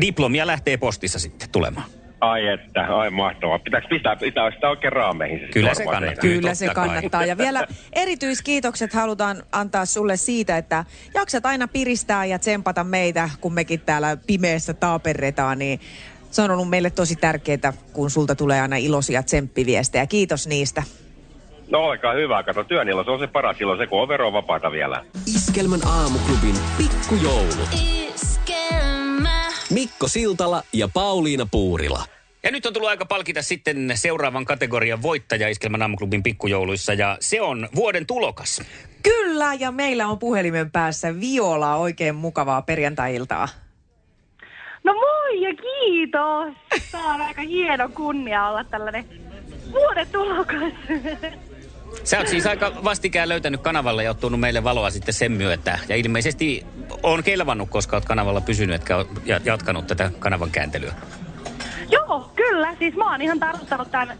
diplomia 0.00 0.46
lähtee 0.46 0.76
postissa 0.76 1.18
sitten 1.18 1.48
tulemaan. 1.52 1.86
Ai 2.20 2.46
että, 2.46 2.96
ai 2.96 3.10
mahtavaa. 3.10 3.58
Pitääkö 3.58 3.88
pistää, 3.88 4.16
pitää 4.16 4.50
sitä 4.50 4.68
oikein 4.68 4.92
raameihin? 4.92 5.48
Kyllä 5.52 5.74
se 5.74 5.84
kannattaa. 5.84 6.22
Kyllä 6.22 6.54
se 6.54 6.68
kannattaa. 6.68 7.24
Ja 7.24 7.38
vielä 7.38 7.66
erityiskiitokset 7.92 8.92
halutaan 8.92 9.42
antaa 9.52 9.84
sulle 9.84 10.16
siitä, 10.16 10.56
että 10.58 10.84
jaksat 11.14 11.46
aina 11.46 11.68
piristää 11.68 12.24
ja 12.24 12.38
tsempata 12.38 12.84
meitä, 12.84 13.30
kun 13.40 13.54
mekin 13.54 13.80
täällä 13.80 14.16
pimeässä 14.26 14.74
taaperretaan, 14.74 15.58
niin 15.58 15.80
se 16.30 16.42
on 16.42 16.50
ollut 16.50 16.68
meille 16.70 16.90
tosi 16.90 17.16
tärkeää, 17.16 17.72
kun 17.92 18.10
sulta 18.10 18.34
tulee 18.34 18.60
aina 18.60 18.76
iloisia 18.76 19.22
tsemppiviestejä. 19.22 20.06
Kiitos 20.06 20.46
niistä. 20.46 20.82
No 21.70 21.78
olkaa 21.78 22.12
hyvä, 22.12 22.42
kato 22.42 22.64
työnilo, 22.64 23.04
se 23.04 23.10
on 23.10 23.20
se 23.20 23.26
paras 23.26 23.58
silloin 23.58 23.78
se, 23.78 23.86
kun 23.86 24.02
on 24.02 24.08
verovapaata 24.08 24.72
vielä. 24.72 25.04
Iskelmän 25.26 25.80
aamuklubin 25.86 26.54
pikkujoulut. 26.78 27.68
Iskelmä. 27.72 28.29
Mikko 29.70 30.08
Siltala 30.08 30.62
ja 30.72 30.88
Pauliina 30.88 31.46
Puurila. 31.50 32.04
Ja 32.42 32.50
nyt 32.50 32.66
on 32.66 32.72
tullut 32.72 32.88
aika 32.88 33.06
palkita 33.06 33.42
sitten 33.42 33.92
seuraavan 33.94 34.44
kategorian 34.44 35.02
voittaja 35.02 35.48
Iskelmän 35.48 35.82
aamuklubin 35.82 36.22
pikkujouluissa 36.22 36.94
ja 36.94 37.16
se 37.20 37.40
on 37.40 37.68
vuoden 37.74 38.06
tulokas. 38.06 38.62
Kyllä, 39.02 39.54
ja 39.54 39.70
meillä 39.70 40.06
on 40.06 40.18
puhelimen 40.18 40.70
päässä 40.70 41.20
Viola. 41.20 41.76
Oikein 41.76 42.14
mukavaa 42.14 42.62
perjantai-iltaa. 42.62 43.48
No 44.84 44.94
moi 44.94 45.42
ja 45.42 45.54
kiitos. 45.54 46.54
Tämä 46.92 47.14
on 47.14 47.20
aika 47.20 47.42
hieno 47.42 47.88
kunnia 47.88 48.48
olla 48.48 48.64
tällainen 48.64 49.04
vuoden 49.72 50.06
tulokas. 50.12 50.72
Sä 52.10 52.18
oot 52.18 52.28
siis 52.28 52.46
aika 52.46 52.72
vastikään 52.84 53.28
löytänyt 53.28 53.60
kanavalle 53.60 54.04
ja 54.04 54.10
ottanut 54.10 54.40
meille 54.40 54.64
valoa 54.64 54.90
sitten 54.90 55.14
sen 55.14 55.32
myötä. 55.32 55.78
Ja 55.88 55.96
ilmeisesti 55.96 56.66
on 57.02 57.22
kelvannut, 57.22 57.70
koska 57.70 57.96
oot 57.96 58.04
kanavalla 58.04 58.40
pysynyt, 58.40 58.74
etkä 58.74 59.04
ja- 59.24 59.40
jatkanut 59.44 59.86
tätä 59.86 60.10
kanavan 60.18 60.50
kääntelyä. 60.50 60.92
Joo, 61.90 62.30
kyllä. 62.36 62.74
Siis 62.78 62.94
mä 62.94 63.10
oon 63.10 63.22
ihan 63.22 63.40
tarttunut 63.40 63.90
tämän, 63.90 64.18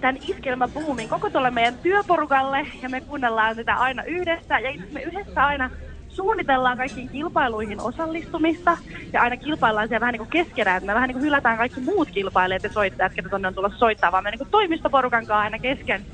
tämän 0.00 0.18
iskelmäbuumin 0.28 1.08
koko 1.08 1.30
tuolle 1.30 1.50
meidän 1.50 1.78
työporukalle. 1.78 2.66
Ja 2.82 2.88
me 2.88 3.00
kuunnellaan 3.00 3.54
sitä 3.54 3.74
aina 3.74 4.02
yhdessä. 4.02 4.58
Ja 4.58 4.72
me 4.92 5.02
yhdessä 5.02 5.46
aina 5.46 5.70
suunnitellaan 6.08 6.76
kaikkiin 6.76 7.08
kilpailuihin 7.08 7.80
osallistumista. 7.80 8.78
Ja 9.12 9.22
aina 9.22 9.36
kilpaillaan 9.36 9.88
siellä 9.88 10.00
vähän 10.00 10.12
niin 10.12 10.26
kuin 10.26 10.44
keskenään. 10.44 10.76
että 10.76 10.86
Me 10.86 10.94
vähän 10.94 11.08
niin 11.08 11.16
kuin 11.16 11.24
hylätään 11.24 11.56
kaikki 11.58 11.80
muut 11.80 12.10
kilpailijat 12.10 12.62
ja 12.62 12.72
soittajat, 12.72 13.12
ketä 13.14 13.28
tonne 13.28 13.48
on 13.48 13.54
tulossa 13.54 13.78
soittaa. 13.78 14.12
Vaan 14.12 14.24
me 14.24 14.30
niin 14.30 14.38
kuin 14.38 14.50
toimistoporukan 14.50 15.26
kanssa 15.26 15.38
aina 15.38 15.58
kesken 15.58 16.06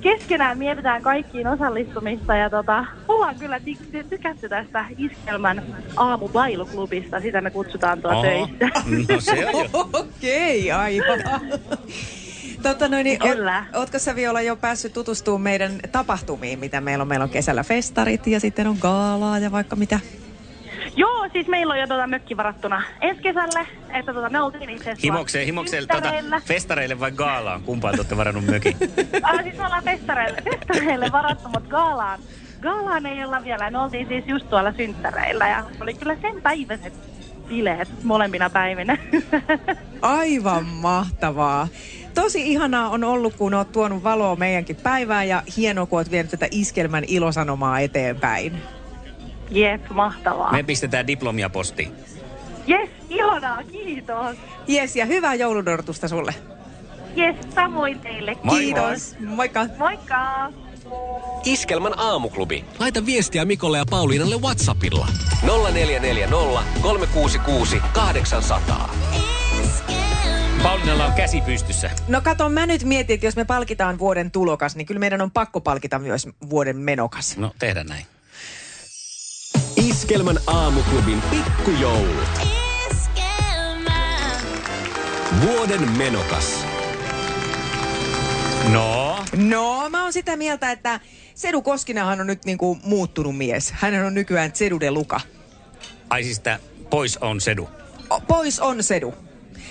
keskenään 0.00 0.58
mietitään 0.58 1.02
kaikkiin 1.02 1.46
osallistumista 1.46 2.36
ja 2.36 2.50
tota, 2.50 2.84
ollaan 3.08 3.36
kyllä 3.38 3.58
ty- 3.58 3.84
ty- 3.92 4.06
tykätty 4.08 4.48
tästä 4.48 4.84
iskelmän 4.98 5.62
aamubailuklubista, 5.96 7.20
sitä 7.20 7.40
me 7.40 7.50
kutsutaan 7.50 8.02
tuo 8.02 8.10
Oho. 8.10 8.22
töissä. 8.22 8.80
No 9.12 9.20
se 9.20 9.46
on 9.46 9.64
jo. 9.72 9.88
Okei, 9.92 10.72
aivan. 10.72 11.18
Totta 12.62 12.88
noin, 12.88 13.04
niin, 13.04 13.18
Kyllä. 13.18 13.64
oot, 13.66 13.76
ootko 13.76 13.98
sä 13.98 14.16
Viola 14.16 14.40
jo 14.42 14.56
päässyt 14.56 14.92
tutustumaan 14.92 15.40
meidän 15.42 15.72
tapahtumiin, 15.92 16.58
mitä 16.58 16.80
meillä 16.80 17.02
on? 17.02 17.08
Meillä 17.08 17.22
on 17.24 17.30
kesällä 17.30 17.64
festarit 17.64 18.26
ja 18.26 18.40
sitten 18.40 18.66
on 18.66 18.76
gaalaa 18.80 19.38
ja 19.38 19.52
vaikka 19.52 19.76
mitä. 19.76 20.00
Joo, 20.96 21.28
siis 21.32 21.46
meillä 21.46 21.72
on 21.72 21.80
jo 21.80 21.86
tota 21.86 22.06
mökki 22.06 22.36
varattuna 22.36 22.82
ensi 23.00 23.22
kesälle, 23.22 23.66
että 23.92 24.14
tota, 24.14 24.30
me 24.30 24.40
oltiin 24.40 24.70
itse 24.70 24.82
asiassa 24.82 25.02
Himokseen, 25.02 25.46
himokseen, 25.46 25.86
tota, 25.88 26.12
festareille 26.44 27.00
vai 27.00 27.10
gaalaan? 27.10 27.62
Kumpaan 27.62 27.94
te 27.94 28.00
olette 28.00 28.16
varannut 28.16 28.44
mökin? 28.44 28.76
Ah, 29.22 29.42
siis 29.42 29.56
me 29.56 29.64
ollaan 29.64 29.84
festareille, 29.84 30.42
festareille 30.44 31.08
varattu, 31.12 31.48
mutta 31.48 31.68
gaalaan, 31.68 32.20
gaalaan 32.62 33.06
ei 33.06 33.24
olla 33.24 33.44
vielä. 33.44 33.70
Me 33.70 33.78
oltiin 33.78 34.08
siis 34.08 34.24
just 34.26 34.48
tuolla 34.48 34.72
synttäreillä 34.72 35.48
ja 35.48 35.64
oli 35.80 35.94
kyllä 35.94 36.16
sen 36.22 36.42
päiväiset 36.42 36.92
bileet 37.48 38.04
molempina 38.04 38.50
päivinä. 38.50 38.98
Aivan 40.02 40.66
mahtavaa. 40.66 41.68
Tosi 42.14 42.52
ihanaa 42.52 42.88
on 42.88 43.04
ollut, 43.04 43.34
kun 43.36 43.54
oot 43.54 43.72
tuonut 43.72 44.04
valoa 44.04 44.36
meidänkin 44.36 44.76
päivään 44.76 45.28
ja 45.28 45.42
hienoa, 45.56 45.86
kun 45.86 45.98
oot 45.98 46.10
vienyt 46.10 46.30
tätä 46.30 46.48
iskelmän 46.50 47.04
ilosanomaa 47.06 47.80
eteenpäin. 47.80 48.62
Jep, 49.50 49.88
mahtavaa. 49.90 50.52
Me 50.52 50.62
pistetään 50.62 51.06
diplomia 51.06 51.50
postiin. 51.50 51.92
Jes, 52.66 52.90
ihanaa, 53.08 53.62
kiitos. 53.62 54.36
Jes, 54.66 54.96
ja 54.96 55.06
hyvää 55.06 55.34
joulunorotusta 55.34 56.08
sulle. 56.08 56.34
Jes, 57.16 57.36
samoin 57.54 58.00
teille. 58.00 58.36
Moi, 58.42 58.58
Kiitos. 58.60 59.16
Moikka. 59.20 59.66
Moikka. 59.78 60.52
Iskelmän 61.44 61.98
aamuklubi. 61.98 62.64
Laita 62.78 63.06
viestiä 63.06 63.44
Mikolle 63.44 63.78
ja 63.78 63.84
Pauliinalle 63.90 64.36
Whatsappilla. 64.36 65.08
0440 65.42 66.36
366 66.82 67.80
800. 67.92 68.94
Pauliinalla 70.62 71.04
on 71.06 71.12
käsi 71.12 71.40
pystyssä. 71.40 71.90
No 72.08 72.20
kato, 72.20 72.48
mä 72.48 72.66
nyt 72.66 72.84
mietin, 72.84 73.14
että 73.14 73.26
jos 73.26 73.36
me 73.36 73.44
palkitaan 73.44 73.98
vuoden 73.98 74.30
tulokas, 74.30 74.76
niin 74.76 74.86
kyllä 74.86 74.98
meidän 74.98 75.20
on 75.20 75.30
pakko 75.30 75.60
palkita 75.60 75.98
myös 75.98 76.28
vuoden 76.50 76.76
menokas. 76.76 77.36
No, 77.36 77.52
tehdään 77.58 77.86
näin. 77.86 78.06
Iskelmän 79.98 80.38
aamuklubin 80.46 81.22
pikkujoulut. 81.30 82.28
Vuoden 85.46 85.90
menokas. 85.90 86.64
No? 88.72 89.18
No, 89.36 89.88
mä 89.90 90.02
oon 90.02 90.12
sitä 90.12 90.36
mieltä, 90.36 90.70
että 90.72 91.00
Sedu 91.34 91.62
Koskinahan 91.62 92.20
on 92.20 92.26
nyt 92.26 92.44
niinku 92.44 92.78
muuttunut 92.82 93.36
mies. 93.36 93.72
Hän 93.72 94.04
on 94.04 94.14
nykyään 94.14 94.50
Sedu 94.54 94.80
de 94.80 94.90
Luka. 94.90 95.20
Ai 96.10 96.24
siis 96.24 96.40
tää 96.40 96.58
pois 96.90 97.16
on 97.16 97.40
sedu. 97.40 97.68
O- 98.10 98.20
Pois 98.20 98.60
on 98.60 98.82
Sedu. 98.82 99.14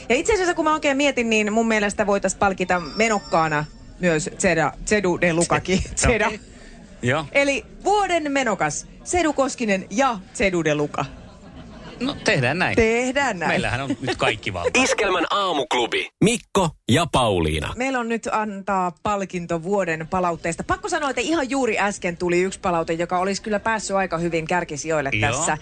Ja 0.09 0.15
itse 0.15 0.33
asiassa 0.33 0.53
kun 0.53 0.65
mä 0.65 0.73
oikein 0.73 0.97
mietin, 0.97 1.29
niin 1.29 1.53
mun 1.53 1.67
mielestä 1.67 2.07
voitaisiin 2.07 2.39
palkita 2.39 2.79
menokkaana 2.79 3.65
myös 3.99 4.29
Zeda, 4.39 4.73
Sedu 4.85 5.17
de 5.21 5.33
Lukakin. 5.33 5.81
Zeda. 5.95 6.31
Joo. 7.07 7.25
Eli 7.31 7.65
vuoden 7.83 8.31
menokas, 8.31 8.87
Sedu 9.03 9.33
Koskinen 9.33 9.85
ja 9.89 10.19
Sedu 10.33 10.63
de 10.63 10.75
Luka. 10.75 11.05
No 11.99 12.15
tehdään 12.23 12.59
näin. 12.59 12.75
Tehdään 12.75 13.39
näin. 13.39 13.51
Meillähän 13.51 13.81
on 13.81 13.89
nyt 14.01 14.17
kaikki 14.17 14.53
valta. 14.53 14.79
Iskelmän 14.83 15.25
aamuklubi. 15.29 16.09
Mikko 16.23 16.69
ja 16.91 17.05
Pauliina. 17.11 17.73
Meillä 17.75 17.99
on 17.99 18.09
nyt 18.09 18.29
antaa 18.31 18.91
palkinto 19.03 19.63
vuoden 19.63 20.07
palautteesta. 20.07 20.63
Pakko 20.63 20.89
sanoa, 20.89 21.09
että 21.09 21.21
ihan 21.21 21.49
juuri 21.49 21.79
äsken 21.79 22.17
tuli 22.17 22.41
yksi 22.41 22.59
palaute, 22.59 22.93
joka 22.93 23.19
olisi 23.19 23.41
kyllä 23.41 23.59
päässyt 23.59 23.95
aika 23.95 24.17
hyvin 24.17 24.47
kärkisijoille 24.47 25.09
Joo. 25.13 25.31
tässä 25.31 25.57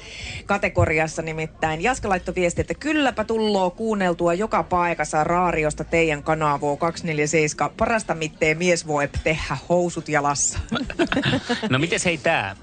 kategoriassa. 0.46 1.22
Nimittäin 1.22 1.82
Jaska 1.82 2.10
laittoi 2.10 2.36
viesti, 2.36 2.62
että 2.62 2.74
kylläpä 2.74 3.24
tulloo 3.24 3.72
kuunneltua 3.72 4.34
joka 4.34 4.64
paikassa 4.64 5.24
raariosta 5.24 5.84
teidän 5.84 6.24
kanavoo 6.24 6.78
247. 6.78 7.72
Parasta 7.78 8.16
mitteen 8.16 8.58
mies 8.58 8.88
voi 8.88 9.10
tehdä 9.24 9.58
housut 9.70 10.10
jalassa. 10.10 10.60
No 11.70 11.80
mites 11.80 12.06
hei 12.06 12.18
tää? 12.18 12.56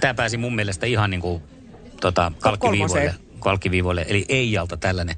Tää 0.00 0.14
pääsi 0.14 0.36
mun 0.36 0.54
mielestä 0.54 0.86
ihan 0.86 1.10
niinku 1.10 1.42
tota, 2.00 2.32
kalkkiviivoille. 2.40 3.00
kolmoseen. 3.00 3.26
Kalkkiviivoille, 3.38 4.06
eli 4.08 4.24
Eijalta 4.28 4.76
tällainen. 4.76 5.16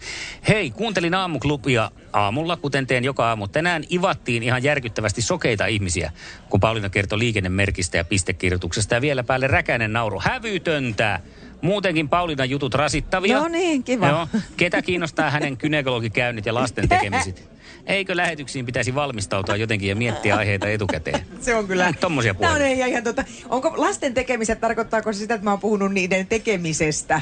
Hei, 0.48 0.70
kuuntelin 0.70 1.14
aamuklubia 1.14 1.90
aamulla, 2.12 2.56
kuten 2.56 2.86
teen 2.86 3.04
joka 3.04 3.28
aamu. 3.28 3.48
Tänään 3.48 3.84
ivattiin 3.90 4.42
ihan 4.42 4.62
järkyttävästi 4.62 5.22
sokeita 5.22 5.66
ihmisiä, 5.66 6.12
kun 6.50 6.60
Pauliina 6.60 6.88
kertoi 6.88 7.18
liikennemerkistä 7.18 7.96
ja 7.96 8.04
pistekirjoituksesta. 8.04 8.94
Ja 8.94 9.00
vielä 9.00 9.24
päälle 9.24 9.46
räkäinen 9.46 9.92
nauru. 9.92 10.20
Hävytöntä! 10.24 11.20
Muutenkin 11.62 12.08
Pauliinan 12.08 12.50
jutut 12.50 12.74
rasittavia. 12.74 13.38
No 13.38 13.48
niin, 13.48 13.84
kiva. 13.84 14.08
Joo. 14.08 14.28
Ketä 14.56 14.82
kiinnostaa 14.82 15.30
hänen 15.30 15.56
gynekologikäynnit 15.60 16.46
ja 16.46 16.54
lasten 16.54 16.88
tekemiset? 16.88 17.48
Eikö 17.88 18.16
lähetyksiin 18.16 18.66
pitäisi 18.66 18.94
valmistautua 18.94 19.56
jotenkin 19.56 19.88
ja 19.88 19.96
miettiä 19.96 20.36
aiheita 20.36 20.68
etukäteen? 20.68 21.20
Se 21.40 21.54
on 21.54 21.66
kyllä. 21.66 21.92
Tommosia 22.00 22.34
Tämä 22.34 22.52
on 22.52 22.56
puolia. 22.58 22.74
ihan, 22.74 22.88
ihan 22.90 23.04
tota, 23.04 23.24
onko 23.48 23.72
lasten 23.76 24.14
tekemiset, 24.14 24.60
tarkoittaako 24.60 25.12
se 25.12 25.18
sitä, 25.18 25.34
että 25.34 25.44
mä 25.44 25.50
oon 25.50 25.60
puhunut 25.60 25.92
niiden 25.92 26.26
tekemisestä? 26.26 27.20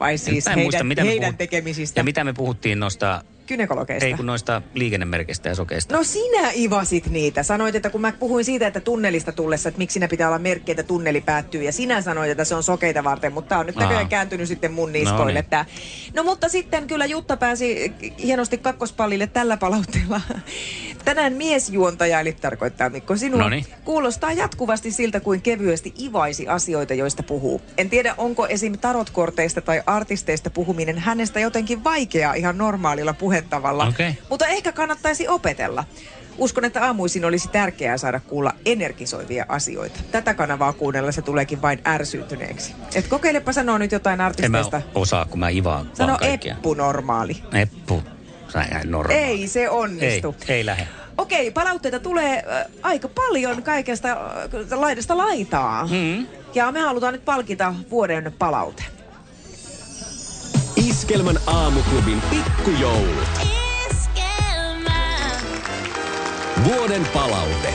Vai 0.00 0.18
siis 0.18 0.46
heidän, 0.46 0.62
muista, 0.64 0.84
mitä 0.84 1.04
heidän 1.04 1.32
puhut- 1.34 1.38
tekemisistä? 1.38 2.00
Ja 2.00 2.04
mitä 2.04 2.24
me 2.24 2.32
puhuttiin 2.32 2.80
noista, 2.80 3.24
Gynekologeista. 3.48 4.06
ei 4.06 4.14
kun 4.14 4.26
noista 4.26 4.62
liikennemerkeistä 4.74 5.48
ja 5.48 5.54
sokeista. 5.54 5.96
No 5.96 6.04
sinä 6.04 6.50
ivasit 6.56 7.06
niitä. 7.10 7.42
Sanoit, 7.42 7.74
että 7.74 7.90
kun 7.90 8.00
mä 8.00 8.12
puhuin 8.12 8.44
siitä, 8.44 8.66
että 8.66 8.80
tunnelista 8.80 9.32
tullessa, 9.32 9.68
että 9.68 9.78
miksi 9.78 9.92
siinä 9.94 10.08
pitää 10.08 10.28
olla 10.28 10.38
merkki, 10.38 10.70
että 10.70 10.82
tunneli 10.82 11.20
päättyy. 11.20 11.62
Ja 11.62 11.72
sinä 11.72 12.02
sanoit, 12.02 12.30
että 12.30 12.44
se 12.44 12.54
on 12.54 12.62
sokeita 12.62 13.04
varten, 13.04 13.32
mutta 13.32 13.48
tämä 13.48 13.58
on 13.60 13.66
nyt 13.66 13.76
Aha. 13.76 13.84
näköjään 13.84 14.08
kääntynyt 14.08 14.48
sitten 14.48 14.72
mun 14.72 14.88
No 14.88 14.92
niskoille. 14.92 15.32
niin. 15.40 15.50
Tää. 15.50 15.64
No 16.14 16.22
mutta 16.24 16.48
sitten 16.48 16.86
kyllä 16.86 17.06
Jutta 17.06 17.36
pääsi 17.36 17.92
hienosti 18.22 18.58
kakkospallille 18.58 19.26
tällä 19.26 19.56
palautteella. 19.56 20.20
Tänään 21.04 21.32
miesjuontaja, 21.32 22.20
eli 22.20 22.32
tarkoittaa 22.32 22.90
Mikko 22.90 23.16
sinua, 23.16 23.38
Noniin. 23.42 23.66
kuulostaa 23.84 24.32
jatkuvasti 24.32 24.90
siltä, 24.90 25.20
kuin 25.20 25.42
kevyesti 25.42 25.94
ivaisi 26.00 26.48
asioita, 26.48 26.94
joista 26.94 27.22
puhuu. 27.22 27.60
En 27.78 27.90
tiedä, 27.90 28.14
onko 28.18 28.46
esim. 28.46 28.78
tarotkorteista 28.78 29.60
tai 29.60 29.82
artisteista 29.86 30.50
puhuminen 30.50 30.98
hänestä 30.98 31.40
jotenkin 31.40 31.84
vaikeaa 31.84 32.34
ihan 32.34 32.58
normaalilla 32.58 33.12
puhetavalla. 33.42 33.86
Okei. 33.86 34.18
Mutta 34.30 34.46
ehkä 34.46 34.72
kannattaisi 34.72 35.28
opetella. 35.28 35.84
Uskon, 36.38 36.64
että 36.64 36.84
aamuisin 36.84 37.24
olisi 37.24 37.48
tärkeää 37.48 37.98
saada 37.98 38.20
kuulla 38.20 38.52
energisoivia 38.66 39.46
asioita. 39.48 40.00
Tätä 40.12 40.34
kanavaa 40.34 40.72
kuunnella 40.72 41.12
se 41.12 41.22
tuleekin 41.22 41.62
vain 41.62 41.80
ärsyytyneeksi. 41.86 42.74
Et 42.94 43.08
kokeilepa 43.08 43.52
sanoa 43.52 43.78
nyt 43.78 43.92
jotain 43.92 44.12
En 44.12 44.18
mä 44.18 44.26
artisteista. 44.26 44.82
osaa, 44.94 45.24
kun 45.24 45.40
mä 45.40 45.48
ivaan 45.48 45.90
Sano 45.94 46.08
vaan 46.08 46.20
kaikkia. 46.20 46.52
Eppu 46.54 46.74
normaali. 46.74 47.42
Eppu. 47.52 48.02
Normaali. 48.84 49.24
Ei 49.24 49.48
se 49.48 49.70
onnistu. 49.70 50.34
Ei, 50.48 50.54
ei 50.54 50.66
lähde. 50.66 50.88
Okei, 51.18 51.50
palautteita 51.50 52.00
tulee 52.00 52.36
äh, 52.36 52.66
aika 52.82 53.08
paljon 53.08 53.62
kaikesta 53.62 54.08
äh, 54.10 54.78
laidasta 54.78 55.16
laitaa. 55.16 55.86
Mm. 55.86 56.26
Ja 56.54 56.72
me 56.72 56.80
halutaan 56.80 57.12
nyt 57.12 57.24
palkita 57.24 57.74
vuoden 57.90 58.34
palaute. 58.38 58.82
Iskelmän 60.88 61.38
aamuklubin 61.46 62.22
pikkujoulut. 62.30 63.28
Vuoden 66.64 67.06
palaute. 67.14 67.74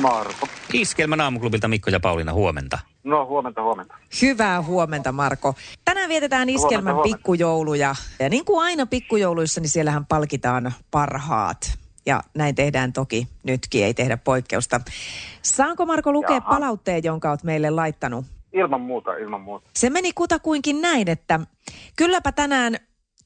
Marko. 0.00 0.48
Iskelmän 0.72 1.20
aamuklubilta 1.20 1.68
Mikko 1.68 1.90
ja 1.90 2.00
Pauliina, 2.00 2.32
huomenta. 2.32 2.78
No 3.04 3.26
huomenta, 3.26 3.62
huomenta. 3.62 3.94
Hyvää 4.22 4.62
huomenta, 4.62 5.12
Marko. 5.12 5.54
Tänään 5.84 6.08
vietetään 6.08 6.48
iskelmän 6.48 6.94
huomenta. 6.94 7.16
pikkujouluja. 7.16 7.94
Ja 8.18 8.28
niin 8.28 8.44
kuin 8.44 8.64
aina 8.64 8.86
pikkujouluissa, 8.86 9.60
niin 9.60 9.70
siellähän 9.70 10.06
palkitaan 10.06 10.72
parhaat. 10.90 11.78
Ja 12.06 12.22
näin 12.34 12.54
tehdään 12.54 12.92
toki 12.92 13.28
nytkin, 13.42 13.84
ei 13.84 13.94
tehdä 13.94 14.16
poikkeusta. 14.16 14.80
Saanko 15.42 15.86
Marko 15.86 16.12
lukea 16.12 16.36
Jaha. 16.36 16.50
palautteen, 16.50 17.04
jonka 17.04 17.30
olet 17.30 17.42
meille 17.42 17.70
laittanut? 17.70 18.24
Ilman 18.52 18.80
muuta, 18.80 19.16
ilman 19.16 19.40
muuta. 19.40 19.70
Se 19.76 19.90
meni 19.90 20.12
kutakuinkin 20.12 20.80
näin, 20.80 21.08
että 21.08 21.40
kylläpä 21.96 22.32
tänään 22.32 22.76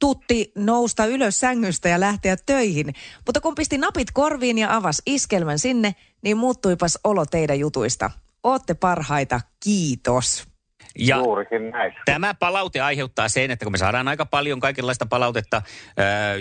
tutti 0.00 0.52
nousta 0.56 1.06
ylös 1.06 1.40
sängystä 1.40 1.88
ja 1.88 2.00
lähteä 2.00 2.36
töihin. 2.46 2.86
Mutta 3.26 3.40
kun 3.40 3.54
pisti 3.54 3.78
napit 3.78 4.10
korviin 4.10 4.58
ja 4.58 4.76
avas 4.76 5.02
iskelmän 5.06 5.58
sinne, 5.58 5.94
niin 6.22 6.36
muuttuipas 6.36 6.98
olo 7.04 7.26
teidän 7.26 7.58
jutuista. 7.58 8.10
Ootte 8.42 8.74
parhaita, 8.74 9.40
kiitos. 9.64 10.51
Ja 10.98 11.16
Juurikin 11.16 11.70
näin. 11.70 11.94
Tämä 12.04 12.34
palaute 12.34 12.80
aiheuttaa 12.80 13.28
sen, 13.28 13.50
että 13.50 13.64
kun 13.64 13.72
me 13.72 13.78
saadaan 13.78 14.08
aika 14.08 14.26
paljon 14.26 14.60
kaikenlaista 14.60 15.06
palautetta, 15.06 15.62
ää, 15.96 16.34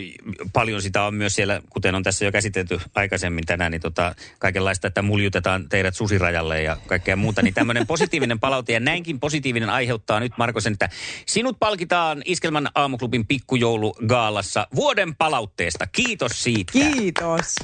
paljon 0.53 0.81
sitä 0.81 1.03
on 1.03 1.15
myös 1.15 1.35
siellä, 1.35 1.61
kuten 1.69 1.95
on 1.95 2.03
tässä 2.03 2.25
jo 2.25 2.31
käsitelty 2.31 2.79
aikaisemmin 2.95 3.45
tänään, 3.45 3.71
niin 3.71 3.81
tota, 3.81 4.15
kaikenlaista, 4.39 4.87
että 4.87 5.01
muljutetaan 5.01 5.69
teidät 5.69 5.95
susirajalle 5.95 6.61
ja 6.61 6.77
kaikkea 6.87 7.15
muuta, 7.15 7.41
niin 7.41 7.53
tämmöinen 7.53 7.87
positiivinen 7.87 8.39
palaute 8.39 8.73
ja 8.73 8.79
näinkin 8.79 9.19
positiivinen 9.19 9.69
aiheuttaa 9.69 10.19
nyt 10.19 10.33
Marko 10.37 10.59
sen, 10.59 10.73
että 10.73 10.89
sinut 11.25 11.57
palkitaan 11.59 12.21
Iskelman 12.25 12.69
aamuklubin 12.75 13.27
pikkujoulugaalassa 13.27 14.67
vuoden 14.75 15.15
palautteesta. 15.15 15.87
Kiitos 15.87 16.43
siitä. 16.43 16.71
Kiitos. 16.71 17.55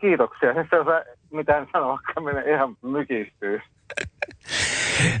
Kiitoksia. 0.00 0.54
Siis 0.54 0.66
Se 0.70 0.80
on 0.80 0.86
se, 0.86 1.16
mitä 1.30 1.58
en 1.58 1.66
sano, 1.72 1.88
vaikka 1.88 2.20
menee 2.20 2.54
ihan 2.54 2.76
mykistyy. 2.82 3.60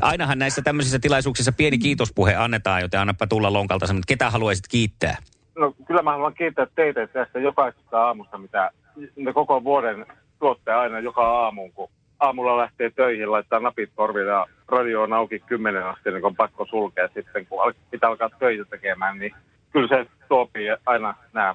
Ainahan 0.00 0.38
näissä 0.38 0.62
tämmöisissä 0.62 0.98
tilaisuuksissa 0.98 1.52
pieni 1.52 1.78
kiitospuhe 1.78 2.34
annetaan, 2.34 2.80
joten 2.82 3.00
annapa 3.00 3.26
tulla 3.26 3.52
lonkalta 3.52 3.86
sanoa, 3.86 4.02
ketä 4.06 4.30
haluaisit 4.30 4.64
kiittää. 4.68 5.16
No 5.58 5.74
kyllä 5.86 6.02
mä 6.02 6.10
haluan 6.10 6.34
kiittää 6.34 6.66
teitä 6.74 7.06
tästä 7.06 7.38
jokaisesta 7.38 8.06
aamusta, 8.06 8.38
mitä 8.38 8.70
mitä 9.16 9.32
koko 9.32 9.64
vuoden 9.64 10.06
tuotte 10.38 10.72
aina 10.72 11.00
joka 11.00 11.42
aamuun, 11.42 11.72
kun 11.72 11.90
aamulla 12.20 12.56
lähtee 12.56 12.90
töihin, 12.90 13.32
laittaa 13.32 13.60
napit 13.60 13.90
korville 13.94 14.30
ja 14.30 14.46
radio 14.68 15.02
on 15.02 15.12
auki 15.12 15.38
kymmenen 15.38 15.86
asti, 15.86 16.10
niin 16.10 16.24
on 16.24 16.36
pakko 16.36 16.66
sulkea 16.70 17.08
sitten, 17.14 17.46
kun 17.46 17.74
pitää 17.90 18.10
alkaa 18.10 18.30
töitä 18.38 18.64
tekemään, 18.64 19.18
niin 19.18 19.34
kyllä 19.70 19.88
se 19.88 20.06
tuopii 20.28 20.66
aina 20.86 21.14
nämä. 21.32 21.54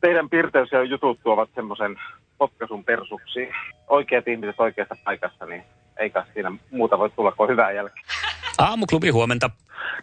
Teidän 0.00 0.30
pirteys 0.30 0.72
ja 0.72 0.82
jutut 0.82 1.20
tuovat 1.22 1.50
semmoisen 1.54 2.00
potkaisun 2.38 2.84
persuksiin. 2.84 3.54
Oikeat 3.88 4.28
ihmiset 4.28 4.60
oikeassa 4.60 4.96
paikassa, 5.04 5.46
niin 5.46 5.64
eikä 5.98 6.24
siinä 6.34 6.52
muuta 6.70 6.98
voi 6.98 7.10
tulla 7.10 7.32
kuin 7.32 7.50
hyvää 7.50 7.72
jälkeä. 7.72 8.02
Aamuklubi 8.58 9.10
huomenta. 9.10 9.50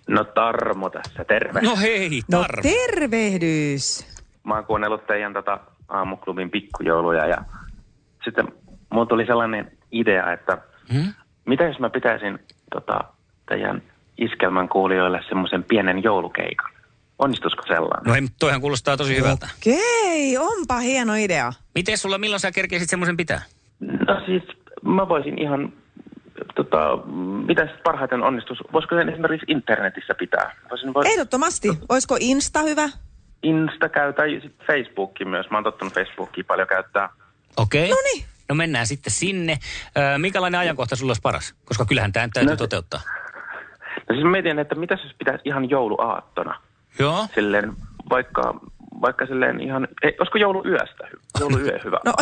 No 0.08 0.24
Tarmo 0.24 0.90
tässä, 0.90 1.26
terve. 1.26 1.62
No 1.62 1.76
hei, 1.76 2.22
No 2.32 2.42
Tarmo. 2.42 2.62
tervehdys. 2.62 4.08
Mä 4.44 4.54
oon 4.56 4.66
kuunnellut 4.66 5.08
teidän 5.08 5.34
tota, 5.34 5.60
aamuklubin 5.90 6.52
pikkujouluja 6.52 7.26
ja 7.28 7.38
sitten 8.24 8.48
mulla 8.90 9.06
tuli 9.06 9.26
sellainen 9.26 9.72
idea, 9.92 10.34
että 10.34 10.58
Hmm? 10.94 11.14
mitä 11.46 11.64
jos 11.64 11.80
mä 11.80 11.90
pitäisin 11.90 12.40
tota, 12.72 13.00
teidän 13.50 13.82
iskelmän 14.18 14.70
kuulijoille 14.70 15.20
semmoisen 15.28 15.64
pienen 15.64 16.04
joulukeikan? 16.04 16.72
Onnistuisiko 17.20 17.64
sellainen? 17.68 18.08
No 18.08 18.16
ei, 18.16 18.22
mutta 18.22 18.36
toihan 18.40 18.62
kuulostaa 18.62 18.98
tosi 18.98 19.18
hyvältä. 19.18 19.50
Okei, 19.60 20.38
onpa 20.38 20.78
hieno 20.80 21.14
idea. 21.16 21.54
Miten 21.76 21.98
sulla, 21.98 22.18
milloin 22.18 22.40
sä 22.40 22.52
kerkeisit 22.52 22.90
semmoisen 22.90 23.18
pitää? 23.18 23.42
No 23.80 24.22
siis 24.26 24.44
mä 24.84 25.10
voisin 25.10 25.42
ihan, 25.42 25.74
tota, 26.56 26.98
mitä 27.48 27.62
sitten 27.62 27.84
parhaiten 27.84 28.24
onnistus? 28.24 28.58
Voisiko 28.74 28.96
sen 28.96 29.10
esimerkiksi 29.10 29.52
internetissä 29.52 30.16
pitää? 30.16 30.56
Voisin 30.70 30.94
voi... 30.94 31.04
Ehdottomasti. 31.06 31.68
Olisiko 31.90 32.18
Insta 32.20 32.62
hyvä? 32.62 32.90
Insta 33.44 33.90
käy 33.90 34.14
tai 34.14 34.40
sitten 34.44 34.68
Facebookki 34.68 35.26
myös. 35.26 35.50
Mä 35.50 35.58
oon 35.58 35.64
tottunut 35.64 35.94
Facebookia 35.94 36.44
paljon 36.48 36.68
käyttää. 36.68 37.10
Okei. 37.58 37.92
Okay. 37.92 38.04
No 38.20 38.26
No 38.50 38.56
mennään 38.56 38.88
sitten 38.88 39.14
sinne. 39.14 39.58
Minkälainen 40.18 40.60
ajankohta 40.60 40.96
sulla 40.96 41.10
olisi 41.10 41.22
paras? 41.22 41.56
Koska 41.66 41.86
kyllähän 41.86 42.12
tämä 42.12 42.30
täytyy 42.34 42.52
No, 42.52 42.58
toteuttaa. 42.58 43.02
No 44.10 44.16
siis 44.16 44.32
mietin, 44.32 44.60
että 44.60 44.76
mitä 44.76 44.98
jos 45.04 45.16
pitäisi 45.18 45.42
ihan 45.46 45.70
jouluaattona? 45.70 46.62
Joo. 47.00 47.28
Silleen 47.36 47.74
vaikka, 48.10 48.60
vaikka 49.02 49.26
silleen 49.26 49.62
ihan, 49.62 49.88
ei, 50.04 50.16
olisiko 50.20 50.38
jouluyöstä 50.38 51.08
hyvä? 51.12 51.22
Jouluyö 51.40 51.80
hyvä. 51.84 52.00
No, 52.06 52.14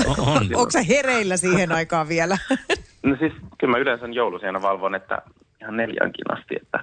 onko 0.56 0.72
sä 0.72 0.82
hereillä 0.82 1.38
siihen 1.38 1.72
aikaan 1.72 2.08
vielä? 2.08 2.38
No 3.04 3.16
siis 3.20 3.34
kyllä 3.58 3.72
mä 3.72 3.78
yleensä 3.78 4.08
joulusiena 4.08 4.62
valvon, 4.62 4.96
että 4.96 5.22
ihan 5.62 5.78
neljänkin 5.78 6.26
asti. 6.32 6.56
Että, 6.56 6.80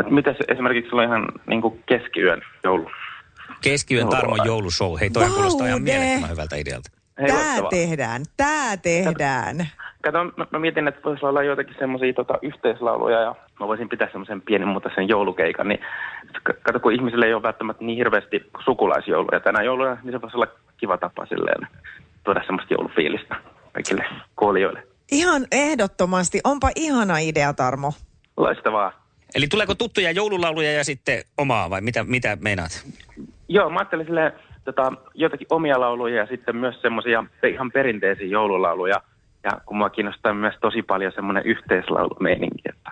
että 0.00 0.12
mitä 0.12 0.34
esimerkiksi 0.48 0.90
sulla 0.90 1.02
on 1.02 1.08
ihan 1.08 1.28
niin 1.46 1.62
kuin 1.62 1.82
keskiyön 1.86 2.42
joulu? 2.64 2.90
Keskiyön. 3.62 4.08
Tarmon 4.08 4.46
joulushow. 4.46 4.98
Hei, 5.00 5.10
toi 5.10 5.28
kuulostaa 5.28 5.66
ihan 5.66 5.82
mielettömän 5.82 6.30
hyvältä 6.30 6.56
idealta. 6.56 6.90
Hei, 7.20 7.28
Tää 7.28 7.60
tehdään, 7.70 8.22
tää 8.36 8.76
tehdään. 8.76 9.56
Kato, 10.02 10.24
mä, 10.24 10.46
mä 10.50 10.58
mietin, 10.58 10.88
että 10.88 11.00
voisi 11.04 11.26
olla 11.26 11.42
joitakin 11.42 11.74
semmoisia 11.78 12.12
tota, 12.12 12.38
yhteislauluja 12.42 13.20
ja 13.20 13.34
mä 13.60 13.68
voisin 13.68 13.88
pitää 13.88 14.08
semmoisen 14.10 14.42
pienen 14.42 14.68
muuta 14.68 14.90
sen 14.94 15.08
joulukeikan. 15.08 15.68
Niin, 15.68 15.80
kato, 16.62 16.80
kun 16.80 16.92
ihmisille 16.92 17.26
ei 17.26 17.34
ole 17.34 17.42
välttämättä 17.42 17.84
niin 17.84 17.96
hirveästi 17.96 18.50
sukulaisjouluja 18.64 19.40
tänä 19.40 19.62
jouluna, 19.62 19.96
niin 20.02 20.12
se 20.12 20.20
voisi 20.20 20.36
olla 20.36 20.46
kiva 20.76 20.98
tapa 20.98 21.26
silleen 21.26 21.68
tuoda 22.24 22.42
semmoista 22.46 22.74
joulufiilistä 22.74 23.36
kaikille 23.72 24.04
kuulijoille. 24.36 24.89
Ihan 25.10 25.46
ehdottomasti. 25.52 26.40
Onpa 26.44 26.70
ihana 26.76 27.18
idea, 27.18 27.52
Tarmo. 27.52 27.92
Loistavaa. 28.36 28.92
Eli 29.34 29.46
tuleeko 29.46 29.74
tuttuja 29.74 30.10
joululauluja 30.10 30.72
ja 30.72 30.84
sitten 30.84 31.24
omaa 31.38 31.70
vai 31.70 31.80
mitä, 31.80 32.04
mitä 32.04 32.38
meinaat? 32.40 32.86
Joo, 33.48 33.70
mä 33.70 33.78
ajattelin 33.78 34.06
silleen, 34.06 34.32
tota, 34.64 34.92
jotakin 35.14 35.46
omia 35.50 35.80
lauluja 35.80 36.16
ja 36.16 36.26
sitten 36.26 36.56
myös 36.56 36.82
semmoisia 36.82 37.24
ihan 37.52 37.72
perinteisiä 37.72 38.26
joululauluja. 38.26 39.00
Ja 39.44 39.50
kun 39.66 39.76
mua 39.76 39.90
kiinnostaa 39.90 40.34
myös 40.34 40.54
tosi 40.60 40.82
paljon 40.82 41.12
semmoinen 41.14 41.46
yhteislaulumeininki, 41.46 42.62
että 42.68 42.90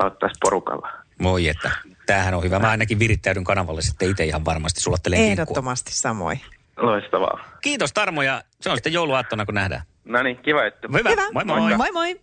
lauttaisi 0.00 0.38
porukalla. 0.40 0.88
Moi, 1.18 1.48
että 1.48 1.70
tämähän 2.06 2.34
on 2.34 2.42
hyvä. 2.42 2.58
Mä 2.58 2.70
ainakin 2.70 2.98
virittäydyn 2.98 3.44
kanavalle 3.44 3.82
sitten 3.82 4.10
itse 4.10 4.24
ihan 4.24 4.44
varmasti. 4.44 4.80
Sulattelen 4.80 5.18
kinkkua. 5.18 5.32
Ehdottomasti 5.32 5.92
samoin. 5.92 6.40
Loistavaa. 6.76 7.40
Kiitos 7.62 7.92
Tarmo 7.92 8.22
ja 8.22 8.42
se 8.60 8.70
on 8.70 8.76
sitten 8.76 8.92
jouluaattona 8.92 9.46
kun 9.46 9.54
nähdään. 9.54 9.82
No 10.10 10.22
niin, 10.22 10.36
kiva 10.36 10.64
juttu. 10.64 10.88
Hyvä. 10.98 11.10
Hyvä. 11.10 11.22
Moi 11.32 11.44
moi. 11.44 11.76
Moi 11.76 11.92
moi. 11.92 12.20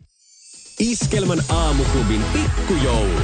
Iskelmän 0.80 1.40
aamuklubin 1.50 2.24
pikkujoulu. 2.34 3.22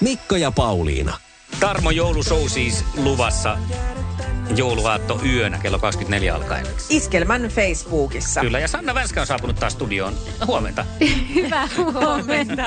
Mikko 0.00 0.36
ja 0.36 0.50
Pauliina. 0.50 1.18
Tarmo 1.60 1.90
joulushow 1.90 2.48
siis 2.48 2.84
luvassa 2.96 3.58
jouluaatto 4.56 5.20
yönä 5.24 5.58
kello 5.58 5.78
24 5.78 6.34
alkaen. 6.34 6.66
Iskelmän 6.90 7.42
Facebookissa. 7.42 8.40
Kyllä, 8.40 8.58
ja 8.58 8.68
Sanna 8.68 8.94
Vänskä 8.94 9.20
on 9.20 9.26
saapunut 9.26 9.56
taas 9.56 9.72
studioon. 9.72 10.14
Huomenta. 10.46 10.84
Hyvää 11.34 11.68
huomenta. 11.76 12.64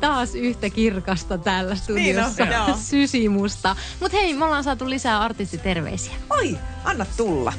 Taas 0.00 0.34
yhtä 0.34 0.70
kirkasta 0.70 1.38
täällä 1.38 1.74
studiossa. 1.74 2.44
Niin 2.44 2.60
on. 2.60 2.78
Sysimusta. 2.78 3.76
Mutta 4.00 4.16
hei, 4.16 4.34
me 4.34 4.44
ollaan 4.44 4.64
saatu 4.64 4.90
lisää 4.90 5.20
artistiterveisiä. 5.20 6.14
Oi, 6.30 6.58
anna 6.84 7.06
tulla. 7.16 7.52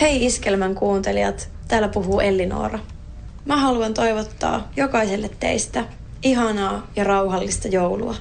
Hei 0.00 0.24
Iskelmän 0.24 0.74
kuuntelijat, 0.74 1.48
täällä 1.68 1.88
puhuu 1.88 2.20
Elli-Noora. 2.20 2.78
Mä 3.44 3.56
haluan 3.56 3.94
toivottaa 3.94 4.70
jokaiselle 4.76 5.30
teistä 5.40 5.84
ihanaa 6.22 6.86
ja 6.96 7.04
rauhallista 7.04 7.68
joulua. 7.68 8.14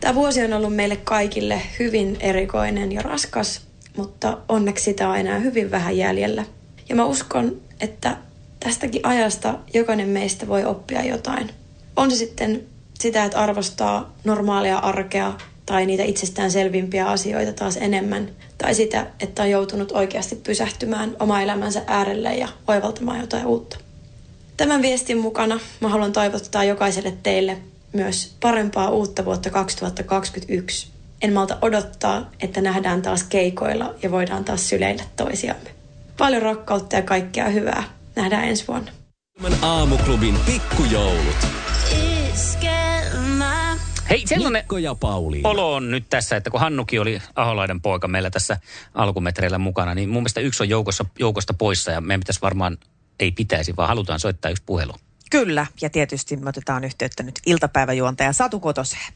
Tämä 0.00 0.14
vuosi 0.14 0.44
on 0.44 0.52
ollut 0.52 0.74
meille 0.76 0.96
kaikille 0.96 1.62
hyvin 1.78 2.16
erikoinen 2.20 2.92
ja 2.92 3.02
raskas, 3.02 3.60
mutta 3.96 4.38
onneksi 4.48 4.84
sitä 4.84 5.08
on 5.08 5.18
enää 5.18 5.38
hyvin 5.38 5.70
vähän 5.70 5.96
jäljellä. 5.96 6.44
Ja 6.88 6.94
mä 6.94 7.04
uskon, 7.04 7.56
että 7.80 8.16
tästäkin 8.60 9.06
ajasta 9.06 9.58
jokainen 9.74 10.08
meistä 10.08 10.48
voi 10.48 10.64
oppia 10.64 11.04
jotain. 11.04 11.50
On 11.96 12.10
se 12.10 12.16
sitten 12.16 12.62
sitä, 13.00 13.24
että 13.24 13.40
arvostaa 13.40 14.12
normaalia 14.24 14.78
arkea 14.78 15.32
tai 15.66 15.86
niitä 15.86 16.02
itsestään 16.02 16.50
selvimpiä 16.50 17.06
asioita 17.06 17.52
taas 17.52 17.76
enemmän. 17.76 18.30
Tai 18.58 18.74
sitä, 18.74 19.06
että 19.20 19.42
on 19.42 19.50
joutunut 19.50 19.92
oikeasti 19.92 20.36
pysähtymään 20.36 21.16
oma 21.20 21.40
elämänsä 21.40 21.82
äärelle 21.86 22.34
ja 22.34 22.48
oivaltamaan 22.68 23.20
jotain 23.20 23.46
uutta. 23.46 23.78
Tämän 24.56 24.82
viestin 24.82 25.18
mukana 25.18 25.60
mä 25.80 25.88
haluan 25.88 26.12
toivottaa 26.12 26.64
jokaiselle 26.64 27.12
teille 27.22 27.58
myös 27.92 28.36
parempaa 28.40 28.90
uutta 28.90 29.24
vuotta 29.24 29.50
2021. 29.50 30.88
En 31.22 31.32
malta 31.32 31.58
odottaa, 31.62 32.30
että 32.40 32.60
nähdään 32.60 33.02
taas 33.02 33.22
keikoilla 33.22 33.94
ja 34.02 34.10
voidaan 34.10 34.44
taas 34.44 34.68
syleillä 34.68 35.02
toisiamme. 35.16 35.70
Paljon 36.18 36.42
rakkautta 36.42 36.96
ja 36.96 37.02
kaikkea 37.02 37.48
hyvää. 37.48 37.84
Nähdään 38.16 38.44
ensi 38.44 38.64
vuonna. 38.68 38.90
Aamuklubin 39.62 40.38
pikkujoulut. 40.46 41.36
Hei, 44.10 44.26
sellainen 44.26 44.62
Mikko 44.62 44.78
ja 44.78 44.94
Pauliina. 44.94 45.48
olo 45.48 45.74
on 45.74 45.90
nyt 45.90 46.04
tässä, 46.10 46.36
että 46.36 46.50
kun 46.50 46.60
Hannukin 46.60 47.00
oli 47.00 47.18
Aholaiden 47.36 47.80
poika 47.80 48.08
meillä 48.08 48.30
tässä 48.30 48.56
alkumetreillä 48.94 49.58
mukana, 49.58 49.94
niin 49.94 50.08
mun 50.08 50.22
mielestä 50.22 50.40
yksi 50.40 50.62
on 50.62 50.68
joukossa, 50.68 51.04
joukosta 51.18 51.54
poissa 51.54 51.90
ja 51.90 52.00
meidän 52.00 52.20
pitäisi 52.20 52.40
varmaan, 52.40 52.78
ei 53.20 53.32
pitäisi, 53.32 53.76
vaan 53.76 53.88
halutaan 53.88 54.20
soittaa 54.20 54.50
yksi 54.50 54.62
puhelu. 54.66 54.92
Kyllä, 55.30 55.66
ja 55.80 55.90
tietysti 55.90 56.36
me 56.36 56.48
otetaan 56.48 56.84
yhteyttä 56.84 57.22
nyt 57.22 57.34
iltapäiväjuontaja 57.46 58.32
Satu 58.32 58.60
Kotoseen. 58.60 59.12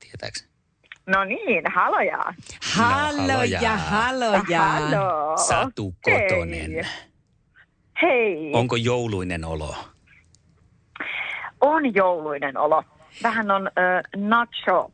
Tietääks? 0.00 0.48
No 1.06 1.24
niin, 1.24 1.64
haloja. 1.74 2.34
Halloja, 2.74 3.76
halloja. 3.76 4.62
Hallo. 4.62 5.36
Satu 5.36 5.94
Kotonen. 6.04 6.70
Hei. 6.70 6.84
Hei. 8.02 8.50
Onko 8.52 8.76
jouluinen 8.76 9.44
olo? 9.44 9.76
On 11.60 11.94
jouluinen 11.94 12.56
olo. 12.56 12.84
Vähän 13.22 13.50
on 13.50 13.66
äh, 13.66 14.02
nacho 14.16 14.90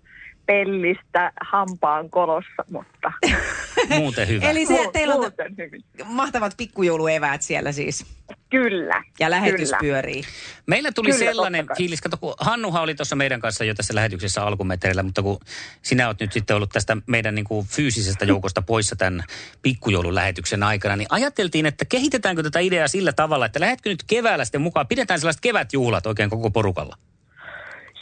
pellistä 0.46 1.32
hampaan 1.40 2.10
kolossa, 2.10 2.64
mutta... 2.70 3.12
Muuten 3.98 4.28
hyvä. 4.28 4.50
Eli 4.50 4.66
se, 4.66 4.90
teillä 4.92 5.14
on 5.14 5.20
muuten 5.20 5.54
hyvin. 5.58 5.84
mahtavat 6.04 6.54
pikkujoulueväät 6.56 7.42
siellä 7.42 7.72
siis. 7.72 8.06
Kyllä. 8.50 9.02
Ja 9.20 9.30
lähetys 9.30 9.68
kyllä. 9.68 9.78
pyörii. 9.80 10.22
Meillä 10.66 10.92
tuli 10.92 11.10
Kyllä, 11.10 11.18
sellainen 11.18 11.66
fiilis, 11.76 12.00
kato 12.00 12.16
kun 12.16 12.34
Hannuhan 12.40 12.82
oli 12.82 12.94
tuossa 12.94 13.16
meidän 13.16 13.40
kanssa 13.40 13.64
jo 13.64 13.74
tässä 13.74 13.94
lähetyksessä 13.94 14.42
alkumetreillä, 14.42 15.02
mutta 15.02 15.22
kun 15.22 15.40
sinä 15.82 16.06
oot 16.08 16.20
nyt 16.20 16.32
sitten 16.32 16.56
ollut 16.56 16.70
tästä 16.70 16.96
meidän 17.06 17.34
niin 17.34 17.44
kuin 17.44 17.66
fyysisestä 17.66 18.24
joukosta 18.24 18.62
poissa 18.62 18.96
tämän 18.96 19.24
pikkujoulun 19.62 20.14
lähetyksen 20.14 20.62
aikana, 20.62 20.96
niin 20.96 21.08
ajateltiin, 21.10 21.66
että 21.66 21.84
kehitetäänkö 21.84 22.42
tätä 22.42 22.60
ideaa 22.60 22.88
sillä 22.88 23.12
tavalla, 23.12 23.46
että 23.46 23.60
lähetkö 23.60 23.90
nyt 23.90 24.02
keväällä 24.06 24.44
sitten 24.44 24.60
mukaan, 24.60 24.86
pidetään 24.86 25.20
sellaiset 25.20 25.42
kevätjuhlat 25.42 26.06
oikein 26.06 26.30
koko 26.30 26.50
porukalla. 26.50 26.96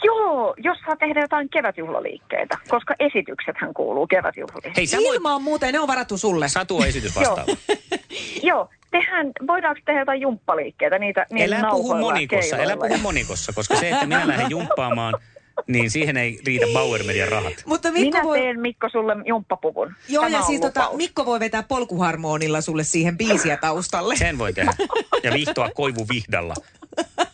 Joo, 0.03 0.53
jos 0.57 0.77
saa 0.85 0.95
tehdä 0.95 1.21
jotain 1.21 1.49
kevätjuhlaliikkeitä, 1.49 2.57
koska 2.67 2.95
esityksethän 2.99 3.73
kuuluu 3.73 4.07
kevätjuhliin. 4.07 4.73
Hei, 4.77 4.87
sä 4.87 4.97
voit... 4.97 5.15
Ilma 5.15 5.35
on 5.35 5.43
muuten, 5.43 5.73
ne 5.73 5.79
on 5.79 5.87
varattu 5.87 6.17
sulle. 6.17 6.49
Satu 6.49 6.77
on 6.77 6.87
esitys 6.87 7.15
vastaava. 7.15 7.55
Joo, 8.49 8.69
tehdään, 8.91 9.31
voidaanko 9.47 9.81
tehdä 9.85 10.01
jotain 10.01 10.21
jumppaliikkeitä, 10.21 10.99
niitä, 10.99 11.25
niitä 11.29 11.55
Älä 11.55 11.69
puhu 11.71 11.97
monikossa, 11.97 12.55
älä 12.55 12.65
keiloilla 12.65 12.87
puhu 12.87 13.01
monikossa, 13.01 13.53
koska 13.53 13.75
se, 13.75 13.89
että 13.89 14.05
minä 14.05 14.27
lähden 14.27 14.49
jumppaamaan, 14.49 15.13
niin 15.67 15.91
siihen 15.91 16.17
ei 16.17 16.39
riitä 16.45 16.65
Bauer 16.73 17.03
Median 17.03 17.29
rahat. 17.29 17.53
Mutta 17.65 17.91
Mikko 17.91 18.17
Minä 18.17 18.23
voi... 18.23 18.39
teen 18.39 18.59
Mikko 18.59 18.89
sulle 18.89 19.15
jumppapuvun. 19.25 19.93
Joo, 20.09 20.23
Tämä 20.23 20.37
ja 20.37 20.43
siis 20.43 20.61
tota. 20.61 20.89
Mikko 20.93 21.25
voi 21.25 21.39
vetää 21.39 21.63
polkuharmonilla 21.63 22.61
sulle 22.61 22.83
siihen 22.83 23.17
biisiä 23.17 23.57
taustalle. 23.57 24.15
Sen 24.15 24.37
voi 24.37 24.53
tehdä. 24.53 24.73
Ja 25.23 25.33
vihtoa 25.33 25.69
koivuvihdalla. 25.75 26.53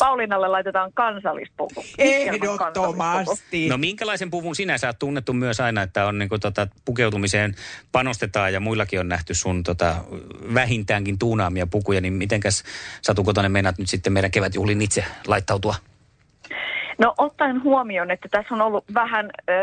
Paulinalle 0.00 0.48
laitetaan 0.48 0.92
kansallispuku. 0.94 1.84
Ehdottomasti. 1.98 3.68
No 3.68 3.78
minkälaisen 3.78 4.30
puvun 4.30 4.56
sinä? 4.56 4.78
Sä 4.78 4.86
oot 4.86 4.98
tunnettu 4.98 5.32
myös 5.32 5.60
aina, 5.60 5.82
että 5.82 6.06
on 6.06 6.18
niinku 6.18 6.38
tota, 6.38 6.66
pukeutumiseen 6.84 7.54
panostetaan 7.92 8.52
ja 8.52 8.60
muillakin 8.60 9.00
on 9.00 9.08
nähty 9.08 9.34
sun 9.34 9.62
tota, 9.62 9.96
vähintäänkin 10.54 11.18
tuunaamia 11.18 11.66
pukuja, 11.66 12.00
niin 12.00 12.12
mitenkäs 12.12 12.64
Satu 13.02 13.24
Kotonen 13.24 13.52
meinaat 13.52 13.78
nyt 13.78 13.88
sitten 13.88 14.12
meidän 14.12 14.30
kevätjuhlin 14.30 14.82
itse 14.82 15.04
laittautua? 15.26 15.74
No 17.00 17.14
ottaen 17.18 17.62
huomioon, 17.62 18.10
että 18.10 18.28
tässä 18.30 18.54
on 18.54 18.60
ollut 18.60 18.84
vähän, 18.94 19.30
äh, 19.50 19.56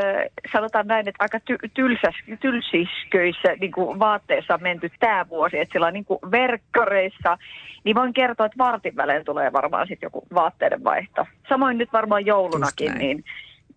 sanotaan 0.54 0.88
näin, 0.88 1.08
että 1.08 1.24
aika 1.24 1.38
ty- 1.38 1.70
tylsäs, 1.74 2.16
tylsisköissä 2.40 3.56
niin 3.62 3.72
kuin 3.72 4.00
vaatteissa 4.00 4.54
on 4.54 4.64
menty 4.64 4.92
tämä 5.00 5.30
vuosi, 5.30 5.60
että 5.60 5.74
sillä 5.74 5.88
on 5.88 5.94
niin 5.94 6.06
kuin 6.06 6.20
verkkareissa, 6.32 7.38
niin 7.84 7.96
voin 7.96 8.14
kertoa, 8.14 8.46
että 8.46 8.58
vartin 8.58 8.96
välein 8.96 9.26
tulee 9.26 9.54
varmaan 9.54 9.88
sitten 9.88 10.08
joku 10.08 10.28
vaatteiden 10.34 10.84
vaihto. 10.84 11.28
Samoin 11.50 11.78
nyt 11.78 11.94
varmaan 11.94 12.26
joulunakin, 12.26 12.94
niin 12.98 13.24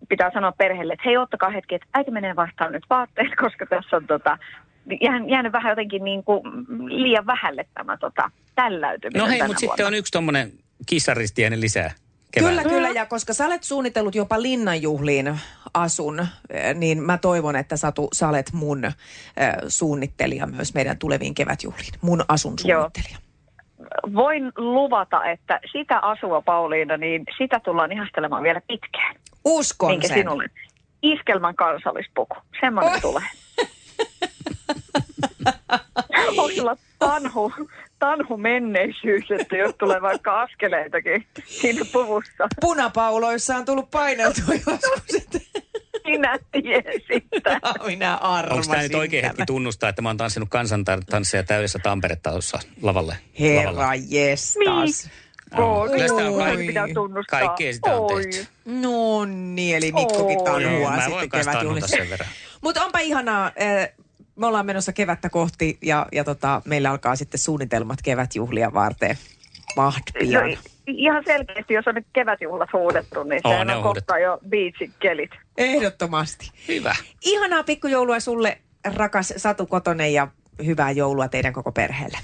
pitää 0.09 0.31
sanoa 0.33 0.51
perheelle, 0.51 0.93
että 0.93 1.03
hei 1.05 1.17
ottakaa 1.17 1.49
hetki, 1.49 1.75
että 1.75 1.87
äiti 1.93 2.11
menee 2.11 2.35
vaihtamaan 2.35 2.73
nyt 2.73 2.85
vaatteet, 2.89 3.35
koska 3.43 3.65
tässä 3.65 3.97
on 3.97 4.07
tota, 4.07 4.37
jäänyt, 5.27 5.53
vähän 5.53 5.71
jotenkin 5.71 6.03
niin 6.03 6.23
kuin 6.23 6.41
liian 6.87 7.25
vähälle 7.25 7.65
tämä 7.73 7.97
tota, 7.97 8.31
tälläytyminen 8.55 9.21
No 9.21 9.27
hei, 9.27 9.43
mutta 9.47 9.59
sitten 9.59 9.85
on 9.85 9.93
yksi 9.93 10.11
tommonen 10.11 10.51
kissaristiäinen 10.85 11.61
lisää 11.61 11.91
keväällä. 12.31 12.63
kyllä, 12.63 12.89
ja 12.89 13.05
koska 13.05 13.33
sä 13.33 13.45
olet 13.45 13.63
suunnitellut 13.63 14.15
jopa 14.15 14.41
linnanjuhliin 14.41 15.39
asun, 15.73 16.19
eh, 16.49 16.75
niin 16.75 17.03
mä 17.03 17.17
toivon, 17.17 17.55
että 17.55 17.77
Satu, 17.77 18.07
sä 18.13 18.29
olet 18.29 18.53
mun 18.53 18.85
äh, 18.85 18.93
suunnittelija 19.67 20.47
myös 20.47 20.73
meidän 20.73 20.97
tuleviin 20.97 21.33
kevätjuhliin. 21.33 21.93
Mun 22.01 22.25
asun 22.27 22.53
Joo. 22.63 22.79
suunnittelija. 22.79 23.17
voin 24.13 24.51
luvata, 24.57 25.25
että 25.25 25.59
sitä 25.71 25.99
asua, 25.99 26.41
Pauliina, 26.41 26.97
niin 26.97 27.23
sitä 27.37 27.59
tullaan 27.59 27.91
ihastelemaan 27.91 28.43
vielä 28.43 28.61
pitkään. 28.67 29.15
Uskon 29.45 29.91
Minkä 29.91 30.07
sen. 30.07 30.17
sinulle? 30.17 30.45
Iskelmän 31.01 31.55
kansallispuku. 31.55 32.35
Semmoinen 32.61 32.93
Oi. 32.93 33.01
tulee. 33.01 33.23
Onko 36.27 36.49
sulla 36.55 36.77
tanhu, 36.99 37.53
tanhu 37.99 38.37
menneisyys, 38.37 39.31
että 39.39 39.57
jos 39.57 39.75
tulee 39.79 40.01
vaikka 40.01 40.41
askeleitakin 40.41 41.27
siinä 41.45 41.81
puvussa? 41.93 42.47
Punapauloissa 42.61 43.55
on 43.55 43.65
tullut 43.65 43.91
paineltua 43.91 44.53
joskus. 44.53 45.41
Minä 46.05 46.39
tiesin 46.51 47.27
Minä 47.87 48.15
arvasin 48.15 48.57
Onko 48.59 48.71
tämä 48.71 48.83
nyt 48.83 48.95
oikea 48.95 49.21
tämän. 49.21 49.31
hetki 49.31 49.45
tunnustaa, 49.45 49.89
että 49.89 50.01
mä 50.01 50.09
oon 50.09 50.17
tanssinut 50.17 50.49
kansantansseja 50.49 51.43
täydessä 51.43 51.79
Tamperetta 51.83 52.31
tuossa 52.31 52.59
lavalle? 52.81 53.17
Herra 53.39 53.89
jestas. 54.09 55.09
Joo, 55.57 55.87
kyllä 55.89 56.07
sitä 56.07 56.25
on 56.29 56.35
kaikki, 56.37 56.67
Pitää 56.67 56.87
tunnustaa. 56.93 57.39
kaikkea 57.39 57.73
sitä 57.73 57.95
on 57.95 58.11
Oi. 58.13 58.23
tehty. 58.23 58.47
No 58.65 59.25
niin, 59.25 59.75
eli 59.77 59.91
Mikkokin 59.91 60.37
Oi. 60.37 60.43
tanhua 60.45 60.71
Joo, 60.79 60.91
mä 60.91 61.05
sitten 61.05 61.29
kevätjuhlissa. 61.29 61.87
sen 61.97 62.09
verran. 62.09 62.29
Mutta 62.61 62.85
onpa 62.85 62.99
ihanaa. 62.99 63.51
Me 64.41 64.47
ollaan 64.47 64.65
menossa 64.65 64.93
kevättä 64.93 65.29
kohti 65.29 65.77
ja, 65.81 66.05
ja 66.11 66.23
tota, 66.23 66.61
meillä 66.65 66.91
alkaa 66.91 67.15
sitten 67.15 67.39
suunnitelmat 67.39 67.99
kevätjuhlia 68.03 68.73
varten. 68.73 69.17
Mahd 69.75 70.03
pian. 70.19 70.49
No, 70.49 70.57
ihan 70.87 71.23
selkeästi, 71.25 71.73
jos 71.73 71.87
on 71.87 71.95
nyt 71.95 72.07
kevätjuhlat 72.13 72.73
huudettu, 72.73 73.23
niin 73.23 73.41
ne 73.45 73.55
on 73.55 73.69
on 73.69 73.83
kohta 73.83 74.19
jo 74.19 74.39
beachin 74.49 74.93
kelit. 74.99 75.31
Ehdottomasti. 75.57 76.51
Hyvä. 76.67 76.95
Ihanaa 77.25 77.63
pikkujoulua 77.63 78.19
sulle, 78.19 78.57
rakas 78.95 79.33
Satu 79.37 79.65
Kotonen, 79.65 80.13
ja 80.13 80.27
hyvää 80.65 80.91
joulua 80.91 81.27
teidän 81.27 81.53
koko 81.53 81.71
perheelle. 81.71 82.17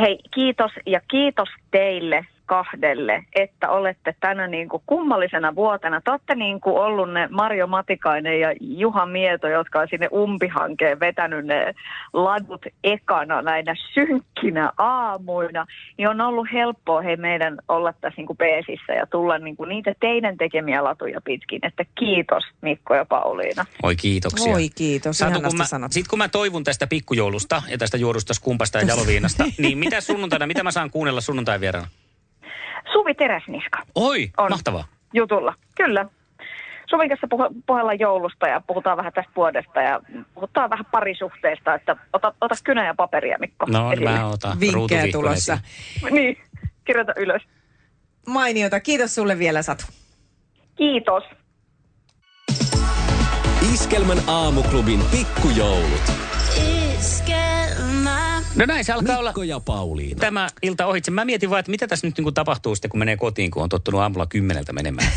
Hei, 0.00 0.18
kiitos 0.34 0.70
ja 0.86 1.00
kiitos 1.10 1.48
teille 1.70 2.26
kahdelle, 2.50 3.24
että 3.34 3.70
olette 3.70 4.14
tänä 4.20 4.46
niin 4.46 4.68
kuin 4.68 4.82
kummallisena 4.86 5.54
vuotena. 5.54 6.00
Te 6.00 6.10
olette 6.10 6.34
niin 6.34 6.60
kuin 6.60 6.76
ollut 6.76 7.12
ne 7.12 7.28
Marjo 7.30 7.66
Matikainen 7.66 8.40
ja 8.40 8.54
Juha 8.60 9.06
Mieto, 9.06 9.48
jotka 9.48 9.80
on 9.80 9.86
sinne 9.90 10.08
umpihankeen 10.12 11.00
vetänyt 11.00 11.46
ne 11.46 11.74
ladut 12.12 12.66
ekana 12.84 13.42
näinä 13.42 13.74
synkkinä 13.94 14.72
aamuina. 14.78 15.66
Niin 15.98 16.08
on 16.08 16.20
ollut 16.20 16.46
helppoa 16.52 17.02
hei 17.02 17.16
meidän 17.16 17.58
olla 17.68 17.92
tässä 17.92 18.16
niin 18.16 18.26
kuin 18.26 18.36
peesissä 18.36 18.92
ja 18.92 19.06
tulla 19.06 19.38
niin 19.38 19.56
kuin 19.56 19.68
niitä 19.68 19.94
teidän 20.00 20.36
tekemiä 20.36 20.84
latuja 20.84 21.20
pitkin. 21.20 21.60
Että 21.62 21.84
kiitos 21.98 22.44
Mikko 22.62 22.94
ja 22.94 23.04
Pauliina. 23.04 23.64
Oi 23.82 23.96
kiitoksia. 23.96 24.54
Oi 24.54 24.68
kiitos, 24.74 25.18
Satu, 25.18 25.40
kun 25.40 25.56
mä, 25.56 25.64
sanottu. 25.64 25.94
sit 25.94 26.08
kun 26.08 26.18
mä 26.18 26.28
toivun 26.28 26.64
tästä 26.64 26.86
pikkujoulusta 26.86 27.62
ja 27.68 27.78
tästä 27.78 27.96
juodusta 27.96 28.34
skumpasta 28.34 28.78
ja 28.78 28.86
jaloviinasta, 28.86 29.44
niin 29.62 29.78
mitä 29.78 30.00
sunnuntaina, 30.00 30.46
mitä 30.46 30.62
mä 30.62 30.70
saan 30.70 30.90
kuunnella 30.90 31.20
sunnuntai 31.20 31.60
vieraana? 31.60 31.88
Suvi 32.92 33.14
Teräsniska. 33.14 33.82
Oi, 33.94 34.30
On. 34.38 34.50
mahtavaa. 34.50 34.84
jutulla. 35.12 35.54
Kyllä. 35.76 36.06
Suvin 36.90 37.08
kanssa 37.08 37.26
puh- 37.34 37.62
puhellaan 37.66 37.98
joulusta 37.98 38.48
ja 38.48 38.60
puhutaan 38.66 38.96
vähän 38.96 39.12
tästä 39.12 39.32
vuodesta 39.36 39.80
ja 39.82 40.00
puhutaan 40.34 40.70
vähän 40.70 40.84
parisuhteesta, 40.90 41.74
että 41.74 41.96
ota, 42.12 42.34
ota 42.40 42.54
kynä 42.64 42.86
ja 42.86 42.94
paperia, 42.94 43.36
Mikko. 43.40 43.66
No, 43.68 43.82
niin 43.82 43.92
esille. 43.92 44.10
mä 44.18 44.26
otan 44.26 44.60
Vinkkejä 44.60 45.12
tulossa. 45.12 45.58
Niin, 46.10 46.36
kirjoita 46.84 47.12
ylös. 47.16 47.42
Mainiota. 48.26 48.80
Kiitos 48.80 49.14
sulle 49.14 49.38
vielä, 49.38 49.62
Satu. 49.62 49.84
Kiitos. 50.76 51.24
Iskelmän 53.74 54.18
aamuklubin 54.26 55.00
pikkujoulut. 55.10 56.19
No 58.60 58.66
näin 58.66 58.84
se 58.84 58.92
alkaa 58.92 59.18
olla 59.18 59.30
Mikko 59.30 59.42
ja 59.42 59.60
Pauliina. 59.60 60.20
tämä 60.20 60.48
ilta 60.62 60.86
ohitse. 60.86 61.10
Mä 61.10 61.24
mietin 61.24 61.50
vaan, 61.50 61.60
että 61.60 61.70
mitä 61.70 61.86
tässä 61.86 62.06
nyt 62.06 62.16
niin 62.16 62.22
kuin 62.22 62.34
tapahtuu 62.34 62.74
sitten, 62.74 62.90
kun 62.90 62.98
menee 62.98 63.16
kotiin, 63.16 63.50
kun 63.50 63.62
on 63.62 63.68
tottunut 63.68 64.00
aamulla 64.00 64.26
kymmeneltä 64.26 64.72
menemään. 64.72 65.12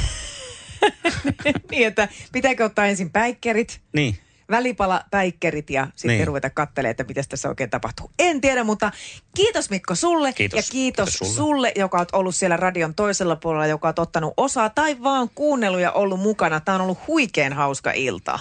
niin, 1.72 1.88
että 1.88 2.08
pitääkö 2.32 2.66
ottaa 2.66 2.86
ensin 2.86 3.10
päikkerit, 3.12 3.82
niin. 3.94 4.18
välipala 4.52 5.04
päikkerit 5.12 5.70
ja 5.70 5.88
sitten 5.96 6.18
Niin. 6.18 6.28
ruveta 6.28 6.50
katselemaan, 6.50 6.92
että 6.92 7.04
mitä 7.04 7.24
tässä 7.30 7.50
oikein 7.50 7.70
tapahtuu. 7.70 8.12
En 8.20 8.42
tiedä, 8.42 8.64
mutta 8.64 8.92
kiitos 9.36 9.70
Mikko 9.70 9.96
sulle 9.96 10.34
Kiitos. 10.34 10.58
ja 10.58 10.64
kiitos, 10.72 11.10
Kiitos 11.10 11.18
sulle. 11.18 11.34
sulle, 11.34 11.72
joka 11.76 11.98
oot 11.98 12.10
ollut 12.14 12.36
siellä 12.36 12.58
radion 12.58 12.96
toisella 12.96 13.36
puolella, 13.36 13.68
joka 13.68 13.88
oot 13.88 14.00
ottanut 14.00 14.34
osaa 14.38 14.70
tai 14.70 15.04
vaan 15.04 15.30
kuunnellut 15.36 15.82
ja 15.82 15.92
ollut 15.92 16.20
mukana. 16.20 16.60
Tämä 16.60 16.76
on 16.76 16.82
ollut 16.82 17.08
huikean 17.08 17.54
hauska 17.54 17.92
ilta. 17.92 18.40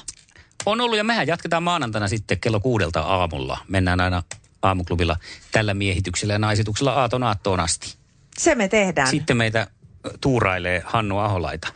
On 0.66 0.80
ollut 0.80 0.96
ja 0.98 1.04
mehän 1.04 1.26
jatketaan 1.26 1.62
maanantaina 1.62 2.08
sitten 2.08 2.40
kello 2.40 2.60
kuudelta 2.60 3.00
aamulla. 3.00 3.58
Mennään 3.68 4.00
aina 4.00 4.22
aamuklubilla 4.62 5.16
tällä 5.52 5.74
miehityksellä 5.74 6.32
ja 6.32 6.38
naisituksella 6.38 6.92
aaton 6.92 7.22
aattoon 7.22 7.60
asti. 7.60 7.94
Se 8.38 8.54
me 8.54 8.68
tehdään. 8.68 9.08
Sitten 9.08 9.36
meitä 9.36 9.66
tuurailee 10.20 10.82
Hannu 10.84 11.18
Aholaita. 11.18 11.68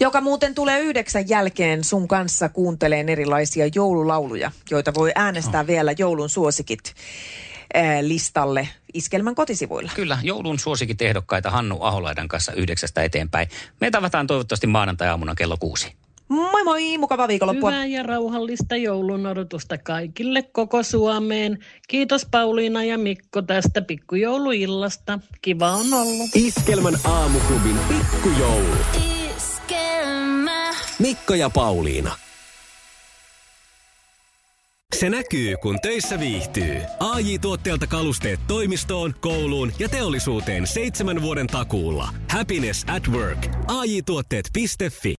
Joka 0.00 0.20
muuten 0.20 0.54
tulee 0.54 0.80
yhdeksän 0.80 1.28
jälkeen 1.28 1.84
sun 1.84 2.08
kanssa 2.08 2.48
kuunteleen 2.48 3.08
erilaisia 3.08 3.66
joululauluja, 3.74 4.50
joita 4.70 4.94
voi 4.94 5.12
äänestää 5.14 5.60
oh. 5.60 5.66
vielä 5.66 5.94
joulun 5.98 6.30
suosikit 6.30 6.94
listalle 8.00 8.68
Iskelmän 8.94 9.34
kotisivuilla. 9.34 9.90
Kyllä, 9.94 10.18
joulun 10.22 10.58
suosikit 10.58 11.02
ehdokkaita 11.02 11.50
Hannu 11.50 11.82
Aholaidan 11.82 12.28
kanssa 12.28 12.52
yhdeksästä 12.52 13.02
eteenpäin. 13.02 13.48
Me 13.80 13.90
tavataan 13.90 14.26
toivottavasti 14.26 14.66
maanantai-aamuna 14.66 15.34
kello 15.34 15.56
kuusi. 15.56 15.92
Moi 16.28 16.64
moi, 16.64 16.98
mukavaa 16.98 17.28
viikonloppua. 17.28 17.70
Hyvää 17.70 17.86
ja 17.86 18.02
rauhallista 18.02 18.76
joulun 18.76 19.26
odotusta 19.26 19.78
kaikille 19.78 20.42
koko 20.42 20.82
Suomeen. 20.82 21.58
Kiitos 21.88 22.26
Pauliina 22.30 22.84
ja 22.84 22.98
Mikko 22.98 23.42
tästä 23.42 23.82
pikkujouluillasta. 23.82 25.18
Kiva 25.42 25.70
on 25.70 25.94
ollut. 25.94 26.30
Iskelmän 26.34 26.94
aamuklubin 27.04 27.78
pikkujoulu. 27.88 28.76
Mikko 30.98 31.34
ja 31.34 31.50
Pauliina. 31.50 32.16
Se 34.94 35.10
näkyy, 35.10 35.56
kun 35.56 35.78
töissä 35.82 36.20
viihtyy. 36.20 36.76
ai 37.00 37.38
tuotteelta 37.38 37.86
kalusteet 37.86 38.40
toimistoon, 38.46 39.14
kouluun 39.20 39.72
ja 39.78 39.88
teollisuuteen 39.88 40.66
seitsemän 40.66 41.22
vuoden 41.22 41.46
takuulla. 41.46 42.08
Happiness 42.30 42.84
at 42.88 43.08
work. 43.08 43.46
AJ-tuotteet.fi 43.66 45.12